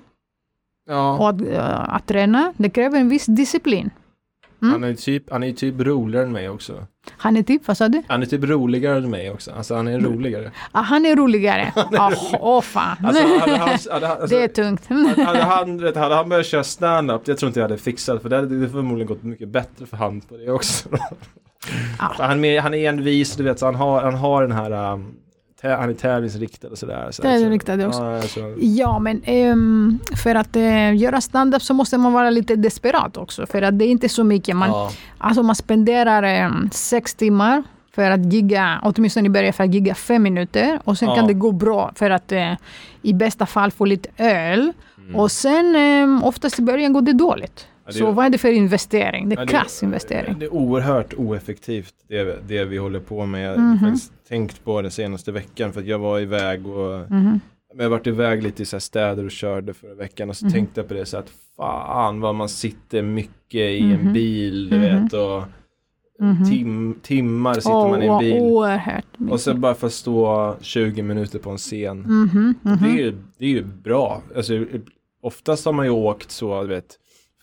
Ja. 0.88 1.18
och 1.18 1.30
att, 1.30 1.42
eh, 1.42 1.94
att 1.94 2.08
träna. 2.08 2.54
Det 2.58 2.70
kräver 2.70 3.00
en 3.00 3.10
viss 3.10 3.26
disciplin. 3.26 3.90
Mm. 4.62 4.72
Han 4.72 4.84
är 4.84 4.94
typ, 4.94 5.32
han 5.32 5.44
är 5.44 5.54
typ 5.54 5.80
roligare 5.80 6.26
än 6.26 6.32
mig 6.32 6.50
också. 6.50 6.86
Han 7.18 7.38
är 7.38 7.44
typ, 7.44 7.68
vad 7.68 7.78
sa 7.78 7.88
du? 7.88 8.04
Han 8.08 8.22
är 8.22 8.26
typ 8.26 8.44
roligare 8.44 8.98
än 8.98 9.10
mig 9.10 9.32
också. 9.32 9.52
Alltså 9.52 9.76
han 9.76 9.88
är 9.88 10.00
roligare. 10.00 10.52
Ah, 10.72 10.82
han 10.82 11.06
är 11.06 11.16
roligare. 11.16 11.74
Åh 12.40 12.58
oh, 12.58 12.62
fan. 12.62 12.98
Alltså, 13.06 13.24
hade 13.24 13.58
han, 13.58 13.70
hade, 13.92 14.08
han- 14.08 14.22
alltså, 14.22 14.36
det 14.36 14.44
är 14.44 14.48
tungt. 14.48 14.86
hade, 15.18 15.42
han, 15.44 15.80
hade 15.96 16.16
han 16.16 16.30
börjat 16.30 16.46
köra 16.46 16.64
stand-up, 16.64 17.22
jag 17.26 17.38
tror 17.38 17.48
inte 17.48 17.60
jag 17.60 17.68
hade 17.68 17.78
fixat 17.78 18.22
för 18.22 18.30
det 18.30 18.36
hade 18.36 18.60
det 18.60 18.70
förmodligen 18.70 19.08
gått 19.08 19.24
mycket 19.24 19.50
bättre 19.50 19.86
för 19.86 19.98
han 19.98 20.22
på 20.22 20.38
det 20.38 20.52
också. 20.52 20.90
För 22.18 22.24
han, 22.24 22.46
är 22.46 22.62
han 22.62 22.74
är 22.74 22.90
envis, 22.90 23.36
du 23.36 23.44
vet, 23.44 23.60
så 23.60 23.66
han 23.66 23.76
har, 23.76 24.02
han 24.02 24.16
har 24.16 24.42
den 24.42 24.52
här, 24.52 24.94
um, 24.94 25.16
han 25.64 25.90
är 25.90 25.94
tävlingsriktad 25.94 26.68
och 26.68 26.78
sådär. 26.78 27.08
Så, 27.12 27.22
Tävlingsriktad 27.22 27.88
också. 27.88 28.04
Ja, 28.04 28.22
så, 28.22 28.54
Ja, 28.60 29.00
men 29.00 29.22
ehm, 29.26 30.00
för 30.24 30.36
att 30.36 30.56
eh, 30.56 30.96
göra 30.96 31.22
stand-up 31.22 31.62
så 31.62 31.74
måste 31.74 31.98
man 31.98 32.14
vara 32.14 32.30
lite 32.30 32.56
desperat 32.56 33.18
också. 33.18 33.46
För 33.46 33.62
att 33.62 33.80
det 33.80 33.86
är 33.86 33.90
inte 33.90 34.10
så 34.10 34.24
mycket. 34.24 34.56
Man, 34.56 34.70
ja. 34.70 34.92
Alltså 35.18 35.44
man 35.44 35.56
spenderar 35.56 36.24
eh, 36.24 36.52
sex 36.72 37.16
timmar 37.16 37.64
för 37.96 38.12
att 38.12 38.34
gigga, 38.34 38.80
åtminstone 38.84 39.26
i 39.26 39.30
början 39.30 39.54
för 39.54 39.64
att 39.64 39.74
gigga 39.74 39.96
fem 39.96 40.24
minuter. 40.24 40.80
Och 40.84 40.98
sen 40.98 41.10
Ja. 41.10 41.16
kan 41.16 41.28
det 41.28 41.34
gå 41.34 41.52
bra 41.52 41.92
för 41.96 42.10
att 42.10 42.32
eh, 42.32 42.54
i 43.02 43.14
bästa 43.14 43.46
fall 43.46 43.72
få 43.72 43.86
lite 43.86 44.10
öl. 44.24 44.74
Mm. 44.98 45.16
Och 45.16 45.32
sen 45.32 45.76
eh, 45.76 46.28
oftast 46.28 46.60
i 46.60 46.62
början 46.62 46.94
går 46.94 47.02
det 47.02 47.14
dåligt. 47.14 47.68
Ja, 47.94 48.06
så 48.06 48.12
vad 48.12 48.26
är 48.26 48.30
det 48.30 48.38
för 48.38 48.52
investering? 48.52 49.30
Det 49.30 49.36
är 49.36 49.40
Ja, 49.40 49.46
kass 49.48 49.84
investering. 49.84 50.36
Det 50.40 50.46
är 50.46 50.54
oerhört 50.54 51.14
oeffektivt 51.14 51.94
det, 52.08 52.48
det 52.48 52.66
vi 52.66 52.78
håller 52.78 53.00
på 53.00 53.26
med. 53.26 53.46
Jag 53.46 53.52
har 53.52 53.58
Mhm. 53.58 53.80
faktiskt 53.80 54.14
tänkt 54.30 54.64
på 54.64 54.82
det 54.82 54.92
senaste 54.92 55.32
veckan 55.32 55.74
för 55.74 55.80
att 55.82 55.88
jag 55.88 56.00
var 56.00 56.20
iväg 56.20 56.68
och 56.68 57.12
Mhm. 57.12 57.40
Men 57.74 57.84
jag 57.84 57.86
har 57.86 57.90
varit 57.98 58.08
iväg 58.08 58.44
lite 58.44 58.62
i 58.64 58.66
så 58.66 58.80
städer 58.80 59.26
och 59.26 59.32
körde 59.32 59.74
förra 59.74 59.94
veckan 59.96 60.30
och 60.30 60.38
så 60.38 60.46
Mhm. 60.46 60.54
tänkte 60.54 60.80
jag 60.82 60.88
på 60.88 60.94
det 60.94 61.06
så 61.06 61.18
att 61.18 61.30
fan 61.58 62.22
vad 62.22 62.36
man 62.36 62.50
sitter 62.50 63.02
mycket 63.02 63.62
i 63.62 63.82
Mhm. 63.84 64.08
en 64.08 64.14
bil, 64.14 64.70
du 64.70 64.78
Mhm. 64.78 65.04
vet 65.04 65.14
och 65.14 65.44
Mhm. 66.20 66.50
tim, 66.50 67.00
timmar 67.04 67.54
sitter 67.54 67.72
Åh, 67.72 67.90
man 67.90 68.04
i 68.04 68.06
en 68.08 68.20
bil. 68.20 68.42
oerhört 68.42 69.06
mycket. 69.20 69.34
Och 69.34 69.40
så 69.42 69.54
bara 69.54 69.76
för 69.76 69.88
att 69.88 69.94
stå 69.94 70.56
20 70.62 71.02
minuter 71.02 71.40
på 71.40 71.50
en 71.50 71.58
scen. 71.58 72.00
Mhm, 72.00 72.56
mhm. 72.62 72.78
Det, 72.82 72.90
är 72.90 72.96
ju, 73.06 73.18
det 73.38 73.46
är 73.46 73.50
ju 73.50 73.64
bra. 73.64 74.22
Alltså, 74.36 74.54
oftast 75.24 75.66
har 75.66 75.74
man 75.74 75.86
ju 75.86 75.92
åkt 75.92 76.32
så, 76.32 76.62
du 76.62 76.68
vet, 76.68 76.96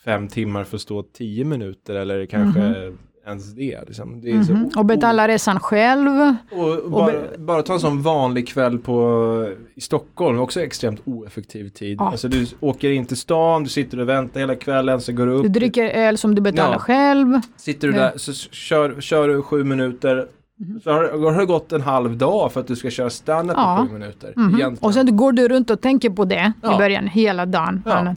fem 0.07 0.29
timmar 0.29 0.65
för 0.65 0.77
att 0.77 0.81
stå 0.81 1.03
10 1.03 1.45
minuter 1.45 1.95
eller 1.95 2.27
kanske 2.27 2.93
ens 3.27 3.53
det. 3.55 3.81
Liksom. 3.87 4.21
det 4.21 4.31
är 4.31 4.43
så 4.43 4.53
Mhm. 4.53 4.71
Och 4.77 4.85
betala 4.85 5.29
resan 5.29 5.61
själv. 5.61 6.35
och, 6.53 6.79
och 6.79 6.91
bara, 6.91 7.13
bara 7.39 7.63
ta 7.63 7.73
en 7.73 7.81
sån 7.81 8.03
vanlig 8.03 8.49
kväll 8.49 8.79
på, 8.79 9.49
i 9.75 9.81
Stockholm, 9.81 10.39
också 10.41 10.61
extremt 10.61 11.01
oeffektiv 11.05 11.69
tid. 11.69 11.97
Ja. 12.01 12.11
Alltså 12.11 12.29
du 12.29 12.47
åker 12.61 12.91
in 12.91 13.07
till 13.07 13.17
stan, 13.17 13.63
du 13.65 13.69
sitter 13.71 14.01
och 14.01 14.09
väntar 14.09 14.41
hela 14.41 14.55
kvällen, 14.55 15.01
så 15.01 15.13
går 15.13 15.27
du 15.27 15.33
upp. 15.33 15.43
Du 15.43 15.49
dricker 15.49 15.85
öl 15.91 16.19
som 16.19 16.35
du 16.35 16.43
betalar 16.43 16.73
Ja. 16.73 16.79
själv. 16.79 17.41
Sitter 17.57 17.89
du 17.89 17.95
där, 17.95 18.13
så 18.17 18.33
kör, 18.33 19.01
kör 19.01 19.29
du 19.29 19.43
sju 19.43 19.65
minuter. 19.65 20.27
Mhm. 20.59 20.81
Så 20.81 20.91
har, 20.91 21.33
har 21.33 21.41
det 21.41 21.47
gått 21.47 21.73
en 21.73 21.81
halv 21.81 22.17
dag 22.17 22.53
för 22.53 22.61
att 22.61 22.67
du 22.67 22.77
ska 22.77 22.91
köra 22.91 23.11
standup 23.11 23.57
Ja. 23.57 23.85
i 23.85 23.89
sju 23.89 23.93
minuter. 23.93 24.33
Mhm. 24.37 24.47
Egentligen. 24.55 24.79
Och 24.81 24.95
sen 24.95 25.17
går 25.17 25.33
du 25.33 25.49
runt 25.49 25.71
och 25.71 25.81
tänker 25.81 26.11
på 26.11 26.25
det 26.25 26.53
Ja. 26.63 26.75
i 26.75 26.79
början, 26.79 27.07
hela 27.07 27.47
dagen. 27.47 27.83
Ja. 27.87 28.15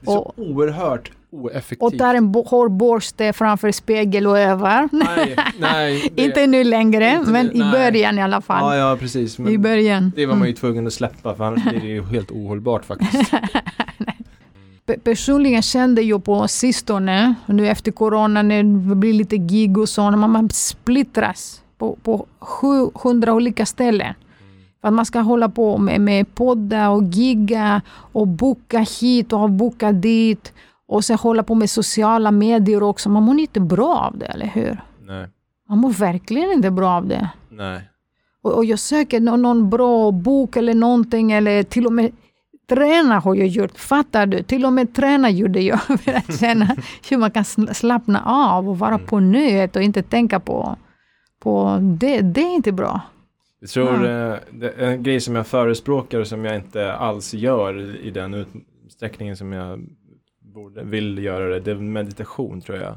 Det 0.00 0.10
är 0.10 0.14
så 0.14 0.32
oerhört 0.36 1.10
oeffektivt. 1.30 1.82
Och 1.92 1.98
tar 1.98 2.14
en 2.14 2.32
bo- 2.32 2.44
hårborste 2.48 3.32
framför 3.32 3.72
spegel 3.72 4.26
och 4.26 4.38
övar. 4.38 4.88
Nej, 4.92 5.36
nej. 5.60 6.12
det- 6.16 6.22
Inte 6.24 6.46
nu 6.46 6.64
längre, 6.64 7.14
Inte 7.18 7.30
men 7.30 7.46
nu, 7.46 7.52
i 7.52 7.58
nej. 7.58 7.72
början 7.72 8.18
i 8.18 8.22
alla 8.22 8.40
fall. 8.40 8.76
Ja, 8.78 8.90
ja, 8.90 8.96
precis. 8.96 9.38
I 9.38 9.42
Men 9.42 9.62
början. 9.62 10.12
det 10.16 10.26
var 10.26 10.32
man 10.34 10.38
Mm. 10.38 10.48
ju 10.48 10.54
tvungen 10.54 10.86
att 10.86 10.92
släppa 10.92 11.34
för 11.34 11.44
annars 11.44 11.64
blir 11.64 11.80
det 11.80 11.86
ju 11.86 12.04
helt 12.04 12.30
ohållbart 12.30 12.84
faktiskt. 12.84 13.32
Pe- 14.86 14.98
Personligen 15.04 15.62
kände 15.62 16.02
jag 16.02 16.24
på 16.24 16.48
sistone, 16.48 17.34
nu 17.46 17.68
efter 17.68 17.92
corona, 17.92 18.42
när 18.42 18.62
det 18.88 18.94
blir 18.94 19.12
lite 19.12 19.36
gig 19.36 19.78
och 19.78 19.88
så, 19.88 20.10
när 20.10 20.18
man- 20.18 20.30
man 20.30 20.50
splittras 20.50 21.62
på, 21.78 21.96
på 22.02 22.26
700 22.40 23.32
olika 23.32 23.66
ställen. 23.66 24.14
För 24.80 24.88
att 24.88 24.94
man 24.94 25.06
ska 25.06 25.20
hålla 25.20 25.48
på 25.48 25.78
med, 25.78 26.00
med 26.00 26.34
podda 26.34 26.90
och 26.90 27.02
gigga 27.04 27.80
och 28.12 28.26
boka 28.28 28.78
hit 29.00 29.32
och 29.32 29.50
boka 29.50 29.92
dit. 29.92 30.52
Och 30.88 31.04
sen 31.04 31.18
hålla 31.18 31.42
på 31.42 31.54
med 31.54 31.70
sociala 31.70 32.30
medier 32.30 32.82
också. 32.82 33.08
Man 33.08 33.22
mår 33.22 33.38
inte 33.40 33.60
bra 33.60 33.96
av 33.96 34.18
det, 34.18 34.26
eller 34.26 34.46
hur? 34.46 34.82
nej, 35.06 35.28
Man 35.68 35.78
mår 35.78 35.90
verkligen 35.90 36.52
inte 36.52 36.70
bra 36.70 36.90
av 36.90 37.06
det. 37.06 37.28
nej. 37.50 37.80
Och, 38.42 38.52
och 38.54 38.64
jag 38.64 38.78
söker 38.78 39.20
nå- 39.20 39.36
någon 39.36 39.70
bra 39.70 40.10
bok 40.10 40.56
eller 40.56 40.74
någonting 40.74 41.32
eller 41.32 41.62
till 41.62 41.86
och 41.86 41.92
med 41.92 42.12
träna 42.68 43.18
har 43.18 43.34
jag 43.34 43.46
gjort. 43.46 43.78
Fattar 43.78 44.26
du? 44.26 44.42
Till 44.42 44.64
och 44.66 44.72
med 44.72 44.94
träna 44.94 45.30
gjorde 45.30 45.60
jag 45.60 45.80
för 46.00 46.12
att 46.14 46.40
känna 46.40 46.76
hur 47.10 47.16
man 47.16 47.30
kan 47.30 47.42
sl- 47.42 47.72
slappna 47.72 48.22
av 48.24 48.68
och 48.68 48.78
vara 48.78 48.98
på 48.98 49.20
nuet 49.20 49.76
och 49.76 49.82
inte 49.82 50.02
tänka 50.02 50.40
på, 50.40 50.76
på 51.42 51.78
det. 51.80 52.20
Det 52.20 52.40
är 52.42 52.54
inte 52.54 52.72
bra. 52.72 53.00
Jag 53.60 53.70
tror 53.70 53.94
eh, 53.94 54.34
det 54.52 54.70
är 54.70 54.86
en 54.90 55.02
grej 55.02 55.20
som 55.20 55.34
jag 55.34 55.46
förespråkar 55.46 56.20
och 56.20 56.26
som 56.26 56.44
jag 56.44 56.56
inte 56.56 56.92
alls 56.92 57.34
gör 57.34 57.96
i 58.06 58.10
den 58.10 58.46
utsträckningen 58.86 59.36
som 59.36 59.52
jag 59.52 59.86
borde, 60.54 60.84
vill 60.84 61.18
göra 61.18 61.48
det. 61.48 61.60
Det 61.60 61.70
är 61.70 61.74
meditation 61.74 62.60
tror 62.60 62.78
jag. 62.78 62.96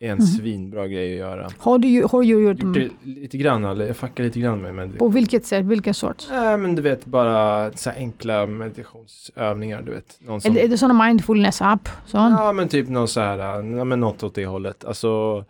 är 0.00 0.10
en 0.10 0.18
Mhm. 0.18 0.26
svinbra 0.26 0.86
grej 0.88 1.12
att 1.12 1.18
göra. 1.18 1.48
Har 1.58 1.78
du, 1.78 2.04
har 2.10 2.22
du 2.22 2.26
gjort 2.28 2.74
det 2.74 2.88
lite 3.02 3.38
grann, 3.38 3.64
eller 3.64 3.86
jag 3.86 3.96
fuckar 3.96 4.24
lite 4.24 4.40
grann 4.40 4.62
med 4.62 4.74
meditation. 4.74 4.98
på 4.98 5.08
vilket 5.08 5.46
sätt? 5.46 5.64
Vilken 5.64 5.94
sorts? 5.94 6.28
Nej 6.30 6.56
men 6.58 6.74
du 6.74 6.82
vet 6.82 7.04
bara 7.04 7.72
så 7.72 7.90
enkla 7.90 8.46
meditationsövningar 8.46 9.82
du 9.82 9.92
vet. 9.92 10.18
Någon 10.20 10.36
Är 10.36 10.40
som, 10.40 10.54
det, 10.54 10.64
är 10.64 10.68
det 10.68 10.78
sådana 10.78 11.04
mindfulness-app? 11.04 11.88
Sån? 12.06 12.32
ja 12.32 12.52
men 12.52 12.68
typ 12.68 12.88
någon 12.88 13.08
så 13.08 13.20
här, 13.20 13.38
ja 13.78 13.84
men 13.84 14.00
något 14.00 14.22
åt 14.22 14.34
det 14.34 14.46
hållet. 14.46 14.84
Alltså 14.84 15.44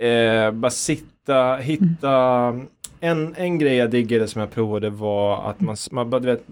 eh, 0.00 0.50
bara 0.50 0.70
sitta 0.70 1.08
hitta, 1.28 1.56
hitta 1.56 2.52
en, 3.00 3.34
en 3.36 3.58
grej 3.58 3.74
jag 3.76 3.90
diggade 3.90 4.28
som 4.28 4.40
jag 4.40 4.50
provade 4.50 4.90
var 4.90 5.50
att 5.50 5.60
man, 5.60 5.76
man 5.90 6.10
du 6.10 6.18
vet, 6.18 6.42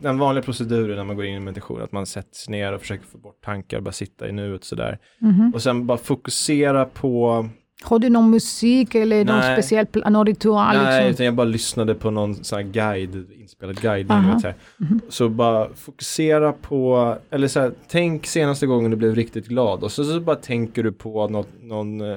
den, 0.00 0.18
vanliga 0.18 0.42
proceduren 0.42 0.96
när 0.96 1.04
man 1.04 1.16
går 1.16 1.24
in 1.24 1.34
i 1.34 1.40
meditation, 1.40 1.82
att 1.82 1.92
man 1.92 2.06
sätter 2.06 2.34
sig 2.36 2.52
ner 2.52 2.72
och 2.72 2.80
försöker 2.80 3.04
få 3.04 3.18
bort 3.18 3.44
tankar, 3.44 3.80
bara 3.80 3.92
sitta 3.92 4.28
i 4.28 4.32
nuet 4.32 4.64
sådär. 4.64 4.98
Mhm. 5.18 5.52
Och 5.54 5.62
sen 5.62 5.86
bara 5.86 5.98
fokusera 5.98 6.84
på, 6.84 7.48
Har 7.82 7.98
du 7.98 8.08
någon 8.08 8.30
musik 8.30 8.94
eller 8.94 9.24
någon 9.24 9.36
Nej. 9.38 9.56
speciell 9.56 9.86
pl- 9.86 10.10
någon 10.10 10.26
ritual? 10.26 10.76
nej 10.76 10.86
liksom? 10.96 11.10
utan 11.14 11.26
jag 11.26 11.34
bara 11.34 11.44
lyssnade 11.44 11.94
på 11.94 12.10
någon 12.10 12.44
sån 12.44 12.56
här 12.58 12.62
guide, 12.64 13.26
inspelad 13.40 13.80
guide. 13.80 14.06
Vet, 14.08 14.40
så, 14.40 14.46
här. 14.46 14.54
Mhm. 14.76 15.00
så 15.08 15.28
bara 15.28 15.68
fokusera 15.74 16.52
på, 16.52 17.16
eller 17.30 17.48
så 17.48 17.60
här, 17.60 17.72
tänk 17.88 18.26
senaste 18.26 18.66
gången 18.66 18.90
du 18.90 18.96
blev 18.96 19.14
riktigt 19.14 19.46
glad 19.46 19.82
och 19.84 19.92
så, 19.92 20.04
så 20.04 20.20
bara 20.20 20.36
tänker 20.36 20.82
du 20.82 20.92
på 20.92 21.28
något, 21.28 21.48
någon, 21.62 22.00
eh, 22.00 22.16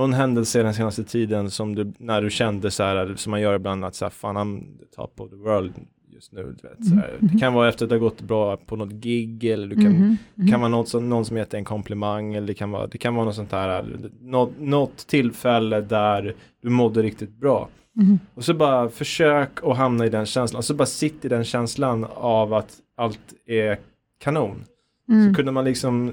någon 0.00 0.12
händelse 0.12 0.62
den 0.62 0.74
senaste 0.74 1.04
tiden 1.04 1.50
som 1.50 1.74
du, 1.74 1.92
när 1.98 2.22
du 2.22 2.30
kände 2.30 2.70
så 2.70 2.82
här, 2.82 3.14
som 3.16 3.30
man 3.30 3.40
gör 3.40 3.54
ibland 3.54 3.84
att 3.84 3.94
så 3.94 4.04
här, 4.04 4.10
fan 4.10 4.36
I'm 4.36 4.78
the 4.78 4.84
top 4.96 5.20
of 5.20 5.30
the 5.30 5.36
world 5.36 5.72
just 6.20 6.32
nu. 6.32 6.56
Du 6.62 6.68
vet, 6.68 6.86
så 6.86 6.94
här. 6.94 7.18
Det 7.20 7.38
kan 7.38 7.54
vara 7.54 7.68
efter 7.68 7.84
att 7.84 7.88
det 7.88 7.94
har 7.94 8.00
gått 8.00 8.20
bra 8.20 8.56
på 8.56 8.76
något 8.76 8.92
gig 8.92 9.44
eller 9.44 9.66
du 9.66 9.74
kan, 9.74 10.16
det 10.34 10.50
kan 10.50 10.60
vara 10.60 10.70
något 10.70 10.88
som, 10.88 11.08
någon 11.08 11.24
som 11.24 11.36
gett 11.36 11.54
en 11.54 11.64
komplimang 11.64 12.34
eller 12.34 12.46
det 12.46 12.54
kan 12.54 12.70
vara, 12.70 12.86
det 12.86 12.98
kan 12.98 13.14
vara 13.14 13.24
något 13.24 13.34
sånt 13.34 13.52
här, 13.52 13.86
något, 14.20 14.50
något 14.58 15.06
tillfälle 15.06 15.80
där 15.80 16.34
du 16.62 16.70
mådde 16.70 17.02
riktigt 17.02 17.36
bra. 17.36 17.68
mhm. 17.92 18.18
Och 18.34 18.44
så 18.44 18.54
bara 18.54 18.88
försök 18.88 19.50
att 19.64 19.76
hamna 19.76 20.06
i 20.06 20.08
den 20.08 20.26
känslan, 20.26 20.62
så 20.62 20.74
bara 20.74 20.86
sitt 20.86 21.24
i 21.24 21.28
den 21.28 21.44
känslan 21.44 22.06
av 22.14 22.54
att 22.54 22.76
allt 22.96 23.34
är 23.46 23.78
kanon. 24.18 24.64
Mm. 25.08 25.28
Så 25.28 25.36
kunde 25.36 25.52
man 25.52 25.64
liksom 25.64 26.12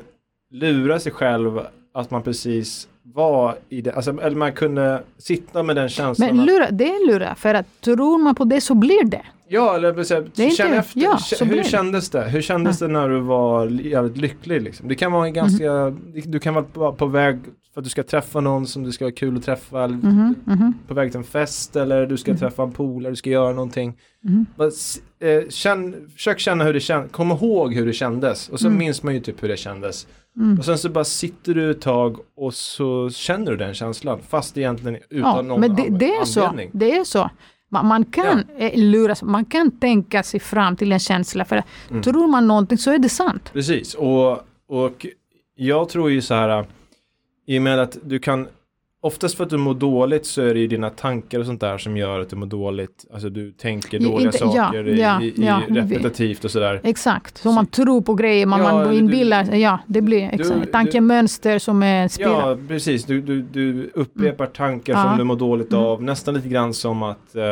lura 0.52 1.00
sig 1.00 1.12
själv 1.12 1.60
att 1.94 2.12
man 2.12 2.24
precis 2.24 2.88
var 3.14 3.56
i 3.70 3.82
det, 3.82 3.92
alltså, 3.92 4.22
eller 4.22 4.38
man 4.38 4.54
kunde 4.54 5.02
sitta 5.18 5.64
med 5.64 5.76
den 5.76 5.90
känslan. 5.90 6.36
Men 6.36 6.46
lura, 6.46 6.72
det 6.72 6.90
är 6.90 7.08
lura, 7.08 7.36
för 7.36 7.54
att 7.54 7.82
tror 7.82 8.18
man 8.18 8.36
på 8.36 8.44
det 8.44 8.62
så 8.62 8.76
blir 8.76 9.04
det. 9.04 9.22
Ja, 9.50 9.76
eller 9.76 10.04
så 10.04 10.14
här, 10.14 10.28
Det 10.36 10.46
är 10.46 10.50
känn 10.52 10.74
efter, 10.74 11.00
ja, 11.02 11.18
så 11.18 11.46
hur 11.46 11.56
det. 11.58 11.64
kändes 11.64 12.10
det? 12.10 12.24
Hur 12.24 12.42
kändes 12.42 12.80
det 12.80 12.88
när 12.88 13.10
du 13.10 13.20
var 13.20 13.68
jävligt 13.68 14.18
lycklig 14.18 14.62
liksom? 14.62 14.88
Det 14.88 14.96
kan 14.96 15.12
vara 15.12 15.26
en 15.28 15.34
ganska, 15.34 15.72
Mhm. 15.74 16.22
du 16.26 16.40
kan 16.40 16.54
vara 16.54 16.66
på, 16.66 16.94
på 16.94 17.06
väg 17.06 17.40
för 17.74 17.82
att 17.82 17.84
du 17.84 17.90
ska 17.90 18.04
träffa 18.04 18.40
någon 18.40 18.68
som 18.68 18.84
du 18.84 18.92
ska 18.92 19.06
ha 19.06 19.12
kul 19.12 19.38
att 19.38 19.44
träffa, 19.44 19.84
eller 19.84 19.96
Mhm, 19.96 20.36
mhm, 20.46 20.74
på 20.88 20.94
väg 20.94 21.12
till 21.12 21.18
en 21.18 21.24
fest 21.24 21.76
eller 21.76 22.06
du 22.06 22.18
ska 22.18 22.36
träffa 22.38 22.64
en 22.64 22.72
polare, 22.72 23.12
du 23.12 23.16
ska 23.16 23.30
göra 23.30 23.52
någonting. 23.54 23.98
mhm. 24.24 24.46
Bara 24.58 24.68
s- 24.68 25.00
eh, 25.20 25.50
känn, 25.50 25.96
försök 26.16 26.40
känna 26.40 26.64
hur 26.64 26.74
det 26.74 26.80
kändes, 26.80 27.12
kom 27.12 27.32
ihåg 27.32 27.74
hur 27.74 27.86
det 27.86 27.94
kändes 27.94 28.50
och 28.50 28.60
så 28.60 28.68
Mm. 28.68 28.80
minns 28.80 29.04
man 29.04 29.14
ju 29.14 29.20
typ 29.20 29.44
hur 29.44 29.48
det 29.48 29.58
kändes. 29.58 30.08
Mm. 30.38 30.60
Och 30.60 30.66
sen 30.66 30.78
så 30.78 30.90
bara 30.90 31.04
sitter 31.04 31.54
du 31.54 31.72
ett 31.72 31.82
tag 31.82 32.18
och 32.38 32.54
så 32.54 33.10
känner 33.10 33.52
du 33.52 33.58
den 33.58 33.74
känslan 33.74 34.20
fast 34.30 34.58
egentligen 34.58 34.98
utan 35.10 35.36
Ja, 35.36 35.42
någon 35.42 35.60
men 35.60 35.76
det, 35.76 35.88
det 35.90 36.16
är 36.16 36.26
så. 36.26 36.44
anledning. 36.44 36.70
Det 36.80 36.92
är 36.98 37.04
så. 37.04 37.30
Man, 37.70 38.06
kan 38.06 38.44
eh, 38.58 38.80
luras, 38.80 39.24
man 39.24 39.46
kan 39.46 39.72
tänka 39.72 40.24
sig 40.24 40.40
fram 40.40 40.76
till 40.76 40.92
en 40.92 41.00
känsla. 41.00 41.46
För 41.46 41.64
Mm. 41.90 42.04
tror 42.04 42.28
man 42.28 42.48
någonting 42.48 42.78
så 42.78 42.92
är 42.92 42.98
det 42.98 43.10
sant. 43.10 43.50
Precis, 43.54 43.94
och, 43.94 44.32
och 44.68 45.06
jag 45.56 45.90
tror 45.90 46.12
ju 46.12 46.22
så 46.22 46.34
här, 46.34 46.66
i 47.48 47.58
och 47.58 47.62
med 47.62 47.80
att 47.80 47.98
du 48.04 48.20
kan, 48.20 48.48
oftast 49.02 49.38
för 49.38 49.44
att 49.44 49.50
du 49.50 49.58
mår 49.58 49.74
dåligt 49.74 50.26
så 50.26 50.42
är 50.42 50.54
det 50.54 50.60
ju 50.60 50.68
dina 50.68 50.90
tankar 50.90 51.40
och 51.40 51.46
sånt 51.46 51.62
där 51.62 51.78
som 51.78 51.98
gör 51.98 52.20
att 52.20 52.30
du 52.30 52.36
mår 52.36 52.48
dåligt. 52.48 53.06
Alltså 53.14 53.30
du 53.30 53.52
tänker 53.52 54.00
dåliga 54.00 54.26
inte- 54.28 54.38
ja, 54.42 54.52
saker 54.52 54.88
i, 54.88 55.02
ja, 55.02 55.22
i, 55.22 55.34
ja, 55.38 55.62
repetitivt 55.70 56.46
och 56.46 56.52
sådär. 56.52 56.82
Exakt. 56.84 57.38
Så 57.38 57.52
man 57.52 57.66
tror 57.66 58.02
på 58.02 58.14
grejer, 58.14 58.46
man, 58.46 58.60
Ja, 58.60 58.74
man 58.74 58.94
inbillar 58.94 59.44
sig. 59.44 59.62
Ja, 59.62 59.80
det 59.88 60.02
blir 60.02 60.30
exakt. 60.34 60.60
du- 60.62 60.66
tankemönster 60.72 61.60
som 61.60 61.84
är 61.84 62.08
spelar. 62.08 62.50
Ja, 62.50 62.58
precis. 62.68 63.06
Du, 63.06 63.22
du, 63.22 63.42
du 63.42 63.90
upprepar 63.94 64.46
tankar 64.46 64.94
Ja. 64.94 65.04
som 65.04 65.18
du 65.18 65.24
mår 65.24 65.36
dåligt 65.36 65.72
Mm. 65.74 65.86
av. 65.86 66.04
Nästan 66.04 66.34
lite 66.34 66.48
grann 66.50 66.74
som 66.74 67.04
att, 67.04 67.36
eh, 67.36 67.44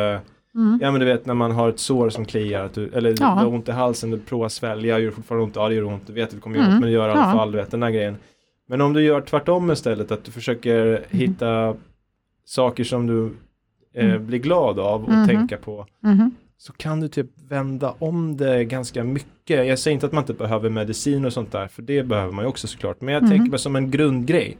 Mm. 0.54 0.78
ja 0.82 0.90
men 0.90 1.00
du 1.00 1.06
vet 1.06 1.26
när 1.26 1.34
man 1.34 1.50
har 1.52 1.68
ett 1.68 1.78
sår 1.78 2.10
som 2.10 2.24
kliar, 2.24 2.70
du, 2.74 2.90
eller 2.94 3.10
Ja. 3.10 3.14
du 3.16 3.24
har 3.24 3.46
ont 3.46 3.68
i 3.68 3.72
halsen, 3.72 4.10
du 4.10 4.18
provar 4.18 4.48
svälja, 4.48 4.98
gör 4.98 5.10
fortfarande 5.10 5.44
ont, 5.44 5.56
ja 5.56 5.68
det 5.68 5.74
gör 5.74 5.84
ont, 5.84 6.06
du 6.06 6.12
vet 6.12 6.24
att 6.28 6.34
det 6.34 6.40
kommer 6.40 6.56
göra 6.56 6.64
Mm. 6.66 6.74
ont, 6.76 6.80
men 6.80 6.90
det 6.90 6.94
gör 6.94 7.08
i 7.08 7.10
alla 7.12 7.20
Ja. 7.20 7.32
fall, 7.32 7.52
du 7.52 7.58
vet 7.58 7.70
den 7.70 7.82
här 7.82 7.90
grejen. 7.90 8.16
Men 8.66 8.80
om 8.80 8.92
du 8.92 9.02
gör 9.02 9.20
tvärtom 9.20 9.70
istället, 9.70 10.12
att 10.12 10.24
du 10.24 10.30
försöker 10.30 10.86
Mm. 10.86 11.02
hitta 11.10 11.74
saker 12.44 12.84
som 12.84 13.06
du 13.06 13.30
eh, 13.94 14.04
Mm. 14.10 14.26
blir 14.26 14.38
glad 14.38 14.78
av 14.80 15.04
och 15.04 15.12
Mhm. 15.12 15.26
tänka 15.26 15.56
på, 15.56 15.86
Mhm. 16.00 16.30
så 16.58 16.72
kan 16.72 17.00
du 17.00 17.08
typ 17.08 17.26
vända 17.48 17.94
om 17.98 18.36
det 18.36 18.64
ganska 18.64 19.04
mycket. 19.04 19.66
Jag 19.66 19.78
säger 19.78 19.94
inte 19.94 20.06
att 20.06 20.12
man 20.12 20.22
inte 20.22 20.32
behöver 20.34 20.70
medicin 20.70 21.24
och 21.24 21.32
sånt 21.32 21.52
där, 21.52 21.68
för 21.68 21.82
det 21.82 22.02
behöver 22.02 22.32
man 22.32 22.44
ju 22.44 22.48
också 22.48 22.66
såklart, 22.66 23.00
men 23.00 23.14
jag 23.14 23.22
Mhm. 23.22 23.30
tänker 23.30 23.50
bara 23.50 23.58
som 23.58 23.76
en 23.76 23.90
grundgrej. 23.90 24.56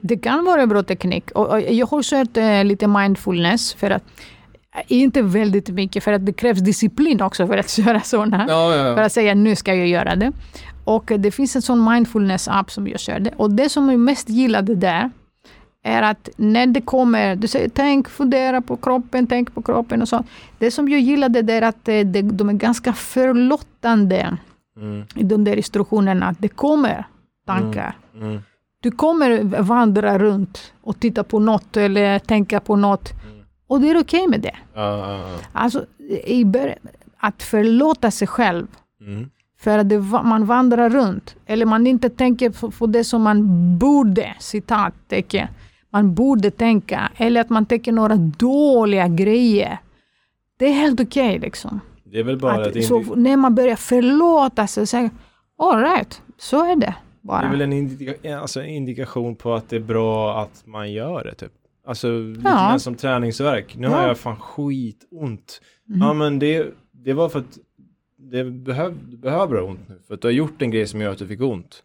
Det 0.00 0.16
kan 0.16 0.44
vara 0.44 0.62
en 0.62 0.68
bra 0.68 0.82
teknik. 0.82 1.30
Och, 1.30 1.60
jag 1.60 1.86
har 1.86 2.02
kört 2.02 2.36
eh, 2.36 2.64
lite 2.64 2.86
mindfulness. 2.86 3.74
för 3.74 3.90
att 3.90 4.02
Inte 4.86 5.22
väldigt 5.22 5.68
mycket, 5.68 6.04
för 6.04 6.12
att 6.12 6.26
det 6.26 6.32
krävs 6.32 6.58
disciplin 6.60 7.22
också 7.22 7.46
för 7.46 7.58
att 7.58 7.70
köra 7.84 8.00
sådana. 8.00 8.46
Ja, 8.48 8.74
ja, 8.76 8.94
För 8.94 9.02
att 9.02 9.12
säga 9.12 9.34
nu 9.34 9.56
ska 9.56 9.74
jag 9.74 9.86
göra 9.88 10.16
det. 10.16 10.32
Och 10.84 11.12
det 11.18 11.30
finns 11.30 11.56
en 11.56 11.62
sån 11.62 11.84
mindfulness-app 11.92 12.70
som 12.70 12.88
jag 12.88 13.00
körde. 13.00 13.30
Och 13.36 13.50
det 13.50 13.68
som 13.68 13.90
jag 13.90 14.00
mest 14.00 14.28
gillade 14.28 14.74
där 14.74 15.10
är 15.84 16.02
att 16.02 16.28
när 16.36 16.66
det 16.66 16.80
kommer, 16.80 17.36
du 17.36 17.48
säger 17.48 17.68
tänk, 17.68 18.08
fundera 18.08 18.60
på 18.60 18.76
kroppen, 18.76 19.26
tänk 19.26 19.54
på 19.54 19.62
kroppen 19.62 20.02
och 20.02 20.08
så. 20.08 20.24
Det 20.58 20.70
som 20.70 20.88
jag 20.88 21.00
gillade 21.00 21.42
där 21.42 21.62
är 21.62 21.68
att 21.68 21.88
eh, 21.88 22.00
det, 22.00 22.22
de 22.22 22.48
är 22.48 22.52
ganska 22.52 22.92
förlåtande 22.92 24.36
Mm, 24.80 25.04
i 25.14 25.22
de 25.22 25.44
där 25.44 25.56
instruktionerna. 25.56 26.26
Att 26.26 26.36
det 26.40 26.48
kommer 26.48 27.04
tankar. 27.46 27.96
mm, 28.20 28.38
Du 28.82 28.90
kommer 28.90 29.42
vandra 29.62 30.18
runt 30.18 30.72
och 30.82 31.00
titta 31.00 31.24
på 31.24 31.38
något 31.38 31.76
eller 31.76 32.18
tänka 32.18 32.60
på 32.60 32.76
något. 32.76 33.12
Och 33.68 33.80
det 33.80 33.90
är 33.90 34.00
okej 34.00 34.28
med 34.28 34.40
det. 34.40 34.56
ja. 34.74 35.24
Alltså, 35.52 35.86
i 36.24 36.44
början, 36.44 36.78
att 37.18 37.42
förlåta 37.42 38.10
sig 38.10 38.28
själv 38.28 38.66
Mm, 39.00 39.30
för 39.60 39.78
att 39.78 39.88
det, 39.88 39.98
man 40.24 40.46
vandrar 40.46 40.90
runt. 40.90 41.36
Eller 41.46 41.66
man 41.66 41.86
inte 41.86 42.10
tänker 42.10 42.50
på, 42.50 42.70
på 42.70 42.86
det 42.86 43.04
som 43.04 43.22
man 43.22 43.38
borde, 43.78 44.34
citattecken, 44.38 45.48
man 45.90 46.14
borde 46.14 46.50
tänka. 46.50 47.10
Eller 47.16 47.40
att 47.40 47.50
man 47.50 47.66
tänker 47.66 47.92
några 47.92 48.16
dåliga 48.16 49.08
grejer. 49.08 49.78
Det 50.58 50.66
är 50.66 50.72
helt 50.72 51.00
okej 51.00 51.38
liksom. 51.38 51.80
Det 52.04 52.18
är 52.18 52.24
väl 52.24 52.38
bara 52.38 52.54
Att, 52.54 52.76
ett 52.76 52.86
så 52.86 53.00
när 53.14 53.36
man 53.36 53.54
börjar 53.54 53.76
förlåta 53.76 54.66
sig 54.66 54.80
och 54.80 54.88
säga 54.88 55.10
all 55.58 55.80
right, 55.80 56.22
så 56.38 56.64
är 56.64 56.76
det 56.76 56.80
det 56.80 56.86
är 56.86 56.94
bara. 57.20 57.50
väl 57.50 57.60
en 57.60 57.72
indika- 57.72 58.38
alltså 58.40 58.62
indikation 58.62 59.36
på 59.36 59.54
att 59.54 59.68
det 59.68 59.76
är 59.76 59.80
bra 59.80 60.40
att 60.42 60.62
man 60.66 60.92
gör 60.92 61.24
det 61.24 61.34
typ. 61.34 61.52
Alltså 61.88 62.18
lite 62.18 62.40
Ja. 62.44 62.50
grann 62.50 62.80
som 62.80 62.94
träningsverk. 62.94 63.76
Nu 63.76 63.88
har 63.88 64.02
Ja. 64.02 64.08
jag 64.08 64.18
fan 64.18 64.36
skitont. 64.36 65.60
Mhm. 65.84 66.00
Ja 66.00 66.12
men 66.12 66.38
det, 66.38 66.66
det 66.92 67.12
var 67.12 67.28
för 67.28 67.38
att 67.38 67.58
det 68.18 68.44
behöv, 68.44 68.94
du 69.10 69.16
behöver 69.16 69.56
ha 69.56 69.62
ont 69.68 69.88
nu. 69.88 69.98
För 70.06 70.14
att 70.14 70.20
du 70.20 70.28
har 70.28 70.32
gjort 70.32 70.62
en 70.62 70.70
grej 70.70 70.86
som 70.86 71.00
gör 71.00 71.12
att 71.12 71.18
du 71.18 71.26
fick 71.26 71.40
ont. 71.40 71.82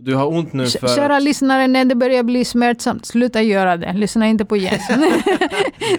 Du 0.00 0.14
har 0.14 0.26
ont 0.26 0.52
nu 0.52 0.66
för 0.66 0.88
Kära 0.88 1.16
att... 1.16 1.22
lyssnare, 1.22 1.66
när 1.66 1.84
det 1.84 1.94
börjar 1.94 2.22
bli 2.22 2.44
smärtsamt, 2.44 3.06
sluta 3.06 3.42
göra 3.42 3.76
det. 3.76 3.92
Lyssna 3.92 4.26
inte 4.28 4.44
på 4.44 4.56
Jens. 4.56 4.88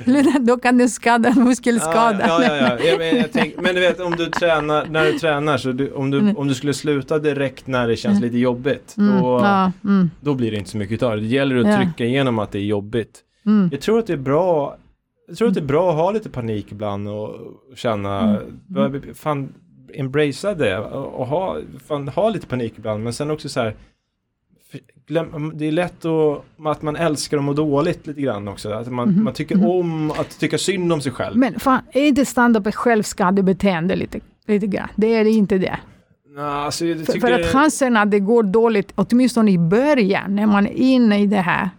Då 0.39 0.57
kan 0.57 0.77
det 0.77 0.89
skada 0.89 1.33
muskelskada. 1.35 2.19
Ja, 2.27 2.43
ja, 2.43 2.55
ja. 2.55 2.77
ja. 2.85 2.95
Men, 2.97 3.25
tänk, 3.33 3.53
men 3.61 3.75
du 3.75 3.81
vet 3.81 3.99
om 3.99 4.15
du 4.15 4.25
tränar, 4.25 4.85
när 4.89 5.05
du 5.05 5.19
tränar 5.19 5.57
så 5.57 5.71
du, 5.71 5.91
om, 5.91 6.11
du, 6.11 6.19
Mm. 6.19 6.37
om 6.37 6.47
du 6.47 6.53
skulle 6.53 6.73
sluta 6.73 7.19
direkt 7.19 7.67
när 7.67 7.87
det 7.87 7.95
känns 7.95 8.21
lite 8.21 8.37
jobbigt. 8.37 8.95
Mm, 8.97 9.21
Då, 9.21 9.39
mm, 9.83 10.09
då 10.21 10.33
blir 10.33 10.51
det 10.51 10.57
inte 10.57 10.69
så 10.69 10.77
mycket 10.77 10.93
utav 10.93 11.15
det. 11.15 11.21
Det 11.21 11.27
gäller 11.27 11.55
att 11.69 11.77
trycka 11.81 12.05
igenom 12.05 12.39
att 12.39 12.51
det 12.51 12.59
är 12.59 12.63
jobbigt. 12.63 13.19
mm. 13.45 13.69
Jag 13.71 13.81
tror 13.81 13.99
att 13.99 14.07
det 14.07 14.13
är 14.13 14.17
bra 14.17 14.77
Jag 15.27 15.37
tror 15.37 15.47
att 15.47 15.53
det 15.53 15.59
är 15.59 15.65
bra 15.65 15.89
att 15.89 15.95
ha 15.95 16.11
lite 16.11 16.29
panik 16.29 16.71
ibland 16.71 17.07
och 17.07 17.29
och 17.29 17.77
känna 17.77 18.37
Mm. 18.75 19.01
Fan, 19.15 19.49
embracea 19.93 20.53
det 20.53 20.77
och 20.77 21.27
ha, 21.27 21.57
fan, 21.87 22.07
ha 22.07 22.29
lite 22.29 22.47
panik 22.47 22.73
ibland 22.77 23.03
men 23.03 23.13
sen 23.13 23.31
också 23.31 23.49
så 23.49 23.59
här 23.59 23.75
Glöm, 25.07 25.51
det 25.55 25.67
är 25.67 25.71
lätt 25.71 26.05
att, 26.05 26.43
att 26.65 26.81
man 26.81 26.95
älskar 26.95 27.37
att 27.37 27.43
må 27.43 27.53
dåligt 27.53 28.07
lite 28.07 28.21
grann 28.21 28.47
också. 28.47 28.69
Att 28.71 28.87
man, 28.91 29.09
Mhm. 29.09 29.23
man 29.23 29.33
tycker 29.33 29.69
om 29.69 30.11
att 30.11 30.39
tycka 30.39 30.57
synd 30.57 30.93
om 30.93 31.01
sig 31.01 31.11
själv. 31.11 31.37
Men 31.37 31.59
fan, 31.59 31.81
är 31.91 32.07
inte 32.07 32.25
stand-up 32.25 32.67
ett 32.67 32.75
självskadebeteende 32.75 33.95
lite, 33.95 34.19
lite 34.47 34.67
grann? 34.67 34.87
Det 34.95 35.07
är 35.07 35.25
inte 35.25 35.57
det. 35.57 35.77
Nå, 36.35 36.41
alltså, 36.41 36.85
jag 36.85 37.05
För, 37.05 37.19
för 37.19 37.31
att 37.31 37.45
chansen 37.45 37.97
att 37.97 38.11
det 38.11 38.19
går 38.19 38.43
dåligt, 38.43 38.91
åtminstone 38.95 39.51
i 39.51 39.57
början, 39.57 40.35
när 40.35 40.45
man 40.45 40.67
är 40.67 40.73
inne 40.73 41.19
i 41.21 41.25
det 41.27 41.41
här, 41.41 41.69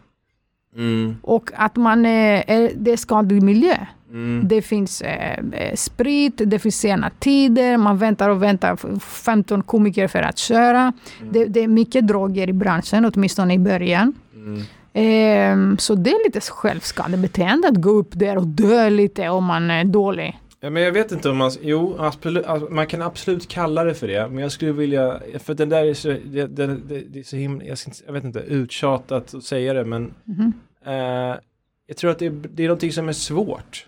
mm, 0.76 1.16
och 1.22 1.50
att 1.54 1.76
man 1.76 2.06
är, 2.06 2.44
är 2.46 2.72
det 2.76 2.92
är 2.92 2.96
skadlig 2.96 3.42
miljö. 3.42 3.76
Mm, 4.10 4.48
Det 4.48 4.62
finns 4.62 5.00
eh, 5.02 5.38
eh, 5.52 5.74
sprit, 5.74 6.34
det 6.46 6.58
finns 6.58 6.80
sena 6.80 7.10
tider, 7.18 7.76
man 7.76 7.98
väntar 7.98 8.30
och 8.30 8.42
väntar, 8.42 8.72
f- 8.74 9.02
15 9.02 9.62
komiker 9.62 10.08
för 10.08 10.22
att 10.22 10.38
köra. 10.38 10.92
Det, 11.32 11.44
det 11.44 11.60
är 11.60 11.68
mycket 11.68 12.06
droger 12.08 12.48
i 12.48 12.52
branschen, 12.52 13.10
åtminstone 13.14 13.54
i 13.54 13.58
början. 13.58 14.12
mm. 14.34 14.62
Ehm, 14.92 15.78
så 15.78 15.94
det 15.94 16.10
är 16.10 16.24
lite 16.26 16.40
självskadebeteende 16.40 17.68
att 17.68 17.76
gå 17.76 17.90
upp 17.90 18.10
där 18.12 18.36
och 18.36 18.46
dö 18.46 18.90
lite 18.90 19.28
om 19.28 19.44
man 19.44 19.70
är 19.70 19.84
dålig. 19.84 20.38
Ja, 20.60 20.70
men 20.70 20.82
jag 20.82 20.92
vet 20.92 21.12
inte 21.12 21.30
om 21.30 21.36
man, 21.36 21.50
jo, 21.62 21.96
absolut, 21.98 22.46
alltså, 22.46 22.70
man 22.70 22.86
kan 22.86 23.02
absolut 23.02 23.48
kalla 23.48 23.84
det 23.84 23.94
för 23.94 24.08
det, 24.08 24.28
men 24.28 24.38
jag 24.42 24.52
skulle 24.52 24.72
vilja, 24.72 25.20
för 25.38 25.54
den 25.54 25.68
där 25.68 25.84
är 25.84 25.94
så, 25.94 26.08
det, 26.08 26.46
det, 26.46 26.76
det, 27.10 27.18
är 27.18 27.22
så 27.22 27.36
himla, 27.36 27.64
jag, 27.64 27.78
jag 28.06 28.12
vet 28.12 28.24
inte, 28.24 28.38
uttjatat 28.38 29.34
att 29.34 29.44
säga 29.44 29.72
det, 29.72 29.84
men 29.84 30.14
Mhm. 30.24 30.52
eh, 30.86 31.36
jag 31.86 31.96
tror 31.96 32.10
att 32.10 32.18
det, 32.18 32.26
är- 32.26 32.42
det 32.54 32.62
är 32.62 32.68
någonting 32.68 32.92
som 32.92 33.08
är 33.08 33.12
svårt. 33.12 33.86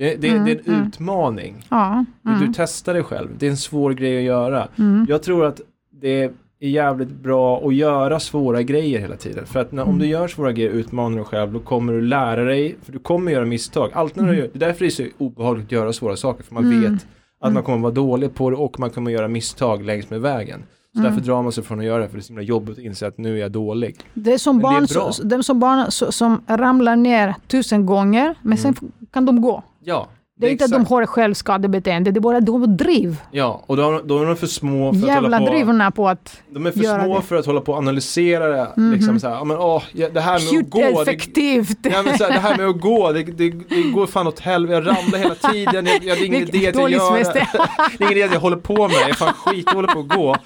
Det, 0.00 0.14
det, 0.16 0.28
Mm, 0.28 0.44
det 0.44 0.50
är 0.52 0.58
en 0.68 0.74
mm. 0.74 0.86
utmaning. 0.88 1.66
Ja. 1.68 2.04
Du 2.22 2.30
Mm. 2.30 2.52
testar 2.56 2.94
dig 2.94 3.02
själv. 3.02 3.28
Det 3.38 3.46
är 3.46 3.50
en 3.50 3.56
svår 3.56 3.90
grej 3.92 4.16
att 4.18 4.22
göra. 4.24 4.68
Mm. 4.78 5.06
Jag 5.08 5.22
tror 5.22 5.44
att 5.46 5.60
det 6.00 6.22
är 6.22 6.30
jävligt 6.60 7.10
bra 7.10 7.66
att 7.66 7.74
göra 7.74 8.20
svåra 8.20 8.62
grejer 8.62 8.98
hela 9.00 9.16
tiden. 9.16 9.46
För 9.46 9.60
att 9.60 9.72
när, 9.72 9.82
om 9.82 9.98
du 9.98 10.04
Mm. 10.04 10.08
gör 10.20 10.28
svåra 10.28 10.52
grejer, 10.52 10.70
utmanar 10.70 11.16
dig 11.16 11.24
själv, 11.24 11.52
då 11.52 11.58
kommer 11.58 11.92
du 11.92 12.00
lära 12.00 12.44
dig. 12.44 12.76
För 12.82 12.92
du 12.92 12.98
kommer 12.98 13.32
göra 13.32 13.44
misstag. 13.44 13.90
Allt 13.92 14.16
när 14.16 14.28
du 14.28 14.36
gör, 14.38 14.50
det 14.52 14.56
är 14.64 14.66
därför 14.66 14.80
det 14.80 14.86
är 14.88 14.90
så 14.90 15.06
obehagligt 15.18 15.66
att 15.66 15.72
göra 15.72 15.92
svåra 15.92 16.16
saker. 16.16 16.44
För 16.44 16.54
man 16.54 16.64
Mm. 16.64 16.80
vet 16.92 17.06
att 17.40 17.52
man 17.52 17.62
kommer 17.62 17.78
vara 17.78 17.92
dålig 17.92 18.34
på 18.34 18.50
det 18.50 18.56
och 18.56 18.80
man 18.80 18.90
kommer 18.90 19.10
göra 19.10 19.28
misstag 19.28 19.82
längs 19.84 20.10
med 20.10 20.20
vägen. 20.20 20.62
Så 20.92 20.98
Mm. 21.00 21.10
därför 21.12 21.26
drar 21.26 21.42
man 21.42 21.52
sig 21.52 21.64
från 21.64 21.78
att 21.78 21.84
göra 21.84 22.02
det, 22.02 22.08
för 22.08 22.14
det 22.16 22.20
är 22.20 22.22
så 22.22 22.28
himla 22.32 22.42
jobbigt 22.42 22.78
att 22.78 22.84
inse 22.84 23.06
att 23.06 23.18
nu 23.18 23.34
är 23.36 23.40
jag 23.40 23.52
dålig. 23.52 23.96
Det 24.14 24.32
är 24.32 24.38
som 24.38 24.56
Men 24.56 24.62
det 24.62 24.68
är 24.68 24.72
barn, 24.80 24.86
bra. 24.94 25.12
så, 25.12 25.22
de 25.22 25.42
som, 25.42 25.60
barn 25.60 25.90
så, 25.90 26.12
som 26.12 26.40
ramlar 26.46 26.96
ner 26.96 27.34
tusen 27.48 27.86
gånger, 27.86 28.34
men 28.42 28.58
sen 28.58 28.74
kan 29.12 29.26
de 29.26 29.40
gå. 29.42 29.62
Ja, 29.84 30.08
Det 30.40 30.46
är 30.46 30.50
inte 30.50 30.64
att 30.64 30.70
de 30.70 30.86
har 30.86 31.06
självskadebeteende, 31.06 32.10
det 32.10 32.18
är 32.18 32.20
bara 32.20 32.36
att 32.36 32.46
de 32.46 32.76
driv. 32.76 33.16
Ja, 33.30 33.62
och 33.66 33.76
då, 33.76 34.00
då 34.04 34.22
är 34.22 34.26
de 34.26 34.36
för 34.36 34.46
små 34.46 34.92
för 34.92 35.00
att 35.00 35.06
Jävla 35.06 35.36
hålla 35.36 35.38
på. 35.38 35.52
drivna 35.54 35.90
på 35.90 36.08
att 36.08 36.42
De 36.50 36.66
är 36.66 36.70
för 36.70 36.80
små 37.04 37.16
det. 37.16 37.22
för 37.22 37.36
att 37.36 37.46
hålla 37.46 37.60
på 37.60 37.72
och 37.72 37.78
analysera 37.78 38.46
det. 38.46 38.68
Mhm. 38.76 38.92
Liksom 38.92 39.20
så 39.20 39.28
här, 39.28 39.44
men 39.44 39.56
åh, 39.56 39.82
det 39.92 40.20
här 40.20 40.32
med 40.32 40.46
att 40.48 40.52
hur 40.52 40.62
gå. 40.62 40.80
Det, 40.80 40.86
effektivt. 41.10 41.78
ja, 41.82 42.02
men 42.04 42.18
så 42.18 42.24
här, 42.24 42.32
det 42.32 42.38
här 42.38 42.56
med 42.56 42.66
att 42.66 42.80
gå, 42.80 43.12
det, 43.12 43.22
det, 43.22 43.50
det 43.68 43.82
går 43.94 44.06
fan 44.06 44.26
åt 44.26 44.40
helvete. 44.40 44.74
Jag 44.74 44.86
ramlar 44.96 45.18
hela 45.18 45.34
tiden. 45.34 45.86
Jag, 45.86 46.04
jag, 46.04 46.18
det 46.18 46.22
är 46.22 46.26
ingen 46.26 46.42
idé 46.42 46.68
att 46.68 46.74
jag 46.74 46.90
gör 46.90 47.12
det. 47.32 47.40
är 47.40 48.02
ingen 48.02 48.12
idé 48.12 48.22
att 48.22 48.32
jag 48.32 48.40
håller 48.40 48.56
på 48.56 48.74
med 48.88 48.90
det. 48.96 49.00
Jag 49.00 49.10
är 49.10 49.14
fan 49.14 49.32
skit, 49.34 49.64
jag 49.66 49.74
håller 49.74 49.88
på 49.88 50.00
att 50.00 50.08
gå. 50.08 50.36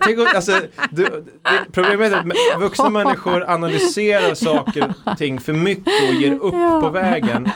Tänker, 0.00 0.34
alltså, 0.36 0.52
du, 0.90 1.04
det, 1.04 1.24
problemet 1.72 2.12
är 2.12 2.16
att 2.18 2.26
vuxna 2.60 2.88
människor 2.90 3.50
analyserar 3.50 4.34
saker 4.34 4.92
och 5.04 5.18
ting 5.18 5.40
för 5.40 5.52
mycket 5.52 6.08
och 6.08 6.14
ger 6.14 6.32
upp 6.32 6.54
Ja. 6.54 6.80
på 6.80 6.88
vägen. 6.90 7.48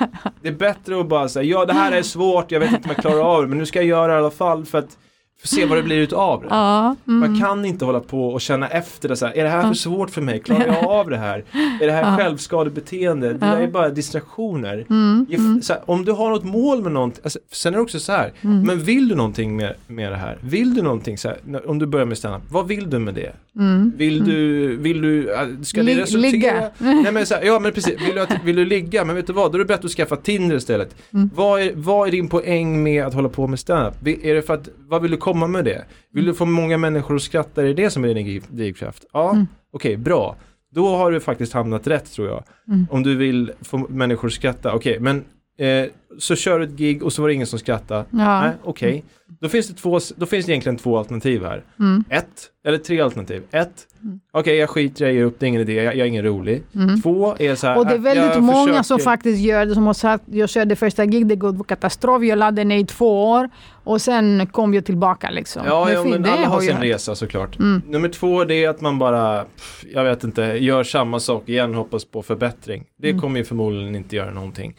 Det 0.43 0.49
är 0.49 0.53
bättre 0.53 1.01
att 1.01 1.07
bara 1.09 1.29
säga, 1.29 1.45
ja 1.45 1.65
det 1.65 1.73
här 1.73 1.93
är 1.93 2.03
svårt, 2.03 2.51
jag 2.53 2.61
vet 2.61 2.73
inte 2.73 2.89
om 2.89 2.95
jag 2.95 3.05
klarar 3.05 3.35
av 3.35 3.43
det, 3.43 3.49
men 3.49 3.59
nu 3.59 3.67
ska 3.67 3.79
jag 3.79 3.87
göra 3.87 4.07
det 4.07 4.15
i 4.15 4.19
alla 4.19 4.31
fall 4.31 4.65
för 4.65 4.79
att 4.79 4.97
för 5.41 5.49
se 5.49 5.65
vad 5.67 5.79
det 5.79 5.83
blir 5.83 5.97
utav 5.99 6.41
det. 6.41 6.47
Ja, 6.51 6.97
Man 7.05 7.23
mm. 7.23 7.41
kan 7.41 7.65
inte 7.65 7.85
hålla 7.85 8.01
på 8.01 8.29
och 8.29 8.41
känna 8.41 8.69
efter 8.69 9.09
det 9.09 9.17
så 9.17 9.27
här, 9.27 9.37
är 9.37 9.45
det 9.45 9.51
här 9.51 9.63
för 9.63 9.75
svårt 9.75 10.11
för 10.11 10.21
mig? 10.21 10.41
Klarar 10.41 10.67
jag 10.67 10.85
av 10.85 11.11
det 11.11 11.17
här? 11.17 11.45
Är 11.81 11.87
det 11.87 11.93
här 11.93 12.03
Ja. 12.11 12.17
självskadebeteende? 12.17 13.29
Det 13.33 13.39
där 13.39 13.61
är 13.61 13.69
bara 13.69 13.89
distraktioner. 13.89 14.87
Mm, 14.91 15.27
mm, 15.31 15.61
här, 15.69 15.79
om 15.87 16.05
du 16.05 16.13
har 16.13 16.31
något 16.31 16.45
mål 16.45 16.83
med 16.83 16.93
någonting, 16.93 17.21
alltså, 17.25 17.39
sen 17.53 17.75
är 17.75 17.77
det 17.79 17.83
också 17.83 18.01
så 18.01 18.13
här, 18.13 18.33
Mm. 18.43 18.63
men 18.67 18.79
vill 18.81 19.09
du 19.09 19.15
någonting 19.15 19.57
med, 19.57 19.75
med 19.87 20.13
det 20.13 20.17
här? 20.17 20.39
Vill 20.41 20.75
du 20.75 20.83
någonting 20.83 21.19
så 21.19 21.29
här, 21.29 21.69
om 21.71 21.79
du 21.79 21.87
börjar 21.87 22.07
med 22.07 22.19
stand 22.19 22.43
vad 22.51 22.69
vill 22.69 22.91
du 22.91 22.99
med 22.99 23.15
det? 23.15 23.33
mm. 23.57 23.93
Vill 23.97 24.25
du, 24.25 24.77
vill 24.77 25.01
du, 25.03 25.33
äh, 25.35 25.39
ska 25.63 25.81
det 25.83 25.87
Lig- 25.87 26.01
resultera? 26.03 26.31
ligga. 26.33 26.71
Nej 26.79 27.13
men 27.13 27.27
så 27.27 27.35
här, 27.35 27.43
ja 27.45 27.59
men 27.59 27.73
precis, 27.73 28.01
vill 28.09 28.15
du, 28.15 28.21
att, 28.21 28.45
vill 28.45 28.57
du 28.57 28.65
ligga? 28.65 29.05
Men 29.05 29.17
vet 29.17 29.27
du 29.27 29.33
vad, 29.33 29.53
då 29.53 29.57
är 29.57 29.59
det 29.59 29.65
bättre 29.65 29.87
att 29.87 29.93
skaffa 29.93 30.17
Tinder 30.17 30.57
istället. 30.57 30.95
Mm. 31.15 31.31
Vad, 31.35 31.61
är, 31.61 31.73
vad 31.75 32.09
är 32.09 32.13
din 32.13 32.29
poäng 32.29 32.83
med 32.83 33.05
att 33.07 33.15
hålla 33.15 33.29
på 33.29 33.47
med 33.47 33.59
stand-up? 33.59 33.95
Vi- 34.03 34.31
Är 34.31 34.35
det 34.35 34.43
för 34.43 34.55
att, 34.55 34.69
vad 34.89 35.03
vill 35.03 35.11
du 35.11 35.17
komma 35.17 35.30
med 35.35 35.65
det? 35.65 35.85
Vill 36.13 36.25
du 36.25 36.35
få 36.35 36.45
många 36.45 36.79
människor 36.79 37.17
att 37.17 37.23
skratta? 37.23 37.63
Är 37.63 37.67
det 37.67 37.75
det 37.75 37.91
som 37.91 38.05
är 38.05 38.15
din 38.15 38.27
driv- 38.27 38.45
drivkraft? 38.51 39.05
Ja, 39.13 39.31
Mm. 39.33 39.47
okej, 39.73 39.97
bra. 39.97 40.37
Då 40.75 40.97
har 40.97 41.13
du 41.13 41.21
faktiskt 41.21 41.53
hamnat 41.53 41.87
rätt 41.87 42.13
tror 42.13 42.29
jag. 42.29 42.45
Mm. 42.69 42.87
Om 42.91 43.03
du 43.03 43.17
vill 43.17 43.53
få 43.61 43.79
människor 43.79 44.29
att 44.29 44.35
skratta, 44.35 44.75
okej, 44.75 45.01
men 45.01 45.25
eh, 45.61 45.87
så 46.19 46.37
kör 46.37 46.59
du 46.59 46.65
ett 46.65 46.71
gig 46.71 47.03
och 47.03 47.13
så 47.13 47.23
var 47.23 47.29
det 47.29 47.35
ingen 47.35 47.47
som 47.47 47.59
skrattade. 47.59 48.05
Ja. 48.11 48.41
Nej, 48.41 48.51
okej. 48.65 49.05
Då 49.41 49.49
finns 49.49 49.69
det 49.69 49.75
två, 49.75 49.99
då 50.17 50.27
finns 50.27 50.47
det 50.47 50.53
egentligen 50.53 50.77
två 50.77 50.99
alternativ 50.99 51.45
här. 51.45 51.65
Mm. 51.79 52.05
Ett, 52.09 52.47
eller 52.67 52.79
tre 52.79 53.01
alternativ. 53.01 53.43
Ett, 53.51 53.87
Mm. 54.03 54.21
okej 54.33 54.57
jag 54.57 54.71
skiter 54.71 55.05
jag 55.05 55.15
ger 55.15 55.25
upp, 55.25 55.37
det 55.41 55.47
är 55.47 55.49
ingen 55.49 55.61
idé, 55.61 55.73
jag, 55.75 55.85
jag 55.85 56.01
är 56.01 56.05
ingen 56.05 56.25
rolig. 56.25 56.63
Mm. 56.75 57.03
Två 57.03 57.35
är 57.39 57.55
så 57.55 57.67
här, 57.67 57.79
Och 57.79 57.87
det 57.87 57.93
är 57.93 57.97
äh, 57.97 58.01
väldigt 58.03 58.43
många 58.43 58.67
försöker- 58.67 58.83
som 58.83 58.99
faktiskt 58.99 59.41
gör 59.43 59.67
det. 59.67 59.75
Som 59.75 59.87
har 59.87 59.95
sagt, 59.95 60.25
jag 60.31 60.49
körde 60.49 60.77
första 60.77 61.07
gig, 61.07 61.27
det 61.27 61.37
går 61.37 61.65
katastrof, 61.65 62.23
jag 62.25 62.39
laddade 62.39 62.65
ner 62.65 62.79
i 62.79 62.87
två 62.87 63.31
år 63.31 63.51
och 63.85 64.01
sen 64.03 64.47
kom 64.47 64.75
jag 64.75 64.85
tillbaka 64.85 65.31
liksom. 65.31 65.63
Ja, 65.67 65.93
ja 65.93 66.05
men 66.05 66.23
det 66.23 66.31
alla 66.33 66.47
har 66.49 66.61
sin 66.61 66.71
hänt. 66.73 66.85
resa 66.85 67.15
såklart. 67.15 67.59
Mm. 67.59 67.83
Nummer 67.87 68.09
två 68.09 68.45
det 68.45 68.65
är 68.65 68.69
att 68.69 68.81
man 68.81 68.99
bara, 68.99 69.45
pff, 69.45 69.85
jag 69.95 70.05
vet 70.05 70.25
inte, 70.25 70.43
gör 70.43 70.85
samma 70.85 71.21
sak 71.21 71.49
igen, 71.49 71.75
hoppas 71.75 72.05
på 72.05 72.23
förbättring. 72.23 72.85
Det 72.99 73.09
Mm. 73.11 73.21
kommer 73.21 73.39
ju 73.39 73.45
förmodligen 73.45 73.95
inte 73.95 74.17
göra 74.17 74.31
någonting. 74.31 74.75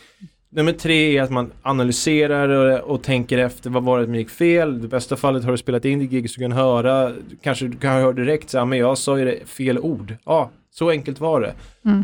Nummer 0.54 0.72
tre 0.72 1.18
är 1.18 1.22
att 1.24 1.30
man 1.32 1.52
analyserar 1.62 2.50
och, 2.50 2.90
och 2.96 3.04
tänker 3.04 3.38
efter, 3.38 3.70
vad 3.70 3.84
var 3.84 4.00
det 4.00 4.06
som 4.06 4.16
gick 4.16 4.30
fel? 4.30 4.78
I 4.78 4.80
det 4.80 4.88
bästa 4.88 5.16
fallet 5.16 5.44
har 5.44 5.52
du 5.52 5.58
spelat 5.58 5.86
in 5.86 6.00
ditt 6.00 6.12
gig 6.12 6.30
så 6.30 6.40
du 6.40 6.46
kan 6.46 6.52
höra, 6.52 7.12
kanske 7.42 7.68
du 7.68 7.78
kan 7.78 7.92
höra 7.92 8.12
direkt 8.12 8.50
så 8.50 8.58
här, 8.58 8.66
men 8.66 8.80
jag 8.80 8.98
sa 8.98 9.20
ju 9.20 9.26
det 9.26 9.46
fel 9.46 9.80
ord. 9.80 10.16
Ja, 10.26 10.50
så 10.72 10.90
enkelt 10.90 11.20
var 11.20 11.42
det. 11.42 11.54
Mm. 11.86 12.04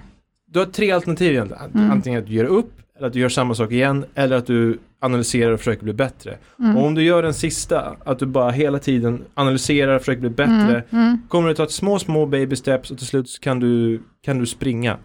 Du 0.52 0.60
har 0.60 0.66
tre 0.66 0.92
alternativ. 0.92 1.38
Mm. 1.38 1.92
Antingen 1.92 2.20
att 2.22 2.28
du 2.28 2.34
gör 2.34 2.46
upp, 2.46 2.72
eller 2.98 3.08
att 3.08 3.14
du 3.14 3.20
gör 3.20 3.30
samma 3.30 3.56
sak 3.56 3.72
igen, 3.72 4.06
eller 4.16 4.36
att 4.38 4.48
du 4.48 4.78
analyserar 5.00 5.52
och 5.52 5.60
försöker 5.60 5.84
bli 5.84 5.94
bättre. 5.94 6.38
Mm. 6.60 6.78
Och 6.78 6.86
om 6.86 6.96
du 6.96 7.04
gör 7.04 7.24
den 7.24 7.34
sista, 7.34 7.96
att 8.06 8.20
du 8.20 8.26
bara 8.26 8.52
hela 8.52 8.80
tiden 8.80 9.26
analyserar 9.34 9.96
och 9.96 10.02
försöker 10.02 10.22
bli 10.22 10.30
bättre, 10.30 10.84
Mm. 10.92 11.06
Mm. 11.06 11.18
kommer 11.30 11.50
du 11.50 11.56
ta 11.56 11.64
ett 11.64 11.72
små, 11.72 12.00
små 12.00 12.26
baby 12.26 12.56
steps 12.56 12.92
och 12.92 12.98
till 12.98 13.08
slut 13.08 13.40
kan 13.42 13.60
du, 13.60 14.02
kan 14.26 14.40
du 14.40 14.46
springa 14.46 14.98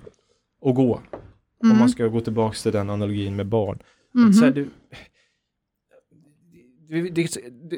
och 0.62 0.74
gå. 0.74 1.00
Om 1.62 1.68
Mm. 1.68 1.78
man 1.78 1.88
ska 1.88 2.06
gå 2.06 2.20
tillbaka 2.20 2.54
till 2.54 2.72
den 2.72 2.90
analogin 2.90 3.36
med 3.36 3.46
barn. 3.46 3.78
Mhm. 4.14 4.32
Så 4.32 4.44
här, 4.44 4.52
du, 4.52 4.68
det, 7.10 7.28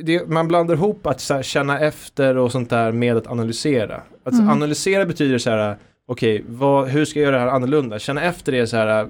det, 0.03 0.29
man 0.29 0.49
blandar 0.49 0.75
ihop 0.75 1.07
att 1.07 1.29
här, 1.31 1.43
känna 1.43 1.81
efter 1.81 2.37
och 2.37 2.53
sånt 2.53 2.71
där 2.71 2.93
med 2.93 3.17
att 3.17 3.27
analysera. 3.27 4.03
Att 4.25 4.33
Mm. 4.35 4.49
analysera 4.49 5.07
betyder 5.07 5.39
så 5.39 5.51
här, 5.51 5.77
okej, 6.07 6.45
vad- 6.49 6.89
hur 6.89 7.05
ska 7.05 7.19
jag 7.21 7.25
göra 7.27 7.37
det 7.37 7.43
här 7.43 7.57
annorlunda? 7.57 7.99
Känna 7.99 8.23
efter 8.23 8.53
det 8.53 8.67
så 8.67 8.77
här, 8.77 9.09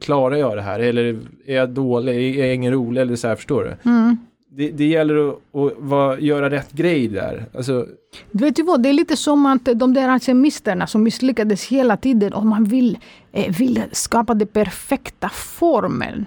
klarar 0.00 0.36
jag 0.36 0.56
det 0.56 0.62
här? 0.62 0.80
Eller 0.80 1.18
är 1.46 1.56
jag 1.56 1.70
dålig? 1.70 2.38
Är 2.38 2.46
jag 2.46 2.54
ingen 2.54 2.72
rolig? 2.72 3.00
Eller 3.00 3.16
så 3.16 3.28
här, 3.28 3.36
förstår 3.36 3.64
du? 3.64 3.90
Mm. 3.90 4.16
Det, 4.52 4.70
det 4.70 4.84
gäller 4.84 5.28
att, 5.28 5.36
att 5.54 5.72
vara, 5.78 6.20
göra 6.20 6.50
rätt 6.50 6.72
grej 6.72 7.08
där. 7.08 7.46
Alltså, 7.54 7.86
Du 8.30 8.44
vet 8.44 8.58
ju 8.58 8.62
vad, 8.62 8.82
det 8.82 8.88
är 8.88 8.92
lite 8.92 9.16
som 9.16 9.46
att 9.46 9.64
de 9.64 9.94
där 9.94 10.08
alkemisterna 10.08 10.86
som 10.86 11.02
misslyckades 11.02 11.66
hela 11.66 11.96
tiden 11.96 12.32
och 12.32 12.46
man 12.46 12.64
vill, 12.64 12.98
eh, 13.32 13.56
vill 13.56 13.82
skapa 13.92 14.34
den 14.34 14.48
perfekta 14.48 15.28
formeln. 15.28 16.26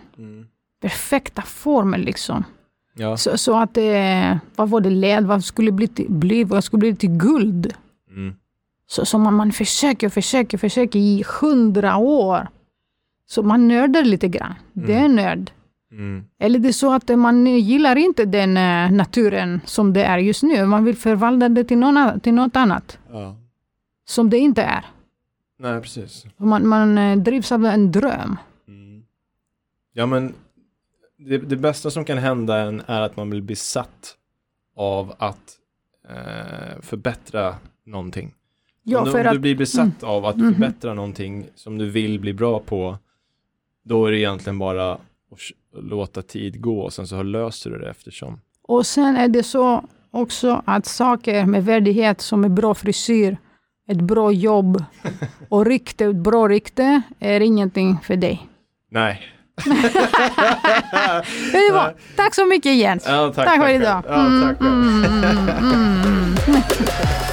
Perfekta 0.82 1.42
formeln 1.42 2.04
liksom. 2.04 2.44
ja. 2.96 3.18
Så, 3.18 3.38
så 3.38 3.58
att 3.60 3.78
eh, 3.78 4.38
vad 4.56 4.70
var 4.70 4.82
det 4.82 4.90
led, 4.90 5.26
vad 5.26 5.44
skulle 5.44 5.72
bli 5.72 5.88
till, 5.88 6.12
bli, 6.12 6.44
vad 6.44 6.64
skulle 6.64 6.80
bli 6.80 6.96
till 6.96 7.10
guld? 7.18 7.74
Mm. 8.10 8.36
Så, 8.88 9.06
så 9.06 9.18
man, 9.18 9.34
man 9.34 9.52
försöker, 9.52 10.10
försöker, 10.10 10.58
försöker 10.58 11.00
i 11.00 11.24
hundra 11.42 11.98
år. 11.98 12.48
Så 13.26 13.44
man 13.44 13.68
nördar 13.68 14.04
lite 14.04 14.28
grann. 14.28 14.54
Det 14.74 14.94
är 14.94 15.08
nörd. 15.08 15.52
Mm. 15.94 16.26
Eller 16.40 16.60
det 16.60 16.68
är 16.68 16.72
så 16.74 16.94
att 16.94 17.10
man 17.20 17.46
gillar 17.48 17.96
inte 17.96 18.26
den 18.26 18.58
eh, 18.58 18.92
naturen 18.92 19.62
som 19.66 19.94
det 19.94 20.04
är 20.04 20.18
just 20.18 20.44
nu. 20.44 20.66
Man 20.66 20.84
vill 20.86 20.96
förvandla 20.98 21.50
det 21.50 21.64
till, 21.64 21.78
någon, 21.78 22.20
till 22.20 22.34
något 22.34 22.56
annat. 22.56 23.00
Ja. 23.12 23.36
Som 24.06 24.30
det 24.30 24.38
inte 24.38 24.62
är. 24.64 24.86
Nej, 25.60 25.82
precis. 25.82 26.26
Man, 26.38 26.68
man 26.68 26.98
eh, 26.98 27.18
drivs 27.18 27.52
av 27.52 27.66
en 27.66 27.92
dröm. 27.92 28.38
Mm. 28.68 29.04
Ja, 29.94 30.06
men 30.06 30.34
det, 31.18 31.38
det 31.38 31.56
bästa 31.56 31.92
som 31.92 32.06
kan 32.06 32.18
hända 32.18 32.58
en 32.58 32.82
är 32.86 33.02
att 33.02 33.18
man 33.18 33.30
blir 33.30 33.42
besatt 33.42 34.16
av 34.76 35.14
att 35.18 35.58
eh, 36.10 36.82
förbättra 36.82 37.56
någonting. 37.86 38.34
Ja, 38.84 39.00
om 39.00 39.06
du, 39.06 39.12
för 39.12 39.28
om 39.28 39.34
du 39.34 39.40
blir 39.40 39.56
besatt 39.56 40.04
av 40.04 40.26
att 40.26 40.36
Mhm. 40.38 40.54
förbättra 40.54 40.94
någonting 40.94 41.46
som 41.56 41.78
du 41.78 41.90
vill 41.90 42.20
bli 42.20 42.34
bra 42.34 42.60
på, 42.60 42.98
då 43.84 44.06
är 44.06 44.12
det 44.12 44.20
egentligen 44.20 44.60
bara 44.60 44.98
sh- 45.36 45.82
låta 45.90 46.22
tid 46.22 46.62
gå 46.62 46.80
och 46.82 46.94
sen 46.94 47.08
så 47.08 47.24
löser 47.24 47.70
du 47.70 47.78
det 47.80 47.90
eftersom. 47.90 48.40
och 48.68 48.86
sen 48.86 49.16
är 49.18 49.28
det 49.28 49.44
så 49.44 49.84
också 50.12 50.62
att 50.66 50.86
saker 50.86 51.46
med 51.46 51.66
värdighet 51.66 52.22
som 52.22 52.44
är 52.44 52.50
bra 52.50 52.74
frisyr, 52.74 53.38
ett 53.90 54.02
bra 54.02 54.32
jobb 54.32 54.84
och 55.50 55.66
rykte, 55.66 56.06
ett 56.06 56.16
bra 56.16 56.48
rykte 56.48 57.02
är 57.20 57.40
ingenting 57.40 57.98
för 58.04 58.16
dig. 58.16 58.48
Nej. 58.92 59.22
Vet 61.52 61.54
du 61.54 61.72
vad? 61.74 61.94
Tack 62.16 62.36
så 62.36 62.46
mycket 62.46 62.76
Jens. 62.76 63.04
Ja, 63.08 63.34
tack, 63.36 63.46
Tack 63.46 63.62
för 63.62 63.70
idag. 63.70 64.04
Ja, 64.08 64.14
tack 64.14 64.58
själv. 64.60 64.72
mm, 64.72 65.06
mm, 65.06 65.50
mm. 65.60 66.36